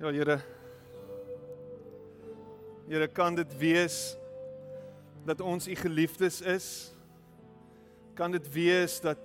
Ja, 0.00 0.12
Here. 0.12 0.38
Here, 2.86 3.08
kan 3.08 3.34
dit 3.34 3.56
wees 3.58 4.16
dat 5.26 5.40
ons 5.40 5.66
u 5.68 5.74
geliefdes 5.74 6.40
is? 6.40 6.94
Kan 8.14 8.30
dit 8.30 8.52
wees 8.52 9.00
dat 9.00 9.18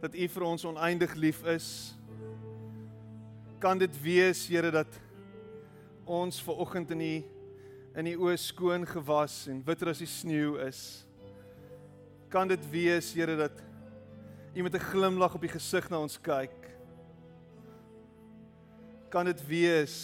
dat 0.00 0.16
u 0.16 0.28
vir 0.28 0.42
ons 0.42 0.64
oneindig 0.64 1.12
lief 1.14 1.44
is? 1.44 1.92
Kan 3.60 3.76
dit 3.78 4.00
wees, 4.00 4.46
Here, 4.48 4.70
dat 4.72 4.88
ons 6.08 6.40
ver 6.40 6.56
oggend 6.56 6.96
in 6.96 7.04
u 7.04 7.12
in 7.92 8.08
die 8.08 8.16
oë 8.16 8.38
skoon 8.40 8.88
gewas 8.88 9.50
en 9.52 9.60
witter 9.68 9.92
as 9.92 10.00
die 10.00 10.08
sneeu 10.08 10.56
is? 10.64 11.04
Kan 12.32 12.48
dit 12.48 12.70
wees, 12.72 13.12
Here, 13.12 13.36
dat 13.36 13.60
u 14.56 14.62
met 14.62 14.80
'n 14.80 14.88
glimlag 14.88 15.34
op 15.34 15.44
die 15.44 15.52
gesig 15.52 15.90
na 15.90 16.00
ons 16.00 16.16
kyk? 16.16 16.61
Kan 19.12 19.28
dit 19.28 19.40
wees 19.44 19.94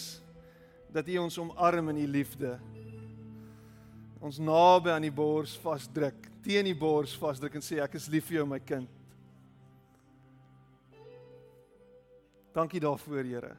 dat 0.93 1.07
U 1.09 1.17
ons 1.23 1.37
omarm 1.41 1.89
in 1.89 2.03
U 2.03 2.07
liefde. 2.07 2.53
Ons 4.21 4.37
naby 4.37 4.91
aan 4.93 5.07
die 5.07 5.13
bors 5.13 5.55
vasdruk, 5.63 6.27
teen 6.45 6.67
die 6.67 6.77
bors 6.77 7.15
vasdruk 7.17 7.55
en 7.57 7.63
sê 7.65 7.79
ek 7.81 7.95
is 7.97 8.09
lief 8.11 8.27
vir 8.29 8.41
jou 8.41 8.45
my 8.49 8.59
kind. 8.61 8.89
Dankie 12.53 12.81
daarvoor, 12.83 13.23
Here. 13.23 13.53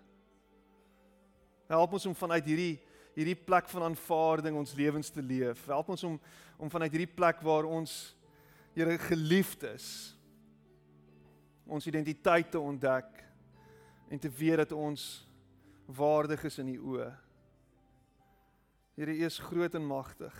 Help 1.70 1.96
ons 1.98 2.06
om 2.10 2.14
vanuit 2.14 2.46
hierdie 2.46 2.76
hierdie 3.10 3.34
plek 3.34 3.66
van 3.68 3.88
aanvaarding 3.88 4.54
ons 4.56 4.70
lewens 4.78 5.10
te 5.10 5.22
leef. 5.22 5.64
Help 5.66 5.90
ons 5.96 6.04
om 6.06 6.14
om 6.60 6.70
vanuit 6.70 6.92
hierdie 6.92 7.14
plek 7.16 7.42
waar 7.42 7.66
ons 7.66 8.14
Here 8.70 8.94
geliefd 9.02 9.64
is, 9.66 9.86
ons 11.66 11.88
identiteit 11.90 12.52
te 12.52 12.60
ontdek 12.60 13.08
en 14.10 14.18
te 14.22 14.30
weet 14.30 14.62
dat 14.62 14.72
ons 14.76 15.08
waardig 15.94 16.44
is 16.44 16.58
in 16.58 16.68
u 16.68 16.78
oë. 16.78 17.10
Here, 18.94 19.16
u 19.16 19.24
is 19.24 19.38
groot 19.38 19.74
en 19.74 19.86
magtig. 19.86 20.36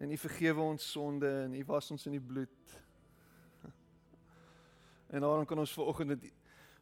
En 0.00 0.10
u 0.10 0.16
vergewe 0.16 0.60
ons 0.60 0.90
sonde 0.90 1.28
en 1.42 1.54
u 1.54 1.64
was 1.64 1.90
ons 1.90 2.06
in 2.06 2.16
die 2.16 2.26
bloed. 2.32 2.78
En 5.10 5.20
daarom 5.20 5.44
kan 5.44 5.58
ons 5.58 5.72
vanoggend 5.72 6.08
met 6.08 6.32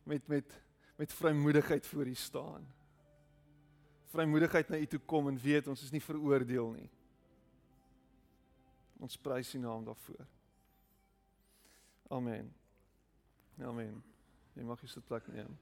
met 0.05 0.27
met 0.29 0.63
met 0.97 1.13
vrymoedigheid 1.13 1.87
voor 1.87 2.07
u 2.07 2.15
staan. 2.15 2.67
Vrymoedigheid 4.07 4.69
na 4.69 4.79
u 4.79 4.87
toe 4.87 5.01
kom 5.01 5.29
en 5.29 5.39
weet 5.39 5.67
ons 5.67 5.83
is 5.83 5.91
nie 5.91 6.03
veroordeel 6.03 6.71
nie. 6.71 6.91
Ons 8.99 9.17
prys 9.17 9.55
u 9.55 9.59
naam 9.59 9.85
daarvoor. 9.85 10.27
Amen. 12.09 12.55
Amen. 13.63 14.03
Jy 14.55 14.65
mag 14.67 14.81
jy 14.83 14.89
sit 14.91 15.07
plek 15.07 15.27
neem. 15.31 15.55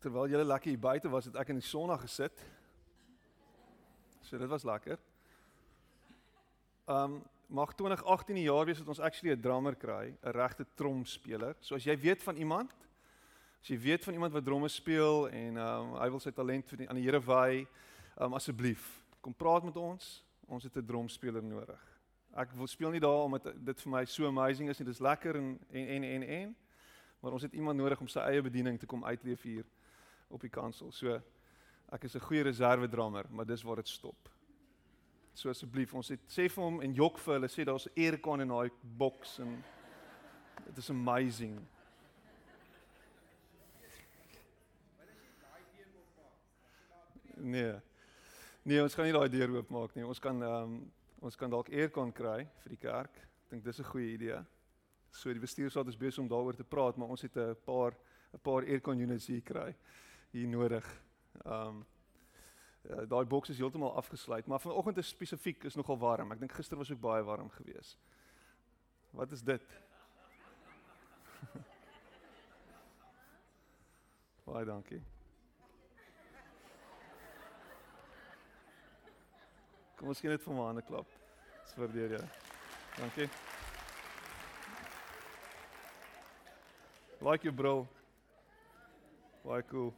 Terwyl 0.00 0.28
julle 0.28 0.44
lekker 0.44 0.72
hier 0.72 0.80
buite 0.80 1.10
was, 1.12 1.28
het 1.28 1.36
ek 1.40 1.52
in 1.52 1.60
die 1.60 1.66
sonna 1.66 1.96
gesit. 2.00 2.40
So 4.24 4.38
dit 4.40 4.48
was 4.48 4.64
lekker. 4.64 5.00
Um 6.88 7.20
mag 7.50 7.72
2018 7.74 8.36
die 8.38 8.44
jaar 8.46 8.62
wees 8.68 8.78
dat 8.78 8.88
ons 8.88 9.00
actually 9.02 9.34
'n 9.34 9.40
drummer 9.42 9.74
kry, 9.74 10.14
'n 10.22 10.30
regte 10.30 10.66
tromspeler. 10.74 11.56
So 11.60 11.74
as 11.74 11.84
jy 11.84 11.98
weet 11.98 12.22
van 12.22 12.36
iemand, 12.36 12.72
as 13.60 13.68
jy 13.68 13.78
weet 13.78 14.04
van 14.04 14.14
iemand 14.14 14.32
wat 14.32 14.44
dromme 14.44 14.68
speel 14.68 15.28
en 15.28 15.56
um 15.56 15.96
hy 15.98 16.10
wil 16.10 16.20
sy 16.20 16.30
talent 16.30 16.68
vir 16.68 16.78
die, 16.78 16.88
aan 16.88 16.96
die 16.96 17.02
Here 17.02 17.20
wy, 17.20 17.66
um 18.20 18.34
asseblief, 18.34 19.02
kom 19.20 19.34
praat 19.34 19.64
met 19.64 19.76
ons. 19.76 20.24
Ons 20.46 20.64
het 20.64 20.76
'n 20.76 20.86
dromspeler 20.86 21.42
nodig. 21.42 21.80
Ek 22.36 22.52
wil 22.52 22.66
speel 22.66 22.90
nie 22.90 23.00
daar 23.00 23.24
omdat 23.24 23.42
dit 23.64 23.80
vir 23.80 23.90
my 23.90 24.04
so 24.04 24.26
amazing 24.26 24.68
is 24.68 24.78
en 24.78 24.86
dit 24.86 24.94
is 24.94 25.00
lekker 25.00 25.36
en 25.36 25.58
en 25.70 25.86
en 25.88 26.04
en 26.04 26.22
en 26.22 26.56
maar 27.20 27.32
ons 27.32 27.42
het 27.42 27.52
iemand 27.52 27.76
nodig 27.76 28.00
om 28.00 28.08
sy 28.08 28.20
eie 28.20 28.42
bediening 28.42 28.78
te 28.78 28.86
kom 28.86 29.04
uitleef 29.04 29.42
hier 29.42 29.64
op 30.30 30.40
die 30.40 30.52
kansel. 30.52 30.92
So 30.92 31.20
ek 31.90 32.04
is 32.04 32.14
'n 32.14 32.26
goeie 32.26 32.42
reserve 32.42 32.88
drummer, 32.88 33.26
maar 33.30 33.46
dis 33.46 33.62
waar 33.62 33.76
dit 33.76 33.88
stop. 33.88 34.28
So 35.34 35.48
asseblief, 35.48 35.94
ons 35.94 36.08
het 36.08 36.20
sê 36.28 36.48
vir 36.48 36.64
hom 36.64 36.80
en 36.80 36.94
jok 36.94 37.18
vir 37.18 37.34
hulle 37.34 37.48
sê 37.48 37.64
daar's 37.64 37.88
aircon 37.96 38.40
in 38.40 38.48
daai 38.48 38.70
boks 38.82 39.38
en 39.38 39.64
dit 40.66 40.76
is 40.76 40.90
amazing. 40.90 41.58
Nee. 47.36 47.74
Nee, 48.62 48.82
ons 48.82 48.94
kan 48.94 49.04
nie 49.04 49.12
daai 49.12 49.28
deur 49.28 49.56
oopmaak 49.56 49.94
nie. 49.94 50.04
Ons 50.04 50.18
kan 50.18 50.42
ehm 50.42 50.62
um, 50.62 50.92
ons 51.20 51.36
kan 51.36 51.50
dalk 51.50 51.68
aircon 51.68 52.12
kry 52.12 52.46
vir 52.62 52.70
die 52.70 52.80
kerk. 52.80 53.16
Ek 53.16 53.50
dink 53.50 53.64
dis 53.64 53.80
'n 53.80 53.84
goeie 53.84 54.12
idee. 54.12 54.44
So 55.10 55.32
die 55.32 55.40
bestuursraad 55.40 55.88
is 55.88 55.96
besig 55.96 56.18
om 56.18 56.28
daaroor 56.28 56.56
te 56.56 56.64
praat, 56.64 56.96
maar 56.96 57.08
ons 57.08 57.22
het 57.22 57.36
'n 57.36 57.56
paar 57.64 57.92
'n 58.32 58.38
paar 58.38 58.62
aircon 58.62 58.98
units 58.98 59.26
hier 59.26 59.42
kry 59.42 59.74
hier 60.30 60.48
nodig. 60.48 61.02
Ehm 61.44 61.66
um, 61.66 61.86
uh, 62.82 63.08
daai 63.08 63.24
boks 63.24 63.48
is 63.48 63.58
heeltemal 63.58 63.94
afgesluit, 63.96 64.46
maar 64.46 64.60
vanoggend 64.60 64.96
is 64.96 65.08
spesifiek 65.08 65.64
is 65.64 65.74
nogal 65.74 65.98
warm. 65.98 66.32
Ek 66.32 66.38
dink 66.40 66.52
gister 66.52 66.76
was 66.76 66.90
ook 66.90 67.00
baie 67.00 67.22
warm 67.22 67.50
geweest. 67.50 67.98
Wat 69.10 69.32
is 69.32 69.42
dit? 69.42 69.62
baie 74.50 74.64
dankie. 74.64 75.02
Kom 80.00 80.08
ons 80.08 80.20
gee 80.20 80.30
net 80.32 80.42
vir 80.42 80.54
my 80.54 80.60
'n 80.60 80.66
hande 80.66 80.82
klap. 80.82 81.06
Dis 81.64 81.74
waardeer 81.76 82.10
jy. 82.16 82.24
Dankie. 82.96 83.28
Like 87.20 87.44
your 87.44 87.52
bro. 87.52 87.88
Baie 89.44 89.62
cool. 89.68 89.92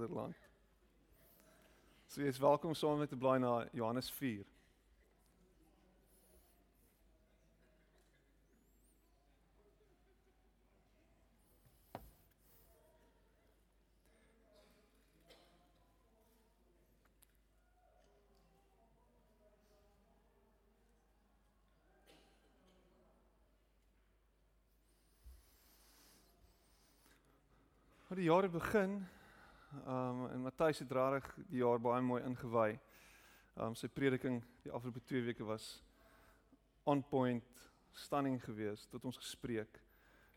Vaderland. 0.00 0.36
So 2.08 2.22
jy 2.22 2.32
is 2.32 2.40
welkom 2.40 2.74
saam 2.74 2.98
met 2.98 3.12
te 3.12 3.16
blaai 3.20 3.38
na 3.38 3.66
Johannes 3.76 4.08
4. 4.16 4.46
Maar 28.10 28.18
die 28.18 28.26
jaar 28.26 28.42
het 28.42 29.19
begin 29.70 29.86
Um 29.86 30.26
en 30.30 30.42
Matthys 30.42 30.78
het 30.78 30.90
rarig 30.90 31.26
die 31.48 31.60
jaar 31.60 31.78
baie 31.78 32.02
mooi 32.02 32.22
ingewy. 32.22 32.78
Um 33.56 33.74
sy 33.74 33.88
prediking 33.88 34.42
die 34.64 34.72
afgelope 34.72 35.00
2 35.00 35.22
weke 35.22 35.44
was 35.44 35.82
on 36.84 37.02
point, 37.02 37.44
stunning 37.92 38.40
geweest 38.42 38.90
tot 38.90 39.04
ons 39.04 39.16
gespreek. 39.16 39.80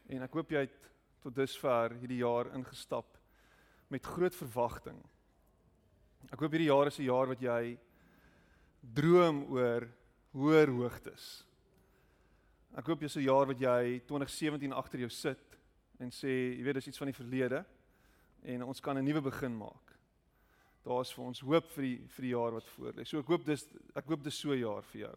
En 0.10 0.22
ek 0.22 0.34
hoop 0.34 0.52
jy 0.52 0.66
het 0.68 0.90
tot 1.24 1.36
dusver 1.36 1.96
hierdie 2.00 2.22
jaar 2.22 2.52
ingestap 2.54 3.18
met 3.90 4.06
groot 4.06 4.36
verwagting. 4.36 5.00
Ek 6.32 6.40
hoop 6.40 6.52
hierdie 6.52 6.70
jaar 6.70 6.88
is 6.88 7.00
'n 7.00 7.10
jaar 7.10 7.28
wat 7.28 7.42
jy 7.42 7.78
droom 8.82 9.46
oor 9.50 9.88
hoër 10.34 10.70
hoogtes. 10.70 11.46
Ek 12.78 12.86
hoop 12.86 13.02
jy's 13.02 13.18
'n 13.18 13.30
jaar 13.30 13.46
wat 13.48 13.60
jy 13.60 14.02
2017 14.06 14.74
agter 14.74 15.00
jou 15.00 15.10
sit 15.10 15.58
en 16.00 16.10
sê, 16.10 16.58
jy 16.58 16.64
weet 16.64 16.76
dis 16.76 16.88
iets 16.88 16.98
van 16.98 17.08
die 17.08 17.22
verlede 17.22 17.66
en 18.44 18.64
ons 18.64 18.80
kan 18.80 18.98
'n 18.98 19.04
nuwe 19.04 19.22
begin 19.22 19.58
maak. 19.58 19.94
Daar's 20.84 21.14
vir 21.14 21.24
ons 21.24 21.40
hoop 21.40 21.72
vir 21.72 21.84
die 21.84 22.08
vir 22.08 22.22
die 22.22 22.34
jaar 22.34 22.52
wat 22.52 22.68
voorlê. 22.68 23.06
So 23.06 23.20
ek 23.20 23.28
hoop 23.28 23.46
dis 23.46 23.68
ek 23.96 24.06
hoop 24.06 24.24
dis 24.24 24.40
so 24.40 24.52
'n 24.52 24.60
jaar 24.60 24.84
vir 24.84 25.02
jou. 25.02 25.16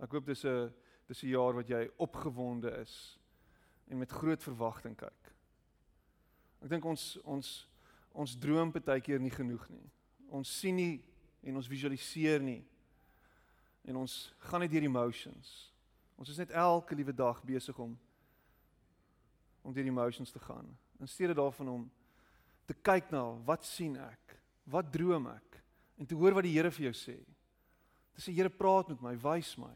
Ek 0.00 0.10
hoop 0.10 0.26
dis 0.26 0.44
'n 0.44 0.72
dis 1.08 1.22
'n 1.22 1.28
jaar 1.28 1.54
wat 1.54 1.68
jy 1.68 1.90
opgewonde 1.98 2.70
is 2.80 3.18
en 3.88 3.98
met 3.98 4.10
groot 4.10 4.42
verwagting 4.42 4.96
kyk. 4.96 5.32
Ek 6.62 6.68
dink 6.68 6.84
ons 6.84 7.16
ons 7.24 7.66
ons 8.12 8.36
droom 8.36 8.72
baie 8.72 9.00
keer 9.00 9.20
nie 9.20 9.30
genoeg 9.30 9.68
nie. 9.68 9.90
Ons 10.30 10.58
sien 10.60 10.74
nie 10.74 11.02
en 11.42 11.56
ons 11.56 11.68
visualiseer 11.68 12.40
nie. 12.40 12.64
En 13.84 13.96
ons 13.96 14.34
gaan 14.38 14.60
net 14.60 14.70
deur 14.70 14.82
emotions. 14.82 15.72
Ons 16.16 16.28
is 16.28 16.36
net 16.36 16.50
elke 16.50 16.94
liewe 16.94 17.12
dag 17.12 17.42
besig 17.44 17.78
om 17.78 17.98
om 19.62 19.72
deur 19.72 19.84
die 19.84 19.92
emotions 19.92 20.30
te 20.30 20.38
gaan. 20.38 20.78
In 21.00 21.08
steede 21.08 21.34
daarvan 21.34 21.68
om 21.68 21.90
te 22.70 22.76
kyk 22.86 23.10
na 23.10 23.24
wat 23.46 23.66
sien 23.66 23.96
ek? 23.98 24.36
Wat 24.70 24.90
droom 24.94 25.26
ek? 25.32 25.58
En 25.98 26.08
te 26.08 26.16
hoor 26.16 26.36
wat 26.38 26.46
die 26.46 26.54
Here 26.54 26.70
vir 26.70 26.90
jou 26.90 26.94
sê. 26.96 27.16
Dis 28.14 28.30
die 28.30 28.36
Here 28.38 28.52
praat 28.52 28.92
met 28.94 29.02
my, 29.02 29.16
wys 29.18 29.56
my. 29.58 29.72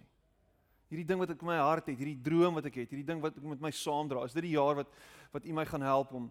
Hierdie 0.92 1.06
ding 1.08 1.18
wat 1.18 1.32
ek 1.34 1.42
in 1.42 1.50
my 1.50 1.58
hart 1.58 1.88
het, 1.90 1.98
hierdie 1.98 2.20
droom 2.22 2.60
wat 2.60 2.68
ek 2.70 2.78
het, 2.84 2.92
hierdie 2.92 3.08
ding 3.08 3.22
wat 3.24 3.36
ek 3.40 3.46
met 3.50 3.62
my 3.64 3.72
saamdra, 3.74 4.22
is 4.28 4.36
dit 4.36 4.46
die 4.46 4.54
jaar 4.54 4.78
wat 4.78 4.92
wat 5.34 5.46
U 5.50 5.54
my 5.56 5.64
gaan 5.66 5.82
help 5.82 6.14
om 6.14 6.30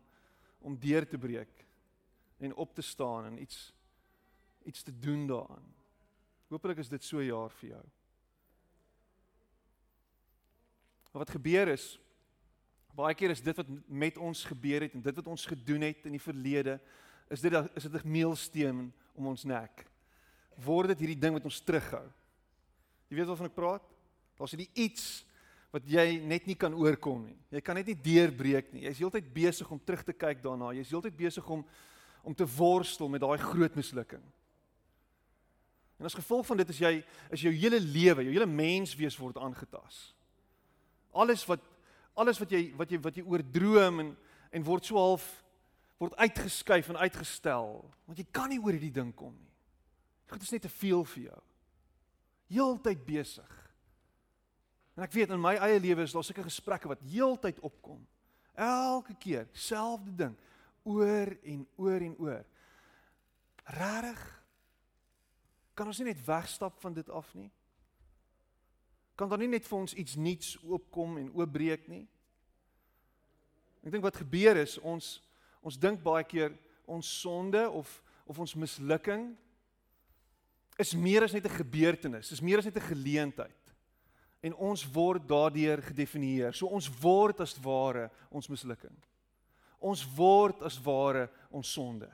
om 0.63 0.77
deur 0.80 1.04
te 1.04 1.19
breek 1.19 1.65
en 2.39 2.54
op 2.56 2.71
te 2.71 2.86
staan 2.86 3.25
en 3.27 3.42
iets 3.44 3.74
iets 4.63 4.86
te 4.88 4.94
doen 4.95 5.25
daaraan. 5.27 5.66
Hoopelik 6.48 6.80
is 6.80 6.88
dit 6.88 7.04
so 7.04 7.19
'n 7.19 7.27
jaar 7.27 7.50
vir 7.50 7.69
jou. 7.69 7.83
Maar 11.12 11.25
wat 11.25 11.36
gebeur 11.36 11.68
is 11.68 12.00
baie 12.95 13.16
keer 13.18 13.34
is 13.34 13.42
dit 13.42 13.57
wat 13.57 13.69
met 13.88 14.18
ons 14.18 14.44
gebeur 14.45 14.86
het 14.86 14.94
en 14.94 15.01
dit 15.01 15.16
wat 15.16 15.28
ons 15.28 15.45
gedoen 15.50 15.88
het 15.90 16.06
in 16.06 16.18
die 16.18 16.22
verlede 16.22 16.78
is 17.34 17.42
dit 17.42 17.54
is 17.54 17.88
dit 17.90 18.04
'n 18.04 18.12
meelsteen 18.12 18.94
om 19.13 19.28
ons 19.28 19.44
nek. 19.44 19.86
Word 20.56 20.88
dit 20.88 21.00
hierdie 21.00 21.19
ding 21.19 21.34
wat 21.34 21.45
ons 21.45 21.62
terughou. 21.62 22.06
Jy 23.10 23.16
weet 23.18 23.28
waarvan 23.28 23.45
ek 23.45 23.56
praat? 23.56 23.84
Daar's 24.38 24.51
hierdie 24.51 24.74
iets 24.74 25.25
wat 25.74 25.86
jy 25.90 26.19
net 26.22 26.45
nie 26.45 26.56
kan 26.56 26.74
oorkom 26.74 27.25
nie. 27.25 27.38
Jy 27.50 27.62
kan 27.62 27.75
net 27.75 27.88
nie 27.88 27.98
deurbreek 27.98 28.74
nie. 28.74 28.84
Jy's 28.86 29.00
heeltyd 29.01 29.34
besig 29.34 29.72
om 29.72 29.80
terug 29.80 30.04
te 30.04 30.13
kyk 30.13 30.42
daarna. 30.42 30.74
Jy's 30.74 30.90
heeltyd 30.90 31.18
besig 31.18 31.50
om 31.50 31.66
om 32.24 32.34
te 32.34 32.45
worstel 32.48 33.10
met 33.10 33.19
daai 33.19 33.38
groot 33.38 33.75
mislukking. 33.75 34.22
En 36.00 36.06
as 36.06 36.16
gevolg 36.16 36.45
van 36.45 36.57
dit 36.57 36.69
is 36.69 36.80
jy 36.80 36.92
is 37.36 37.42
jou 37.42 37.51
hele 37.51 37.80
lewe, 37.80 38.24
jou 38.24 38.31
hele 38.31 38.48
menswees 38.48 39.18
word 39.19 39.38
aangetast. 39.38 40.13
Alles 41.12 41.44
wat 41.45 41.60
alles 42.15 42.39
wat 42.42 42.51
jy 42.54 42.68
wat 42.77 42.92
jy 42.92 43.00
wat 43.01 43.18
jy 43.18 43.24
oordroom 43.25 44.04
en 44.04 44.12
en 44.54 44.65
word 44.68 44.86
so 44.86 45.00
half 45.01 45.25
word 46.01 46.15
uitgeskuif 46.21 46.92
en 46.92 47.01
uitgestel 47.01 47.80
want 48.06 48.19
jy 48.19 48.27
kan 48.31 48.51
nie 48.51 48.62
oor 48.62 48.75
hierdie 48.75 48.94
ding 48.94 49.13
kom 49.15 49.33
nie. 49.33 49.51
Dit 50.33 50.45
is 50.48 50.54
net 50.56 50.63
te 50.65 50.71
veel 50.71 51.04
vir 51.13 51.27
jou. 51.27 51.42
Heeltyd 52.54 53.04
besig. 53.06 53.51
En 54.98 55.06
ek 55.06 55.13
weet 55.13 55.33
in 55.33 55.42
my 55.42 55.56
eie 55.57 55.81
lewe 55.81 56.06
is 56.06 56.13
daar 56.13 56.25
sulke 56.25 56.45
gesprekke 56.45 56.89
wat 56.89 57.01
heeltyd 57.06 57.62
opkom. 57.65 58.01
Elke 58.54 59.16
keer 59.21 59.48
selfde 59.57 60.13
ding 60.25 60.36
oor 60.86 61.33
en 61.42 61.66
oor 61.81 62.06
en 62.06 62.16
oor. 62.21 62.44
Rarig. 63.77 64.24
Kan 65.74 65.89
ons 65.89 66.01
nie 66.01 66.12
net 66.12 66.21
wegstap 66.25 66.77
van 66.83 66.94
dit 66.94 67.09
af 67.09 67.30
nie? 67.38 67.50
Kan 69.15 69.30
daar 69.30 69.42
nie 69.42 69.51
net 69.51 69.68
vir 69.68 69.77
ons 69.77 69.94
iets 69.94 70.15
nuuts 70.15 70.56
oopkom 70.63 71.18
en 71.21 71.31
oopbreek 71.38 71.88
nie? 71.88 72.06
Ek 73.83 73.92
dink 73.92 74.06
wat 74.06 74.21
gebeur 74.21 74.57
is 74.63 74.77
ons 74.81 75.19
ons 75.63 75.77
dink 75.80 76.01
baie 76.04 76.25
keer 76.27 76.51
ons 76.86 77.07
sonde 77.21 77.62
of 77.69 78.01
of 78.27 78.39
ons 78.39 78.56
mislukking 78.56 79.33
is 80.80 80.94
meer 80.95 81.24
as 81.24 81.33
net 81.33 81.45
'n 81.45 81.60
gebeurtenis, 81.60 82.31
is 82.31 82.42
meer 82.42 82.57
as 82.57 82.65
net 82.65 82.77
'n 82.77 82.89
geleentheid 82.89 83.63
en 84.42 84.56
ons 84.56 84.83
word 84.92 85.27
daardeur 85.27 85.81
gedefinieer. 85.81 86.54
So 86.54 86.68
ons 86.68 86.89
word 87.01 87.39
as 87.42 87.56
ware 87.63 88.09
ons 88.31 88.50
mislukking. 88.50 88.95
Ons 89.80 90.04
word 90.16 90.62
as 90.63 90.80
ware 90.83 91.30
ons 91.51 91.71
sonde. 91.71 92.09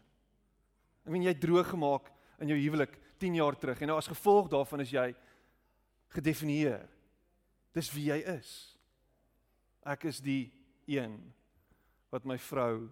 Ek 1.06 1.12
meen 1.12 1.24
jy 1.24 1.34
droog 1.34 1.70
gemaak 1.74 2.12
in 2.40 2.48
jou 2.48 2.58
huwelik 2.58 3.00
10 3.20 3.36
jaar 3.36 3.56
terug 3.56 3.82
en 3.82 3.88
nou 3.88 3.98
as 3.98 4.08
gevolg 4.08 4.50
daarvan 4.50 4.82
is 4.82 4.92
jy 4.92 5.16
gedefinieer. 6.16 6.88
Dis 7.76 7.92
wie 7.94 8.10
jy 8.10 8.20
is. 8.38 8.54
Ek 9.86 10.08
is 10.10 10.20
die 10.24 10.50
een 10.90 11.16
wat 12.10 12.26
my 12.26 12.38
vrou 12.42 12.90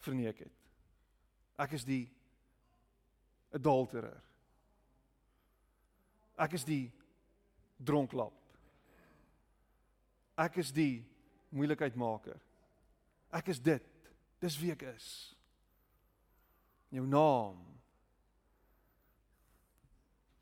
verneek 0.00 0.40
het. 0.46 0.56
Ek 1.60 1.76
is 1.76 1.84
die 1.84 2.06
adulterer. 3.54 4.16
Ek 6.40 6.56
is 6.56 6.64
die 6.64 6.86
dronklap. 7.76 8.36
Ek 10.40 10.56
is 10.62 10.72
die 10.72 11.02
moeilikheidmaker. 11.52 12.38
Ek 13.36 13.52
is 13.52 13.60
dit. 13.60 13.84
Dis 14.40 14.56
wie 14.60 14.72
ek 14.72 14.86
is. 14.94 15.08
Jou 16.90 17.04
naam. 17.06 17.60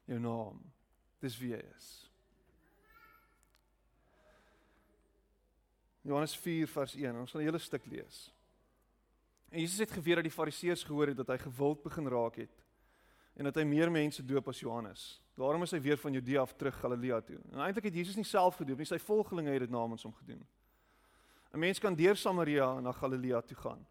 Jou 0.09 0.21
naam. 0.23 0.63
Dis 1.21 1.39
wie 1.39 1.51
jy 1.51 1.63
is. 1.77 1.87
Johannes 6.07 6.37
4 6.37 6.69
vers 6.69 6.95
1. 6.95 7.21
Ons 7.21 7.31
gaan 7.31 7.43
'n 7.43 7.45
hele 7.45 7.59
stuk 7.59 7.87
lees. 7.87 8.33
En 9.49 9.61
Jesus 9.61 9.79
het 9.79 9.91
geweet 9.91 10.15
dat 10.15 10.25
die 10.25 10.33
Fariseërs 10.33 10.85
gehoor 10.85 11.07
het 11.07 11.17
dat 11.17 11.27
hy 11.27 11.39
gewild 11.39 11.83
begin 11.83 12.09
raak 12.09 12.37
het 12.37 12.65
en 13.35 13.45
dat 13.45 13.55
hy 13.55 13.65
meer 13.65 13.91
mense 13.91 14.25
doop 14.25 14.49
as 14.49 14.61
Johannes. 14.61 15.23
Daarom 15.39 15.63
is 15.63 15.71
hy 15.71 15.81
weer 15.81 15.97
van 15.97 16.13
Judea 16.13 16.41
af 16.41 16.53
terug 16.59 16.75
Galilea 16.81 17.21
toe. 17.21 17.39
En 17.53 17.61
eintlik 17.63 17.85
het 17.85 17.95
Jesus 17.95 18.17
nie 18.17 18.25
self 18.25 18.57
gedoop 18.57 18.79
nie, 18.79 18.87
sy 18.87 18.99
volgelinge 18.99 19.51
het 19.51 19.61
dit 19.61 19.71
namens 19.71 20.03
hom 20.03 20.15
gedoen. 20.15 20.47
'n 21.53 21.59
Mens 21.59 21.79
kan 21.79 21.95
deur 21.95 22.17
Samaria 22.17 22.81
na 22.81 22.93
Galilea 22.93 23.41
toe 23.41 23.57
gaan. 23.57 23.87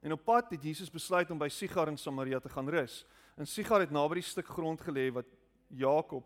En 0.00 0.12
op 0.12 0.24
pad 0.24 0.50
het 0.50 0.62
Jesus 0.62 0.90
besluit 0.90 1.30
om 1.30 1.38
by 1.38 1.48
Sigar 1.48 1.88
in 1.88 1.98
Samaria 1.98 2.40
te 2.40 2.48
gaan 2.48 2.68
rus. 2.68 3.06
En 3.36 3.46
Sigar 3.46 3.80
het 3.80 3.90
naby 3.90 4.14
die 4.14 4.22
stuk 4.22 4.46
grond 4.46 4.80
gelê 4.80 5.12
wat 5.12 5.26
Jakob 5.68 6.24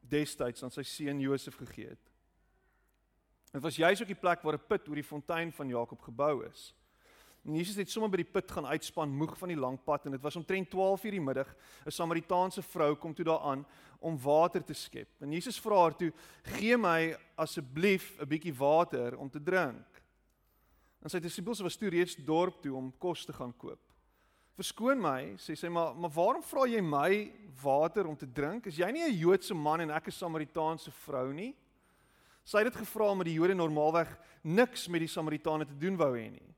destyds 0.00 0.62
aan 0.62 0.70
sy 0.70 0.82
seun 0.82 1.20
Josef 1.20 1.56
gegee 1.56 1.88
het. 1.88 2.12
Dit 3.52 3.62
was 3.62 3.76
juis 3.76 4.00
ook 4.02 4.10
die 4.12 4.20
plek 4.20 4.42
waar 4.42 4.54
'n 4.54 4.66
put 4.68 4.88
oor 4.88 4.94
die 4.94 5.04
fontein 5.04 5.52
van 5.52 5.68
Jakob 5.68 6.00
gebou 6.00 6.44
is. 6.46 6.74
En 7.46 7.54
Jesus 7.54 7.76
het 7.76 7.90
sommer 7.90 8.10
by 8.10 8.16
die 8.16 8.32
put 8.32 8.50
gaan 8.50 8.66
uitspan 8.66 9.12
moeg 9.14 9.36
van 9.38 9.48
die 9.48 9.58
lang 9.58 9.78
pad 9.86 10.06
en 10.06 10.16
dit 10.16 10.22
was 10.22 10.36
omtrent 10.36 10.70
12 10.70 11.04
uur 11.04 11.10
die 11.10 11.20
middag. 11.20 11.54
'n 11.86 11.90
Samaritaanse 11.90 12.62
vrou 12.62 12.94
kom 12.96 13.14
toe 13.14 13.24
daaraan 13.24 13.66
om 13.98 14.18
water 14.18 14.64
te 14.64 14.74
skep. 14.74 15.08
En 15.20 15.32
Jesus 15.32 15.60
vra 15.60 15.76
haar 15.76 15.96
toe: 15.96 16.12
"Gee 16.42 16.76
my 16.76 17.16
asseblief 17.36 18.18
'n 18.20 18.28
bietjie 18.28 18.54
water 18.54 19.16
om 19.16 19.30
te 19.30 19.42
drink." 19.42 20.02
En 21.02 21.10
sy 21.10 21.20
disippels 21.20 21.60
was 21.60 21.76
toe 21.76 21.88
reeds 21.88 22.16
dorp 22.16 22.62
toe 22.62 22.74
om 22.74 22.92
kos 22.98 23.24
te 23.24 23.32
gaan 23.32 23.56
koop. 23.56 23.85
"Verskoon 24.56 25.00
my," 25.00 25.36
sê 25.36 25.56
sy, 25.56 25.68
"maar 25.68 25.94
maar 25.94 26.10
waarom 26.10 26.42
vra 26.42 26.66
jy 26.66 26.80
my 26.80 27.32
water 27.62 28.06
om 28.06 28.16
te 28.16 28.26
drink? 28.26 28.66
Is 28.66 28.76
jy 28.76 28.90
nie 28.90 29.04
'n 29.04 29.18
Joodse 29.18 29.54
man 29.54 29.80
en 29.80 29.90
ek 29.90 30.08
'n 30.08 30.12
Samaritaanse 30.12 30.90
vrou 30.90 31.32
nie?" 31.32 31.54
Sy 32.44 32.58
het 32.58 32.72
dit 32.72 32.76
gevra 32.76 33.10
omdat 33.10 33.26
die 33.26 33.34
Jode 33.34 33.54
normaalweg 33.54 34.18
niks 34.42 34.86
met 34.88 35.00
die 35.00 35.10
Samaritane 35.10 35.66
te 35.66 35.76
doen 35.78 35.96
wou 35.96 36.12
hê 36.14 36.30
nie. 36.30 36.54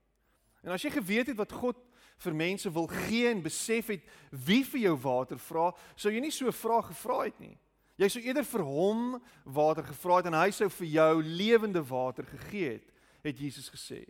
En 0.62 0.72
as 0.72 0.82
jy 0.82 0.90
geweet 0.90 1.26
het 1.26 1.36
wat 1.36 1.52
God 1.52 1.76
vir 2.18 2.34
mense 2.34 2.70
wil 2.74 2.86
gee 2.86 3.30
en 3.30 3.42
besef 3.42 3.86
het 3.86 4.04
wie 4.30 4.64
vir 4.64 4.80
jou 4.80 4.96
water 4.96 5.38
vra, 5.38 5.70
sou 5.96 6.12
jy 6.12 6.20
nie 6.20 6.30
so 6.30 6.46
'n 6.46 6.52
vraag 6.52 6.86
gevra 6.88 7.24
het 7.24 7.40
nie. 7.40 7.56
Jy 7.98 8.08
sou 8.08 8.22
eerder 8.22 8.44
vir 8.44 8.62
hom 8.62 9.22
water 9.44 9.82
gevra 9.82 10.16
het 10.16 10.26
en 10.26 10.34
hy 10.34 10.50
sou 10.50 10.68
vir 10.68 10.86
jou 10.86 11.22
lewende 11.22 11.82
water 11.82 12.24
gegee 12.24 12.72
het, 12.72 12.84
het 13.24 13.38
Jesus 13.38 13.70
gesê. 13.70 14.04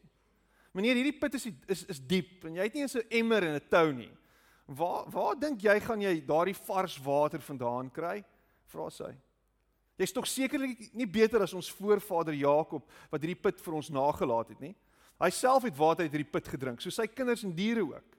Meneer, 0.79 1.01
hierdie 1.01 1.19
put 1.19 1.35
is 1.35 1.49
is 1.67 1.85
is 1.91 1.99
diep 1.99 2.45
en 2.47 2.59
jy 2.59 2.67
het 2.69 2.75
nie 2.77 2.85
eens 2.87 2.95
'n 2.95 3.09
emmer 3.11 3.43
en 3.43 3.55
'n 3.59 3.69
tou 3.69 3.93
nie. 3.93 4.13
Waar 4.67 5.11
waar 5.11 5.35
dink 5.35 5.61
jy 5.61 5.81
gaan 5.81 6.01
jy 6.01 6.21
daardie 6.25 6.55
vars 6.55 6.99
water 7.03 7.41
vandaan 7.41 7.91
kry? 7.91 8.25
Vra 8.67 8.91
sy. 8.91 9.11
Jy's 9.99 10.13
tog 10.13 10.27
sekerlik 10.27 10.95
nie 10.95 11.07
beter 11.07 11.43
as 11.43 11.55
ons 11.55 11.71
voorvader 11.71 12.35
Jakob 12.35 12.85
wat 13.11 13.21
hierdie 13.21 13.43
put 13.43 13.61
vir 13.61 13.75
ons 13.75 13.91
nagelaat 13.91 14.49
het 14.49 14.61
nie. 14.61 14.77
Hy 15.19 15.31
self 15.31 15.65
het 15.65 15.77
water 15.77 16.05
uit 16.05 16.13
hierdie 16.13 16.31
put 16.31 16.47
gedrink, 16.47 16.81
so 16.81 16.91
sy 16.91 17.07
kinders 17.07 17.43
en 17.43 17.55
diere 17.55 17.83
ook. 17.83 18.18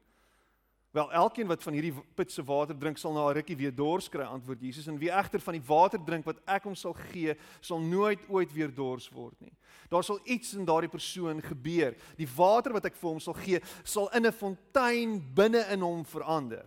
Wel, 0.92 1.12
elkeen 1.14 1.48
wat 1.48 1.62
van 1.64 1.76
hierdie 1.78 1.94
put 2.18 2.32
se 2.34 2.44
water 2.44 2.78
drink, 2.78 2.98
sal 2.98 3.14
na 3.14 3.28
'n 3.30 3.34
rukkie 3.34 3.56
weer 3.56 3.76
dors 3.76 4.10
kry, 4.10 4.24
antwoord 4.26 4.62
Jesus. 4.62 4.88
En 4.88 4.98
wie 4.98 5.12
egter 5.12 5.40
van 5.40 5.54
die 5.54 5.68
water 5.68 6.00
drink 6.04 6.26
wat 6.26 6.40
ek 6.48 6.64
hom 6.64 6.76
sal 6.76 6.94
gee, 6.94 7.36
sal 7.62 7.80
nooit 7.80 8.20
ooit 8.30 8.52
weer 8.54 8.74
dors 8.74 9.10
word 9.10 9.40
nie. 9.42 9.54
Daar 9.90 10.04
sal 10.04 10.20
iets 10.24 10.54
in 10.54 10.66
daardie 10.66 10.90
persoon 10.90 11.42
gebeur. 11.42 11.96
Die 12.18 12.28
water 12.36 12.74
wat 12.74 12.86
ek 12.86 12.96
vir 12.96 13.10
hom 13.10 13.20
sal 13.20 13.34
gee, 13.34 13.62
sal 13.84 14.10
in 14.14 14.26
'n 14.26 14.32
fontein 14.32 15.34
binne 15.36 15.72
in 15.72 15.82
hom 15.82 16.06
verander. 16.06 16.66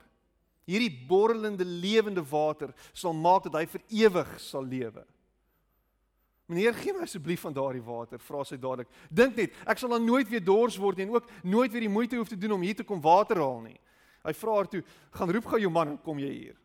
Hierdie 0.66 1.06
borrelende 1.08 1.64
lewende 1.64 2.22
water 2.22 2.72
sal 2.92 3.12
maak 3.12 3.42
dat 3.42 3.54
hy 3.54 3.66
vir 3.66 3.80
ewig 3.88 4.40
sal 4.40 4.62
lewe. 4.62 5.04
Meneer, 6.46 6.74
gee 6.74 6.92
my 6.92 7.02
asseblief 7.02 7.40
van 7.40 7.52
daardie 7.52 7.82
water, 7.82 8.18
vra 8.18 8.44
sy 8.44 8.56
dadelik. 8.56 8.88
Dink 9.10 9.36
net, 9.36 9.52
ek 9.66 9.78
sal 9.78 9.88
dan 9.88 10.04
nooit 10.04 10.28
weer 10.28 10.44
dors 10.44 10.76
word 10.76 10.98
en 10.98 11.10
ook 11.10 11.28
nooit 11.42 11.72
weer 11.72 11.80
die 11.80 11.88
moeite 11.88 12.16
hoef 12.16 12.28
te 12.28 12.38
doen 12.38 12.52
om 12.52 12.60
hier 12.60 12.76
te 12.76 12.84
kom 12.84 13.00
water 13.00 13.36
haal 13.36 13.60
nie. 13.60 13.78
Hy 14.22 14.32
vra 14.38 14.54
haar 14.54 14.68
toe, 14.70 14.82
gaan 15.10 15.30
roep 15.34 15.46
gou 15.50 15.58
jou 15.60 15.70
man 15.72 15.88
en 15.94 15.98
kom 16.02 16.18
jy 16.22 16.30
hier. 16.30 16.58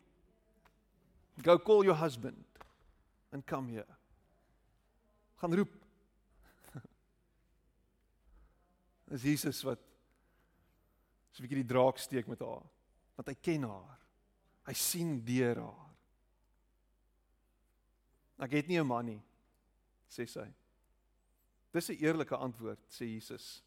Go 1.44 1.58
call 1.60 1.86
your 1.86 1.98
husband 1.98 2.46
and 3.32 3.46
come 3.46 3.70
here. 3.70 3.98
Gaan 5.42 5.54
roep. 5.58 5.74
Dis 9.12 9.24
Jesus 9.24 9.64
wat 9.66 9.82
so 11.32 11.44
'n 11.44 11.46
bietjie 11.46 11.62
die 11.62 11.70
draak 11.74 11.98
steek 12.02 12.28
met 12.28 12.42
haar, 12.42 12.66
want 13.16 13.28
hy 13.30 13.36
ken 13.36 13.64
haar. 13.70 14.00
Hy 14.66 14.74
sien 14.74 15.22
deur 15.26 15.62
haar. 15.62 15.90
Ek 18.42 18.52
het 18.52 18.68
nie 18.68 18.80
'n 18.82 18.88
man 18.88 19.06
nie 19.06 19.22
sê 20.10 20.26
sy. 20.26 20.48
Dis 21.74 21.90
'n 21.90 22.00
eerlike 22.02 22.36
antwoord, 22.36 22.80
sê 22.90 23.06
Jesus. 23.06 23.62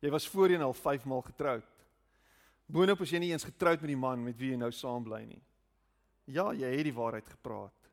Jy 0.00 0.10
was 0.10 0.28
voorheen 0.28 0.62
al 0.62 0.72
5 0.72 1.04
maal 1.04 1.22
getroud. 1.22 1.64
Boonop 2.66 3.02
as 3.04 3.12
jy 3.12 3.20
nie 3.20 3.32
eens 3.32 3.44
getroud 3.44 3.80
met 3.82 3.92
die 3.92 3.98
man 3.98 4.22
met 4.24 4.38
wie 4.40 4.52
jy 4.54 4.58
nou 4.60 4.70
saam 4.72 5.04
bly 5.04 5.22
nie. 5.26 5.42
Ja, 6.26 6.50
jy 6.56 6.70
het 6.72 6.86
die 6.88 6.96
waarheid 6.96 7.28
gepraat. 7.28 7.90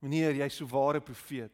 Meneer, 0.00 0.36
jy's 0.38 0.56
so 0.56 0.68
ware 0.70 1.00
profeet. 1.04 1.52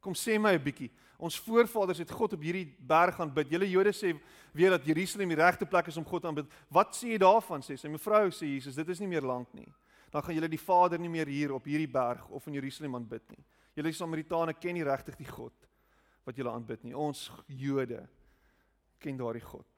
Kom 0.00 0.14
sê 0.14 0.38
my 0.38 0.54
'n 0.54 0.62
bietjie. 0.62 0.90
Ons 1.18 1.36
voorvaders 1.38 1.98
het 1.98 2.10
God 2.10 2.32
op 2.32 2.40
hierdie 2.40 2.74
berg 2.78 3.14
gaan 3.16 3.32
bid. 3.32 3.50
Julle 3.50 3.68
Jode 3.68 3.92
sê 3.92 4.18
weer 4.52 4.70
dat 4.70 4.84
Jerusalem 4.84 5.28
die 5.28 5.36
regte 5.36 5.66
plek 5.66 5.88
is 5.88 5.96
om 5.96 6.04
God 6.04 6.24
aan 6.24 6.34
bid. 6.34 6.46
Wat 6.70 6.94
sê 6.96 7.12
jy 7.12 7.18
daarvan? 7.18 7.60
sê 7.60 7.76
sy. 7.76 7.88
Mevrou 7.88 8.30
sê 8.30 8.46
Jesus, 8.46 8.74
dit 8.74 8.88
is 8.88 9.00
nie 9.00 9.08
meer 9.08 9.22
lank 9.22 9.52
nie. 9.52 9.68
Dan 10.10 10.22
gaan 10.22 10.34
julle 10.34 10.48
die 10.48 10.58
Vader 10.58 10.98
nie 10.98 11.08
meer 11.08 11.26
hier 11.26 11.52
op 11.52 11.64
hierdie 11.64 11.90
berg 11.90 12.28
of 12.28 12.46
in 12.46 12.54
Jerusalem 12.54 12.94
aanbid 12.94 13.28
nie. 13.28 13.44
Julle 13.76 13.92
Samaritane 13.92 14.54
ken 14.54 14.74
nie 14.74 14.84
regtig 14.84 15.16
die 15.16 15.28
God 15.28 15.68
wat 16.24 16.36
julle 16.36 16.50
aanbid 16.50 16.84
nie. 16.84 16.96
Ons 16.96 17.30
Jode 17.46 18.08
ken 18.98 19.16
daardie 19.16 19.44
God. 19.44 19.69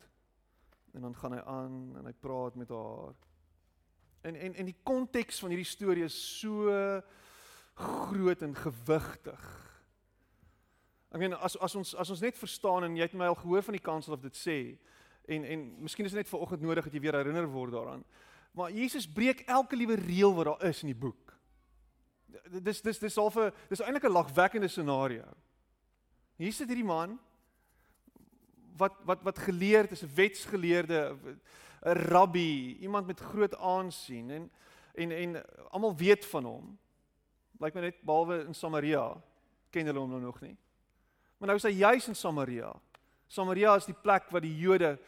En 0.92 1.00
dan 1.00 1.16
gaan 1.16 1.32
hy 1.32 1.40
aan 1.40 1.76
en 1.98 2.06
hy 2.06 2.12
praat 2.20 2.54
met 2.54 2.68
haar. 2.68 3.14
En 4.22 4.34
en 4.36 4.54
en 4.54 4.64
die 4.64 4.78
konteks 4.82 5.40
van 5.42 5.50
hierdie 5.50 5.68
storie 5.68 6.04
is 6.04 6.18
so 6.38 6.70
groot 7.74 8.42
en 8.42 8.54
gewigtig. 8.54 9.44
Ek 11.12 11.20
meen 11.20 11.34
as 11.36 11.56
as 11.60 11.74
ons 11.76 11.94
as 11.94 12.10
ons 12.12 12.20
net 12.24 12.38
verstaan 12.38 12.86
en 12.86 12.96
jy 12.96 13.08
het 13.08 13.16
my 13.16 13.28
al 13.28 13.40
gehoor 13.40 13.64
van 13.66 13.76
die 13.76 13.84
kansel 13.84 14.16
of 14.16 14.22
dit 14.24 14.36
sê 14.36 14.58
en 15.32 15.44
en 15.44 15.66
miskien 15.84 16.06
is 16.08 16.14
dit 16.14 16.22
net 16.22 16.30
vir 16.30 16.44
oggend 16.44 16.64
nodig 16.64 16.86
dat 16.88 16.94
jy 16.94 17.02
weer 17.04 17.18
herinner 17.20 17.48
word 17.50 17.74
daaraan. 17.74 18.04
Maar 18.52 18.72
Jesus 18.72 19.08
breek 19.08 19.44
elke 19.48 19.76
liewe 19.76 19.96
reël 20.00 20.34
wat 20.34 20.50
daar 20.50 20.64
is 20.68 20.82
in 20.82 20.92
die 20.92 20.98
boek. 20.98 21.32
Dis 22.60 22.82
dis 22.84 22.98
dis 22.98 23.16
half 23.16 23.36
'n 23.36 23.52
dis 23.68 23.80
eintlik 23.80 24.04
'n 24.04 24.12
lagwekkende 24.12 24.68
scenario. 24.68 25.24
Hier 26.36 26.52
sit 26.52 26.68
hierdie 26.68 26.84
man 26.84 27.18
wat 28.76 28.92
wat 29.04 29.22
wat 29.22 29.38
geleerd 29.38 29.90
is, 29.90 30.02
'n 30.02 30.14
wetsgeleerde, 30.14 31.16
'n 31.84 31.92
rabbi, 31.92 32.76
iemand 32.80 33.06
met 33.06 33.20
groot 33.20 33.56
aansien 33.56 34.30
en 34.30 34.50
en 34.94 35.10
en 35.10 35.44
almal 35.70 35.96
weet 35.96 36.26
van 36.26 36.44
hom. 36.44 36.78
Lyk 37.58 37.74
my 37.74 37.80
net 37.80 38.02
behalwe 38.02 38.44
in 38.46 38.54
Samaria 38.54 39.22
ken 39.70 39.86
hulle 39.86 39.98
hom 39.98 40.10
nou 40.10 40.20
nog 40.20 40.40
nie. 40.40 40.56
Maar 41.38 41.46
nou 41.46 41.56
is 41.56 41.62
hy 41.62 41.78
juis 41.78 42.08
in 42.08 42.14
Samaria. 42.14 42.72
Samaria 43.26 43.74
is 43.76 43.88
die 43.88 43.96
plek 44.02 44.28
wat 44.30 44.42
die 44.42 44.58
Jode 44.58 44.98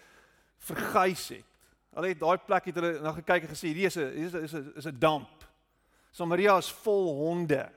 verguis 0.56 1.28
het. 1.28 1.44
Hulle 1.94 2.09
het 2.11 2.18
daai 2.18 2.38
plek 2.38 2.64
het 2.64 2.75
hulle 2.80 3.00
na 3.00 3.12
gekyk 3.12 3.44
en 3.44 3.52
gesê 3.52 3.71
hierdie 3.71 3.87
is 3.87 3.97
'n 3.97 4.09
'n 4.09 4.44
is 4.44 4.54
'n 4.54 4.73
is 4.76 4.87
'n 4.87 4.99
damp. 4.99 5.44
Samaria 6.11 6.56
is 6.59 6.73
vol 6.73 7.14
honde. 7.14 7.71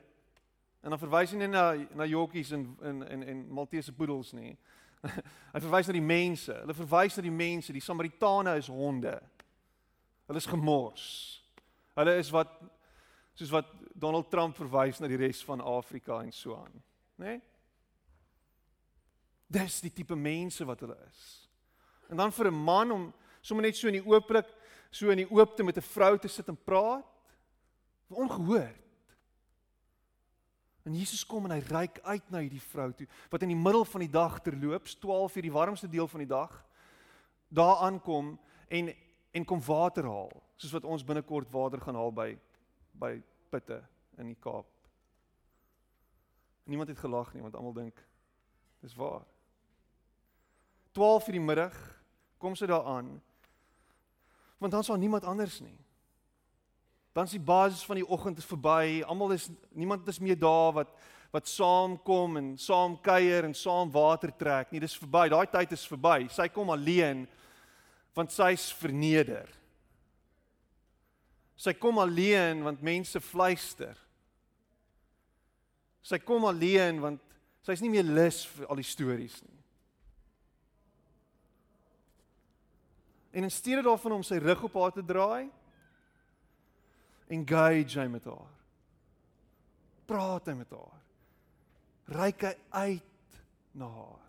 En 0.82 0.89
dan 0.89 1.00
verwys 1.00 1.32
hy 1.32 1.38
nie 1.38 1.48
na 1.48 1.75
na 1.96 2.06
jockeys 2.06 2.51
en 2.51 2.77
en 2.82 3.03
en 3.08 3.24
en 3.24 3.48
Maltese 3.50 3.94
poedels 3.94 4.32
nie. 4.32 4.58
Hy 5.54 5.60
verwys 5.60 5.88
na 5.88 5.94
die 5.94 6.01
mense. 6.01 6.54
Hulle 6.62 6.74
verwys 6.74 7.18
na 7.18 7.24
die 7.24 7.34
mense. 7.34 7.74
Die 7.74 7.84
Samaritane 7.84 8.58
is 8.58 8.70
honde. 8.72 9.16
Hulle 10.27 10.42
is 10.42 10.50
gemors. 10.50 11.08
Hulle 11.98 12.18
is 12.22 12.32
wat 12.34 12.58
soos 13.38 13.54
wat 13.54 13.70
Donald 13.94 14.32
Trump 14.32 14.58
verwys 14.58 15.00
na 15.00 15.10
die 15.10 15.20
res 15.20 15.44
van 15.46 15.62
Afrika 15.62 16.22
en 16.24 16.32
so 16.34 16.56
aan, 16.58 16.74
né? 17.22 17.38
Nee? 17.38 17.42
Dis 19.48 19.77
die 19.80 19.94
tipe 19.94 20.18
mense 20.18 20.66
wat 20.68 20.82
hulle 20.84 20.98
is. 21.06 21.22
En 22.10 22.18
dan 22.18 22.32
vir 22.32 22.50
'n 22.51 22.63
man 22.63 22.92
om 22.92 23.13
sommer 23.42 23.63
net 23.63 23.77
so 23.77 23.88
in 23.88 24.01
die 24.01 24.08
ooplik, 24.08 24.48
so 24.92 25.10
in 25.10 25.18
die 25.18 25.32
oopte 25.32 25.63
met 25.63 25.77
'n 25.77 25.82
vrou 25.82 26.18
te 26.18 26.27
sit 26.27 26.48
en 26.48 26.58
praat, 26.58 27.06
ongehoord. 28.10 28.87
En 30.88 30.96
Jesus 30.96 31.25
kom 31.27 31.44
en 31.46 31.51
hy 31.51 31.60
reik 31.67 32.00
uit 32.08 32.29
na 32.32 32.39
hierdie 32.39 32.63
vrou 32.63 32.94
toe 32.96 33.08
wat 33.27 33.44
in 33.44 33.51
die 33.51 33.60
middel 33.60 33.84
van 33.91 34.06
die 34.06 34.12
dag 34.12 34.38
terloops 34.39 34.96
12 35.03 35.36
uur 35.36 35.46
die 35.50 35.51
warmste 35.51 35.89
deel 35.91 36.08
van 36.08 36.24
die 36.24 36.29
dag 36.32 36.53
daar 37.51 37.84
aankom 37.89 38.38
en 38.72 38.94
en 39.36 39.46
kom 39.46 39.60
water 39.62 40.08
haal 40.08 40.32
soos 40.56 40.72
wat 40.72 40.88
ons 40.88 41.03
binnekort 41.06 41.51
water 41.51 41.84
gaan 41.84 42.00
haal 42.00 42.13
by 42.15 42.29
by 42.98 43.12
putte 43.51 43.82
in 44.17 44.32
die 44.32 44.39
Kaap. 44.41 44.65
Niemand 46.65 46.89
het 46.89 47.03
gelag 47.03 47.34
nie 47.36 47.44
want 47.44 47.56
almal 47.56 47.75
dink 47.75 48.00
dis 48.79 48.96
waar. 48.96 49.27
12 50.96 51.27
uur 51.27 51.38
die 51.38 51.44
middag 51.51 51.75
kom 52.39 52.56
sy 52.56 52.65
daar 52.65 52.88
aan 52.96 53.12
want 54.58 54.72
dan 54.72 54.88
sal 54.88 54.98
niemand 54.98 55.27
anders 55.27 55.60
nie 55.60 55.77
dan 57.18 57.26
is 57.26 57.34
die 57.34 57.42
basis 57.42 57.82
van 57.82 57.98
die 57.98 58.06
oggend 58.06 58.38
is 58.38 58.46
verby. 58.46 59.02
Almal 59.02 59.32
is 59.34 59.48
niemand 59.74 60.08
is 60.08 60.20
meer 60.22 60.38
daar 60.38 60.74
wat 60.84 60.92
wat 61.34 61.50
saamkom 61.50 62.38
en 62.38 62.52
saam 62.58 62.94
kuier 63.04 63.44
en 63.44 63.56
saam 63.58 63.90
water 63.92 64.32
trek 64.38 64.70
nie. 64.72 64.80
Dis 64.80 64.96
verby. 64.98 65.26
Daai 65.34 65.50
tyd 65.50 65.74
is 65.74 65.88
verby. 65.90 66.28
Sy 66.32 66.46
kom 66.54 66.70
alleen 66.70 67.26
want 68.16 68.32
sy's 68.34 68.70
verneder. 68.78 69.50
Sy 71.58 71.74
kom 71.74 71.98
alleen 72.06 72.62
want 72.64 72.86
mense 72.86 73.20
fluister. 73.22 73.98
Sy 76.06 76.22
kom 76.22 76.46
alleen 76.46 77.02
want 77.02 77.22
sy's 77.66 77.82
nie 77.82 77.96
meer 77.98 78.06
lus 78.06 78.44
vir 78.54 78.70
al 78.70 78.78
die 78.78 78.88
stories 78.94 79.42
nie. 79.42 79.62
En 83.34 83.50
in 83.50 83.54
steede 83.54 83.90
daarvan 83.90 84.22
om 84.22 84.26
sy 84.26 84.38
rug 84.38 84.70
op 84.70 84.78
haar 84.78 84.94
te 84.94 85.06
draai, 85.06 85.50
engage 87.27 88.00
hy 88.00 88.07
met 88.12 88.25
haar. 88.25 88.53
Praat 90.07 90.48
hy 90.48 90.55
met 90.60 90.72
haar. 90.72 91.01
Ryk 92.17 92.46
hy 92.48 92.53
uit 92.69 93.41
na 93.75 93.89
haar. 93.91 94.24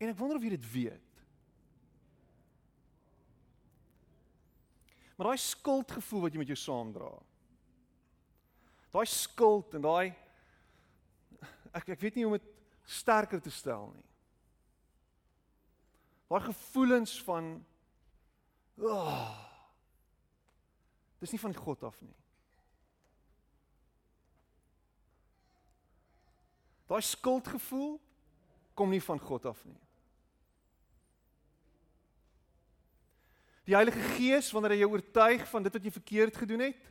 En 0.00 0.10
ek 0.12 0.18
wonder 0.18 0.36
of 0.36 0.44
jy 0.44 0.52
dit 0.56 0.70
weet. 0.72 1.10
Maar 5.14 5.30
daai 5.30 5.40
skuldgevoel 5.40 6.24
wat 6.24 6.34
jy 6.34 6.42
met 6.42 6.50
jou 6.50 6.58
saamdra. 6.58 7.12
Daai 8.94 9.06
skuld 9.10 9.76
en 9.78 9.84
daai 9.86 10.14
ek 11.74 11.94
ek 11.94 12.02
weet 12.02 12.18
nie 12.18 12.26
hoe 12.26 12.34
om 12.34 12.38
dit 12.38 12.50
sterker 12.86 13.40
te 13.42 13.52
stel 13.52 13.88
nie. 13.94 14.13
Daai 16.28 16.40
gevoelens 16.40 17.22
van 17.22 17.64
oh, 18.80 19.44
Dis 21.24 21.32
nie 21.32 21.40
van 21.40 21.54
God 21.56 21.82
af 21.88 22.00
nie. 22.04 22.16
Daai 26.84 27.00
skuldgevoel 27.00 27.94
kom 28.76 28.90
nie 28.92 29.00
van 29.00 29.20
God 29.22 29.46
af 29.48 29.62
nie. 29.64 29.78
Die 33.64 33.72
Heilige 33.72 34.02
Gees 34.18 34.50
wanneer 34.52 34.74
hy 34.74 34.82
jou 34.82 34.90
oortuig 34.92 35.46
van 35.48 35.64
dit 35.64 35.78
wat 35.78 35.86
jy 35.86 35.92
verkeerd 35.94 36.36
gedoen 36.36 36.66
het, 36.66 36.90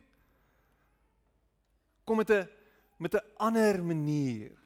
kom 2.02 2.18
met 2.18 2.30
'n 2.30 2.48
met 2.98 3.14
'n 3.14 3.26
ander 3.38 3.84
manier. 3.84 4.58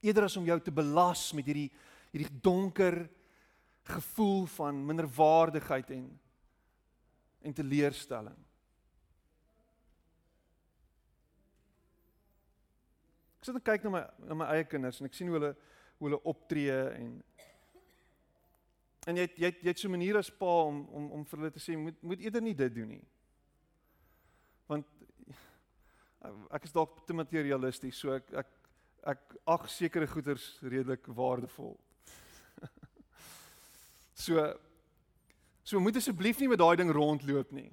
Eerder 0.00 0.24
as 0.24 0.36
om 0.36 0.44
jou 0.44 0.60
te 0.60 0.72
belas 0.72 1.32
met 1.32 1.44
hierdie 1.44 1.70
hierdie 2.12 2.40
donker 2.40 3.08
gevoel 3.82 4.46
van 4.46 4.86
minderwaardigheid 4.86 5.90
en 5.90 6.20
en 7.40 7.54
teleurstelling. 7.56 8.36
Ek 13.40 13.48
sit 13.48 13.56
en 13.56 13.64
kyk 13.64 13.86
na 13.86 13.90
my 13.90 14.02
na 14.28 14.36
my 14.36 14.48
eie 14.52 14.66
kinders 14.68 15.00
en 15.00 15.08
ek 15.08 15.16
sien 15.16 15.30
hoe 15.32 15.38
hulle 15.38 15.54
hoe 16.00 16.08
hulle 16.10 16.22
optree 16.28 16.76
en 16.98 17.14
en 19.08 19.16
jy 19.16 19.26
jy 19.40 19.50
jy 19.62 19.68
het 19.70 19.78
so 19.78 19.88
'n 19.88 19.96
manier 19.96 20.16
as 20.16 20.30
pa 20.30 20.52
om 20.68 20.84
om 20.88 21.10
om 21.10 21.24
vir 21.24 21.38
hulle 21.38 21.50
te 21.50 21.62
sê 21.64 21.76
moet 21.76 22.02
moet 22.02 22.20
eerder 22.20 22.42
nie 22.42 22.54
dit 22.54 22.74
doen 22.74 22.88
nie. 22.88 23.04
Want 24.66 24.86
ek 26.50 26.64
is 26.64 26.72
dalk 26.72 27.06
te 27.06 27.14
materialisties, 27.16 27.96
so 27.96 28.12
ek 28.12 28.32
ek 28.32 28.48
ek 29.14 29.36
ag 29.46 29.68
sekere 29.70 30.06
goederes 30.06 30.58
redelik 30.62 31.06
waardevol. 31.06 31.78
So 34.20 34.44
so 35.62 35.80
moet 35.80 35.96
asseblief 36.00 36.40
nie 36.40 36.48
met 36.50 36.58
daai 36.58 36.76
ding 36.80 36.90
rondloop 36.92 37.52
nie. 37.54 37.68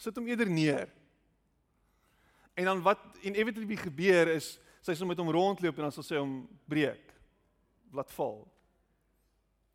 Sit 0.00 0.16
hom 0.16 0.26
eerder 0.30 0.48
neer. 0.50 0.88
En 2.54 2.70
dan 2.70 2.82
wat 2.82 3.02
inevitably 3.26 3.76
gebeur 3.76 4.30
is 4.32 4.54
sy 4.84 4.94
sal 4.94 5.08
met 5.10 5.18
hom 5.20 5.30
rondloop 5.34 5.78
en 5.78 5.88
dan 5.88 5.94
sal 5.94 6.06
sy 6.06 6.20
hom 6.20 6.44
breek. 6.70 7.12
Laat 7.94 8.12
val. 8.16 8.42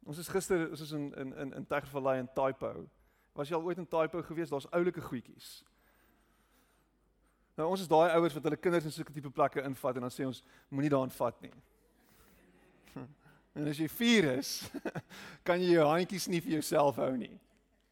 Ons 0.09 0.21
is 0.23 0.31
gister 0.31 0.69
ons 0.69 0.81
is 0.85 0.95
in 0.97 1.09
in 1.23 1.33
in 1.45 1.53
in 1.61 1.67
Tygervallei 1.67 2.19
in 2.23 2.31
Taipo. 2.35 2.73
Was 3.37 3.51
jy 3.51 3.59
al 3.59 3.67
ooit 3.67 3.77
in 3.77 3.87
Taipo 3.87 4.23
gewees? 4.25 4.49
Daar's 4.49 4.69
oulike 4.75 5.01
goedjies. 5.01 5.59
Nou 7.59 7.67
ons 7.69 7.83
is 7.83 7.91
daai 7.91 8.15
ouers 8.15 8.33
wat 8.33 8.45
hulle 8.47 8.57
kinders 8.57 8.87
in 8.87 8.95
sulke 8.95 9.13
tipe 9.13 9.29
plekke 9.35 9.63
invat 9.67 9.99
en 9.99 10.07
dan 10.07 10.13
sê 10.15 10.25
ons 10.27 10.43
moenie 10.71 10.91
daarin 10.91 11.11
vat 11.11 11.41
nie. 11.43 11.53
En 13.57 13.67
as 13.67 13.79
jy 13.81 13.87
4 13.89 14.29
is, 14.37 14.51
kan 15.47 15.61
jy 15.61 15.73
jou 15.73 15.87
handjies 15.89 16.27
nie 16.29 16.41
vir 16.43 16.59
jouself 16.59 16.99
hou 17.01 17.11
nie. 17.17 17.33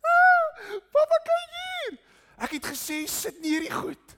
Ah, 0.06 0.62
Papa 0.94 1.20
kyk 1.26 1.56
hier. 1.58 1.98
Ek 2.46 2.58
het 2.58 2.70
gesê 2.70 3.02
sit 3.10 3.42
nie 3.42 3.56
hierdie 3.56 3.74
goed. 3.74 4.16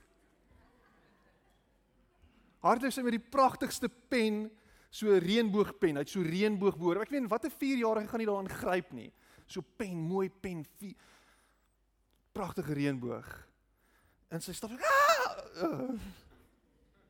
Hardloop 2.60 2.92
sy 2.92 3.04
met 3.04 3.16
die 3.16 3.28
pragtigste 3.32 3.88
pen, 3.88 4.50
so 4.92 5.08
'n 5.08 5.22
reënboogpen, 5.24 5.96
hy't 5.96 6.12
so 6.12 6.20
reënboogboor. 6.20 7.00
Ek 7.00 7.12
weet 7.14 7.30
watter 7.30 7.50
4-jarige 7.50 8.10
gaan 8.10 8.20
nie 8.20 8.28
daaraan 8.28 8.50
gryp 8.50 8.92
nie. 8.92 9.12
So 9.46 9.62
pen, 9.62 9.96
mooi 9.96 10.28
pen, 10.28 10.64
vier, 10.78 10.94
pragtige 12.32 12.74
reënboog. 12.74 13.28
En 14.30 14.40
sy 14.40 14.52
stap 14.52 14.70
ah! 14.70 15.94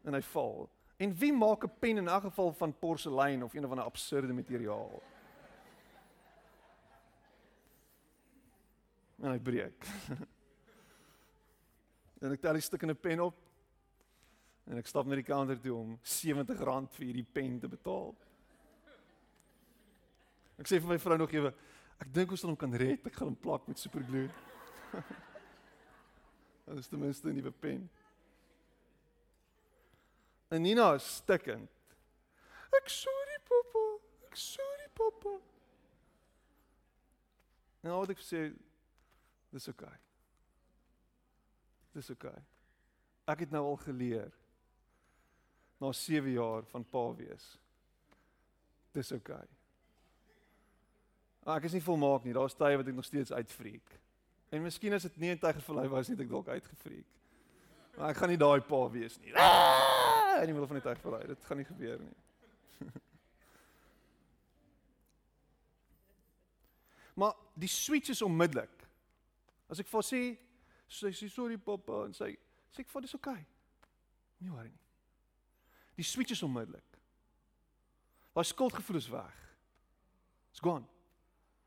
en 0.04 0.14
hy 0.16 0.22
val. 0.32 0.70
En 1.00 1.14
wie 1.16 1.32
maak 1.32 1.64
'n 1.64 1.78
pen 1.78 1.96
in 1.96 2.08
'n 2.08 2.20
geval 2.20 2.52
van 2.52 2.78
porselein 2.78 3.42
of 3.42 3.54
een 3.54 3.64
of 3.64 3.70
ander 3.70 3.84
absurde 3.84 4.32
materiaal? 4.32 5.02
En 9.20 9.30
hy 9.30 9.38
breek. 9.38 9.84
en 12.20 12.32
ek 12.32 12.40
tel 12.40 12.52
die 12.52 12.62
stuk 12.62 12.82
in 12.82 12.90
'n 12.90 13.00
pen 13.00 13.20
op. 13.20 13.36
En 14.64 14.76
ek 14.76 14.86
stap 14.86 15.06
na 15.06 15.14
die 15.14 15.24
counter 15.24 15.60
toe 15.60 15.74
om 15.74 15.98
R70 16.02 16.92
vir 16.92 17.04
hierdie 17.04 17.26
pen 17.32 17.58
te 17.58 17.68
betaal. 17.68 18.14
Ek 20.58 20.68
sê 20.68 20.80
vir 20.80 20.88
my 20.88 20.98
vrou 20.98 21.16
nog 21.16 21.32
ewe, 21.32 21.54
ek 21.98 22.12
dink 22.12 22.30
ons 22.30 22.40
sal 22.40 22.50
hom 22.50 22.58
kan 22.60 22.74
red. 22.74 23.06
Ek 23.06 23.14
gaan 23.16 23.32
hom 23.32 23.40
plak 23.40 23.66
met 23.68 23.78
superglue. 23.78 24.28
Dit 26.66 26.78
is 26.78 26.88
ten 26.88 27.00
minste 27.00 27.28
'n 27.28 27.34
nuwe 27.34 27.50
pen. 27.50 27.90
En 30.50 30.62
Nina 30.62 30.94
is 30.94 31.06
stikkend. 31.20 31.70
Ek 32.74 32.88
sorry 32.90 33.38
pappa. 33.46 33.84
Ek 34.26 34.38
sorry 34.38 34.88
pappa. 34.98 35.36
Nou 37.86 38.00
wat 38.02 38.10
ek 38.16 38.22
sê 38.24 38.48
dis 39.54 39.68
oké. 39.70 39.86
Okay. 39.86 40.00
Dis 41.94 42.10
oké. 42.10 42.32
Okay. 42.32 42.42
Ek 43.30 43.44
het 43.46 43.54
nou 43.54 43.62
al 43.68 43.78
geleer 43.84 44.34
na 45.80 45.92
7 45.94 46.34
jaar 46.34 46.66
van 46.72 46.84
pa 46.84 47.06
wees. 47.14 47.46
Dis 48.96 49.14
oké. 49.14 49.38
Okay. 49.38 49.56
Ek 51.56 51.70
is 51.70 51.78
nie 51.78 51.84
volmaak 51.84 52.26
nie. 52.26 52.34
Daar's 52.36 52.58
tye 52.58 52.76
wat 52.76 52.90
ek 52.90 52.98
nog 52.98 53.06
steeds 53.06 53.32
uitfreek. 53.32 53.96
En 54.50 54.66
miskien 54.66 54.98
as 54.98 55.06
dit 55.06 55.16
nie 55.16 55.30
'n 55.30 55.38
tyd 55.38 55.62
gevlei 55.62 55.86
was 55.88 56.08
nie, 56.08 56.16
het 56.18 56.26
ek 56.26 56.30
dalk 56.30 56.48
uitgefreek. 56.48 57.06
Maar 57.96 58.10
ek 58.10 58.16
gaan 58.16 58.28
nie 58.28 58.36
daai 58.36 58.60
pa 58.60 58.90
wees 58.90 59.18
nie. 59.20 59.32
In 60.40 60.46
die 60.46 60.54
middel 60.56 60.70
van 60.70 60.78
die 60.80 60.86
tyd 60.86 61.00
verlaai. 61.02 61.26
Dit 61.28 61.44
gaan 61.44 61.58
nie 61.60 61.68
gebeur 61.68 61.98
nie. 62.00 62.16
maar 67.20 67.34
die 67.54 67.68
switch 67.68 68.08
is 68.08 68.22
onmiddellik. 68.24 68.76
As 69.68 69.78
ek 69.82 69.88
vir 69.90 70.04
sê 70.06 70.22
sy 70.90 71.12
sê 71.14 71.28
sorry 71.30 71.58
pappa 71.62 72.06
en 72.08 72.14
sy 72.16 72.30
sê 72.72 72.78
ek 72.82 72.92
vir 72.92 73.02
dis 73.06 73.16
oké. 73.18 73.30
Okay. 73.30 73.42
Nie 74.40 74.50
worry 74.54 74.70
nie. 74.72 74.86
Die 76.00 76.06
switch 76.06 76.32
is 76.32 76.42
onmiddellik. 76.42 76.96
Daai 78.32 78.46
skuldgevoel 78.48 78.96
is 78.96 79.10
weg. 79.12 79.36
It's 80.50 80.62
gone. 80.64 80.86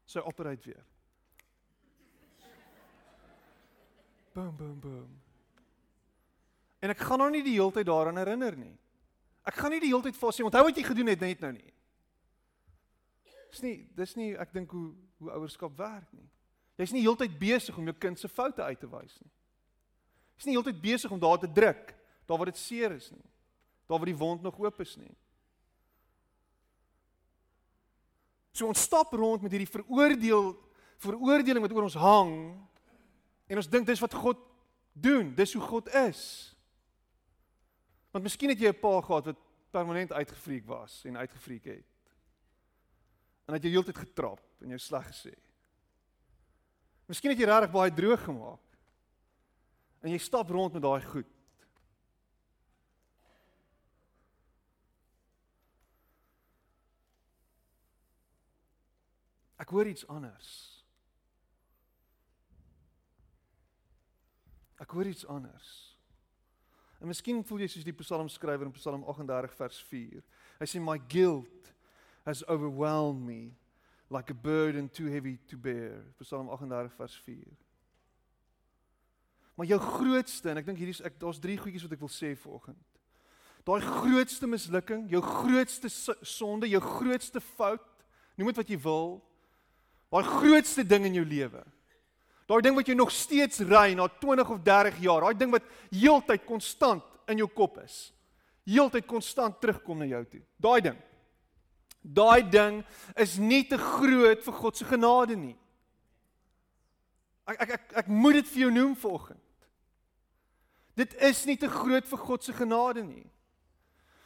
Sy 0.09 0.19
operate 0.25 0.65
weer. 0.65 0.85
Boom 4.33 4.55
boom 4.57 4.79
boom. 4.81 5.22
En 6.83 6.91
ek 6.91 7.03
gaan 7.07 7.21
nou 7.23 7.29
nie 7.31 7.43
die 7.45 7.55
hele 7.55 7.71
tyd 7.71 7.87
daaraan 7.87 8.19
herinner 8.19 8.57
nie. 8.59 8.73
Ek 9.47 9.55
gaan 9.59 9.71
nie 9.71 9.81
die 9.83 9.91
hele 9.91 10.03
tyd 10.03 10.19
vir 10.19 10.35
sê 10.35 10.43
onthou 10.43 10.65
wat 10.67 10.79
jy 10.79 10.83
gedoen 10.87 11.11
het 11.11 11.23
net 11.23 11.43
nou 11.43 11.51
nie. 11.55 11.71
Dis 13.53 13.63
nie 13.63 13.75
dis 13.95 14.15
nie 14.19 14.31
ek 14.39 14.53
dink 14.55 14.71
hoe 14.75 14.91
hoe 15.23 15.31
ouerskap 15.37 15.77
werk 15.79 16.09
nie. 16.11 16.27
Jy's 16.81 16.91
nie 16.91 17.03
heeltyd 17.05 17.37
besig 17.39 17.77
om 17.77 17.85
jou 17.87 17.95
kind 17.95 18.19
se 18.19 18.27
foute 18.27 18.63
uit 18.65 18.79
te 18.79 18.89
wys 18.89 19.13
nie. 19.21 19.31
Jy's 20.35 20.47
nie 20.49 20.55
heeltyd 20.57 20.81
besig 20.83 21.11
om 21.13 21.21
daar 21.21 21.39
te 21.39 21.47
druk, 21.47 21.93
daar 22.27 22.41
waar 22.41 22.49
dit 22.51 22.59
seer 22.59 22.91
is 22.97 23.11
nie. 23.13 23.23
Daar 23.87 24.01
waar 24.01 24.09
die 24.09 24.17
wond 24.17 24.43
nog 24.43 24.57
oop 24.59 24.81
is 24.83 24.97
nie. 24.97 25.13
So 28.51 28.67
ons 28.67 28.83
stap 28.83 29.13
rond 29.15 29.45
met 29.45 29.53
hierdie 29.53 29.69
veroordeel 29.69 30.51
veroordeling 31.03 31.63
wat 31.63 31.73
oor 31.75 31.87
ons 31.87 31.99
hang 31.99 32.33
En 33.47 33.59
ons 33.59 33.69
dink 33.69 33.87
dis 33.87 34.01
wat 34.01 34.13
God 34.13 34.39
doen, 34.93 35.33
dis 35.35 35.53
hoe 35.53 35.61
God 35.61 35.89
is. 36.07 36.52
Want 38.13 38.23
miskien 38.27 38.49
het 38.53 38.59
jy 38.61 38.69
'n 38.69 38.79
pa 38.79 39.01
gehad 39.01 39.25
wat 39.25 39.39
permanent 39.71 40.11
uitgefreek 40.13 40.65
was 40.65 41.03
en 41.05 41.17
uitgefreek 41.17 41.65
het. 41.65 41.85
En 43.45 43.53
het 43.53 43.63
jy 43.63 43.69
heeltyd 43.69 43.97
getrap 43.97 44.39
en 44.61 44.67
jou 44.67 44.79
sleg 44.79 45.07
gesê. 45.07 45.33
Miskien 47.09 47.31
het 47.31 47.39
jy 47.39 47.45
regtig 47.45 47.71
baie 47.71 47.93
droog 47.93 48.23
gemaak. 48.23 48.61
En 50.01 50.11
jy 50.11 50.17
stap 50.17 50.49
rond 50.49 50.73
met 50.73 50.81
daai 50.81 51.01
goed. 51.01 51.27
Ek 59.57 59.69
hoor 59.69 59.87
iets 59.87 60.07
anders. 60.07 60.83
Ek 64.77 64.91
hoor 64.91 65.07
iets 65.07 65.25
anders. 65.25 65.92
En 67.03 67.11
miskien 67.11 67.41
voel 67.43 67.65
jy 67.65 67.67
soos 67.67 67.83
die 67.83 67.95
psalmskrywer 67.99 68.69
in 68.69 68.75
Psalm 68.77 69.01
38 69.03 69.57
vers 69.59 69.79
4. 69.89 70.21
Hy 70.61 70.67
sê 70.71 70.79
my 70.79 70.95
guilt 71.11 71.73
has 72.23 72.45
overwhelmed 72.47 73.25
me 73.27 73.41
like 74.07 74.31
a 74.31 74.37
burden 74.37 74.87
too 74.87 75.11
heavy 75.11 75.35
to 75.51 75.59
bear. 75.59 75.99
Psalm 76.23 76.47
38 76.47 76.95
vers 76.95 77.17
4. 77.25 77.43
Maar 79.59 79.67
jou 79.73 79.79
grootste 79.83 80.53
en 80.53 80.63
ek 80.63 80.69
dink 80.69 80.79
hierdie 80.79 80.95
is 80.95 81.03
ek 81.03 81.19
daar's 81.19 81.43
drie 81.43 81.59
goedjies 81.59 81.83
wat 81.83 81.97
ek 81.97 82.05
wil 82.05 82.13
sê 82.13 82.31
vanoggend. 82.39 82.79
Daai 83.67 83.83
grootste 83.83 84.47
mislukking, 84.47 85.03
jou 85.11 85.21
grootste 85.23 85.91
sonde, 85.91 86.71
jou 86.71 86.81
grootste 86.83 87.43
fout, 87.53 87.83
noem 88.39 88.53
dit 88.53 88.63
wat 88.63 88.71
jy 88.71 88.79
wil. 88.87 89.17
Daai 90.07 90.23
grootste 90.39 90.87
ding 90.87 91.11
in 91.11 91.19
jou 91.19 91.27
lewe 91.27 91.67
Daai 92.49 92.61
ding 92.61 92.75
wat 92.75 92.89
jy 92.89 92.95
nog 92.97 93.11
steeds 93.13 93.63
ry 93.63 93.93
na 93.95 94.09
20 94.19 94.49
of 94.51 94.59
30 94.65 94.99
jaar, 95.03 95.23
daai 95.23 95.39
ding 95.39 95.53
wat 95.53 95.67
heeltyd 95.93 96.43
konstant 96.47 97.05
in 97.31 97.39
jou 97.39 97.47
kop 97.47 97.79
is. 97.83 98.11
Heeltyd 98.67 99.07
konstant 99.07 99.59
terugkom 99.61 100.01
na 100.03 100.07
jou 100.09 100.23
toe. 100.27 100.41
Daai 100.59 100.81
ding. 100.83 100.99
Daai 102.03 102.43
ding 102.43 102.81
is 103.19 103.37
nie 103.39 103.63
te 103.67 103.79
groot 103.79 104.43
vir 104.43 104.57
God 104.59 104.79
se 104.79 104.87
genade 104.87 105.37
nie. 105.39 105.55
Ek 107.47 107.63
ek 107.63 107.71
ek 107.77 107.95
ek 108.03 108.11
moet 108.11 108.41
dit 108.41 108.51
vir 108.51 108.65
jou 108.65 108.73
noem 108.75 108.95
vanoggend. 108.99 109.39
Dit 110.99 111.15
is 111.23 111.45
nie 111.47 111.57
te 111.57 111.71
groot 111.71 112.05
vir 112.07 112.21
God 112.27 112.43
se 112.43 112.53
genade 112.55 113.05
nie. 113.07 113.25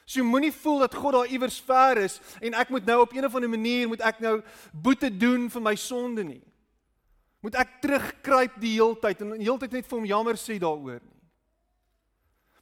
So 0.07 0.23
moenie 0.23 0.53
voel 0.55 0.85
dat 0.85 0.95
God 0.95 1.13
daar 1.13 1.29
iewers 1.29 1.59
ver 1.61 2.01
is 2.01 2.17
en 2.41 2.57
ek 2.57 2.69
moet 2.73 2.85
nou 2.87 3.01
op 3.03 3.13
een 3.13 3.25
of 3.27 3.33
ander 3.35 3.51
manier 3.51 3.89
moet 3.91 4.01
ek 4.01 4.21
nou 4.23 4.39
boete 4.71 5.09
doen 5.11 5.49
vir 5.51 5.63
my 5.63 5.75
sonde 5.77 6.23
nie 6.25 6.41
moet 7.47 7.59
ek 7.63 7.77
terugkruip 7.83 8.57
die 8.59 8.75
heeltyd 8.75 9.21
en 9.23 9.37
heeltyd 9.39 9.77
net 9.77 9.87
vir 9.87 9.95
hom 9.95 10.07
jammer 10.09 10.39
sê 10.39 10.57
daaroor 10.59 10.99
nie. 10.99 11.21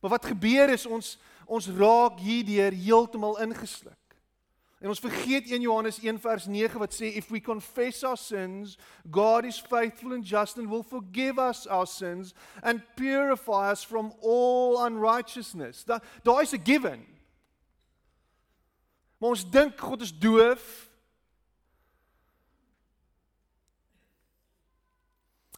Maar 0.02 0.20
wat 0.20 0.28
gebeur 0.30 0.70
is 0.76 0.86
ons 0.86 1.16
ons 1.46 1.68
raak 1.78 2.18
hierdeur 2.26 2.74
heeltemal 2.74 3.36
ingesluk. 3.44 4.02
En 4.82 4.90
ons 4.90 5.02
vergeet 5.02 5.50
1 5.50 5.62
Johannes 5.62 6.00
1 6.02 6.18
vers 6.22 6.46
9 6.50 6.80
wat 6.82 6.94
sê 6.94 7.12
if 7.18 7.30
we 7.34 7.42
confess 7.42 8.04
our 8.06 8.18
sins, 8.18 8.76
God 9.10 9.46
is 9.50 9.58
faithful 9.58 10.14
and 10.14 10.26
just 10.26 10.58
and 10.62 10.70
will 10.70 10.86
forgive 10.86 11.42
us 11.42 11.66
our 11.66 11.86
sins 11.90 12.34
and 12.62 12.82
purify 12.98 13.72
us 13.72 13.86
from 13.86 14.12
all 14.22 14.82
unrighteousness. 14.86 15.86
Da 15.86 16.02
daar 16.24 16.42
is 16.42 16.54
'n 16.54 16.62
given. 16.66 17.06
Maar 19.18 19.30
ons 19.30 19.50
dink 19.50 19.80
God 19.80 20.02
is 20.02 20.14
doof 20.14 20.90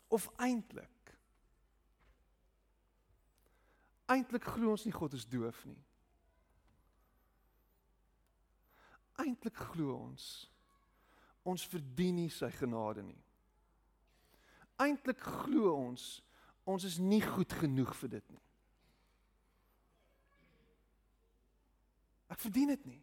of 0.08 0.30
eintlik 0.38 0.98
eintlik 4.08 4.44
glo 4.44 4.72
ons 4.72 4.86
nie 4.88 4.96
God 4.96 5.14
is 5.18 5.28
doof 5.28 5.66
nie. 5.68 5.80
Eintlik 9.20 9.58
glo 9.74 9.98
ons 9.98 10.28
ons 11.48 11.64
verdien 11.72 12.16
nie 12.20 12.32
sy 12.32 12.50
genade 12.56 13.04
nie. 13.04 13.20
Eintlik 14.84 15.20
glo 15.24 15.74
ons 15.76 16.08
ons 16.68 16.84
is 16.88 16.98
nie 17.00 17.22
goed 17.24 17.54
genoeg 17.62 17.94
vir 18.02 18.18
dit 18.18 18.32
nie. 18.32 18.44
Ek 22.28 22.40
verdien 22.44 22.74
dit 22.74 22.88
nie. 22.88 23.02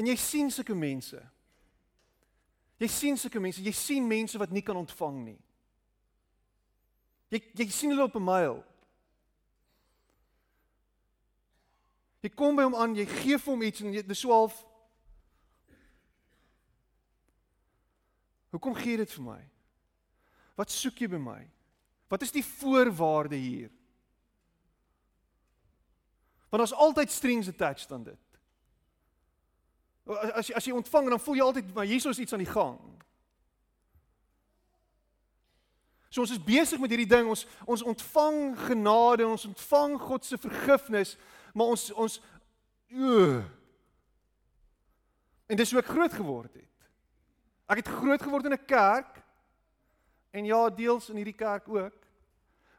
En 0.00 0.08
jy 0.08 0.16
sien 0.18 0.48
sulke 0.50 0.74
mense 0.76 1.20
Jy 2.78 2.88
sien 2.90 3.18
sulke 3.18 3.40
mense, 3.40 3.62
jy 3.62 3.72
sien 3.72 4.06
mense 4.08 4.38
wat 4.38 4.50
nie 4.50 4.62
kan 4.62 4.76
ontvang 4.76 5.18
nie. 5.24 5.40
Jy 7.30 7.40
jy 7.54 7.68
sien 7.70 7.90
hulle 7.90 8.04
op 8.04 8.16
'n 8.16 8.24
myl. 8.24 8.64
Jy 12.22 12.30
kom 12.30 12.56
by 12.56 12.62
hom 12.62 12.74
aan, 12.74 12.94
jy 12.96 13.06
gee 13.06 13.38
vir 13.38 13.52
hom 13.52 13.62
iets 13.62 13.80
en 13.80 13.92
dit 13.92 14.10
is 14.10 14.18
so 14.18 14.32
half 14.32 14.64
Hoekom 18.54 18.74
gee 18.74 18.94
jy 18.94 18.96
dit 19.02 19.14
vir 19.16 19.24
my? 19.26 19.40
Wat 20.54 20.70
soek 20.70 21.00
jy 21.02 21.08
by 21.10 21.18
my? 21.18 21.40
Wat 22.06 22.22
is 22.22 22.30
die 22.30 22.44
voorwaarde 22.44 23.34
hier? 23.34 23.72
Want 26.52 26.62
daar's 26.62 26.76
altyd 26.86 27.10
strings 27.10 27.48
attached 27.50 27.90
aan 27.92 28.04
dit. 28.06 28.23
As 30.04 30.48
jy 30.48 30.54
as 30.54 30.66
jy 30.68 30.74
ontvang 30.76 31.08
dan 31.08 31.20
voel 31.20 31.38
jy 31.38 31.44
altyd 31.44 31.74
maar 31.74 31.88
hier 31.88 32.10
is 32.10 32.18
iets 32.18 32.32
aan 32.32 32.44
die 32.44 32.50
gang. 32.50 32.78
So 36.14 36.22
ons 36.22 36.30
is 36.30 36.42
besig 36.44 36.78
met 36.78 36.92
hierdie 36.92 37.10
ding, 37.10 37.26
ons 37.26 37.46
ons 37.66 37.82
ontvang 37.82 38.52
genade, 38.68 39.26
ons 39.26 39.48
ontvang 39.48 39.96
God 39.98 40.24
se 40.24 40.38
vergifnis, 40.38 41.16
maar 41.54 41.72
ons 41.74 41.88
ons 41.90 42.20
uh, 42.94 43.40
en 45.50 45.58
dis 45.58 45.72
hoe 45.74 45.80
ek 45.80 45.90
groot 45.90 46.14
geword 46.14 46.52
het. 46.54 46.70
Ek 47.66 47.80
het 47.80 47.90
groot 47.96 48.22
geword 48.22 48.46
in 48.46 48.54
'n 48.54 48.66
kerk 48.66 49.18
en 50.30 50.44
ja, 50.44 50.70
deels 50.70 51.10
in 51.10 51.16
hierdie 51.16 51.34
kerk 51.34 51.66
ook. 51.68 51.98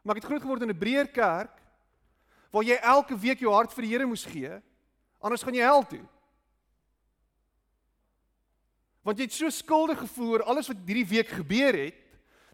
Maar 0.03 0.15
ek 0.15 0.21
het 0.21 0.31
groot 0.31 0.41
geword 0.41 0.61
in 0.61 0.69
'n 0.69 0.77
breër 0.77 1.07
kerk 1.11 1.59
waar 2.51 2.63
jy 2.63 2.79
elke 2.79 3.17
week 3.19 3.39
jou 3.39 3.51
hart 3.51 3.73
vir 3.73 3.83
die 3.83 3.91
Here 3.91 4.05
moes 4.05 4.23
gee, 4.23 4.61
anders 5.19 5.43
gaan 5.43 5.53
jy 5.53 5.63
hel 5.63 5.83
toe. 5.83 6.05
Want 9.05 9.21
jy 9.21 9.27
het 9.27 9.37
so 9.37 9.51
skuldig 9.53 9.99
gevoel 10.01 10.33
oor 10.33 10.43
alles 10.49 10.67
wat 10.71 10.81
hierdie 10.87 11.07
week 11.07 11.29
gebeur 11.37 11.77
het, 11.77 12.01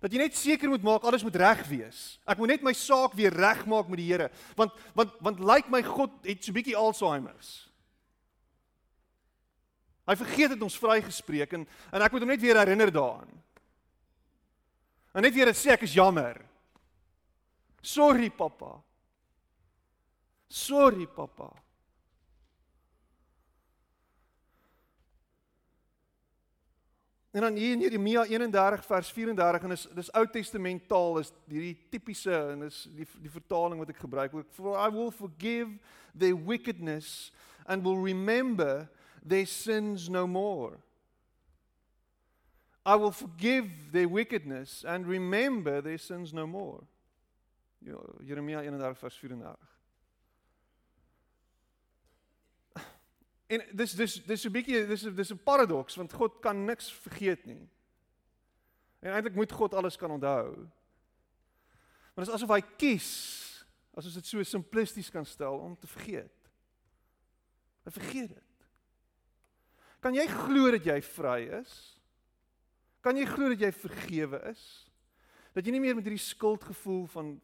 dat 0.02 0.12
jy 0.12 0.20
net 0.24 0.36
seker 0.36 0.72
moet 0.72 0.84
maak 0.84 1.06
alles 1.06 1.24
moet 1.24 1.38
reg 1.38 1.62
wees. 1.70 2.00
Ek 2.26 2.40
moet 2.42 2.56
net 2.56 2.64
my 2.66 2.74
saak 2.76 3.14
weer 3.16 3.34
regmaak 3.34 3.90
met 3.92 4.02
die 4.02 4.10
Here, 4.10 4.32
want 4.58 4.74
want 4.98 5.14
want 5.22 5.40
lyk 5.40 5.70
like 5.70 5.74
my 5.74 5.84
God 5.86 6.16
het 6.26 6.42
so 6.44 6.56
bietjie 6.56 6.76
Alzheimer's. 6.76 7.52
Hy 10.10 10.18
vergeet 10.18 10.56
dit 10.56 10.66
ons 10.66 10.80
vrygespreek 10.82 11.54
en 11.56 11.68
en 11.94 12.04
ek 12.04 12.12
moet 12.12 12.26
hom 12.26 12.34
net 12.34 12.42
weer 12.42 12.60
herinner 12.60 12.92
daaraan. 12.92 13.30
En 15.14 15.24
net 15.24 15.36
weer 15.36 15.54
sê 15.56 15.76
ek 15.76 15.86
is 15.86 15.96
jammer. 15.96 16.42
Sorry 17.82 18.30
pappa. 18.30 18.74
Sorry 20.50 21.06
pappa. 21.08 21.52
En 27.32 27.42
dan 27.42 27.56
hier 27.56 27.72
in 27.72 27.80
Jeremia 27.80 28.26
31 28.26 28.86
vers 28.86 29.12
34 29.12 29.64
en 29.64 29.72
is 29.72 29.88
dis 29.96 30.12
Ou 30.12 30.26
Testamentaal 30.28 31.20
is 31.20 31.32
hierdie 31.48 31.78
tipiese 31.90 32.36
en 32.52 32.66
is 32.68 32.84
die 32.92 33.08
die 33.24 33.32
vertaling 33.32 33.80
wat 33.80 33.94
ek 33.94 34.02
gebruik. 34.04 34.36
For 34.52 34.76
I 34.76 34.90
will 34.92 35.14
forgive 35.16 35.78
their 36.12 36.36
wickedness 36.36 37.32
and 37.66 37.88
will 37.88 38.02
remember 38.04 38.90
their 39.24 39.48
sins 39.48 40.10
no 40.10 40.28
more. 40.28 40.82
I 42.84 42.96
will 42.96 43.14
forgive 43.14 43.92
their 43.92 44.10
wickedness 44.10 44.84
and 44.84 45.08
remember 45.08 45.82
their 45.82 46.00
sins 46.00 46.34
no 46.34 46.48
more. 46.48 46.84
Ja, 47.80 47.98
Jeremia 48.28 48.62
31 48.62 48.96
vers 48.98 49.18
34. 49.18 49.56
En 53.52 53.64
dis 53.76 53.94
dis 54.00 54.14
dis 54.24 54.46
'n 54.46 54.52
bietjie 54.52 54.86
dis 54.88 55.02
dis 55.02 55.32
'n 55.34 55.44
paradoks 55.44 55.96
want 55.96 56.14
God 56.14 56.40
kan 56.40 56.66
niks 56.66 56.92
vergeet 56.94 57.46
nie. 57.46 57.70
En 59.02 59.12
eintlik 59.12 59.36
moet 59.36 59.52
God 59.52 59.74
alles 59.74 59.98
kan 59.98 60.12
onthou. 60.12 60.56
Maar 62.14 62.26
dit 62.26 62.28
is 62.28 62.34
asof 62.34 62.56
hy 62.56 62.62
kies 62.78 63.10
as 63.94 64.06
ons 64.06 64.14
dit 64.14 64.26
so 64.26 64.44
simplisties 64.44 65.10
kan 65.10 65.26
stel 65.26 65.58
om 65.60 65.78
te 65.78 65.88
vergeet. 65.88 66.50
Hy 67.84 67.92
vergeet 67.92 68.30
dit. 68.30 68.68
Kan 70.02 70.16
jy 70.16 70.26
glo 70.28 70.72
dat 70.72 70.86
jy 70.86 71.02
vry 71.02 71.40
is? 71.62 71.74
Kan 73.02 73.18
jy 73.18 73.26
glo 73.26 73.50
dat 73.50 73.60
jy 73.60 73.72
vergewe 73.72 74.40
is? 74.52 74.64
Dat 75.54 75.66
jy 75.66 75.72
nie 75.72 75.84
meer 75.84 75.96
met 75.98 76.06
hierdie 76.06 76.24
skuldgevoel 76.24 77.08
van 77.08 77.42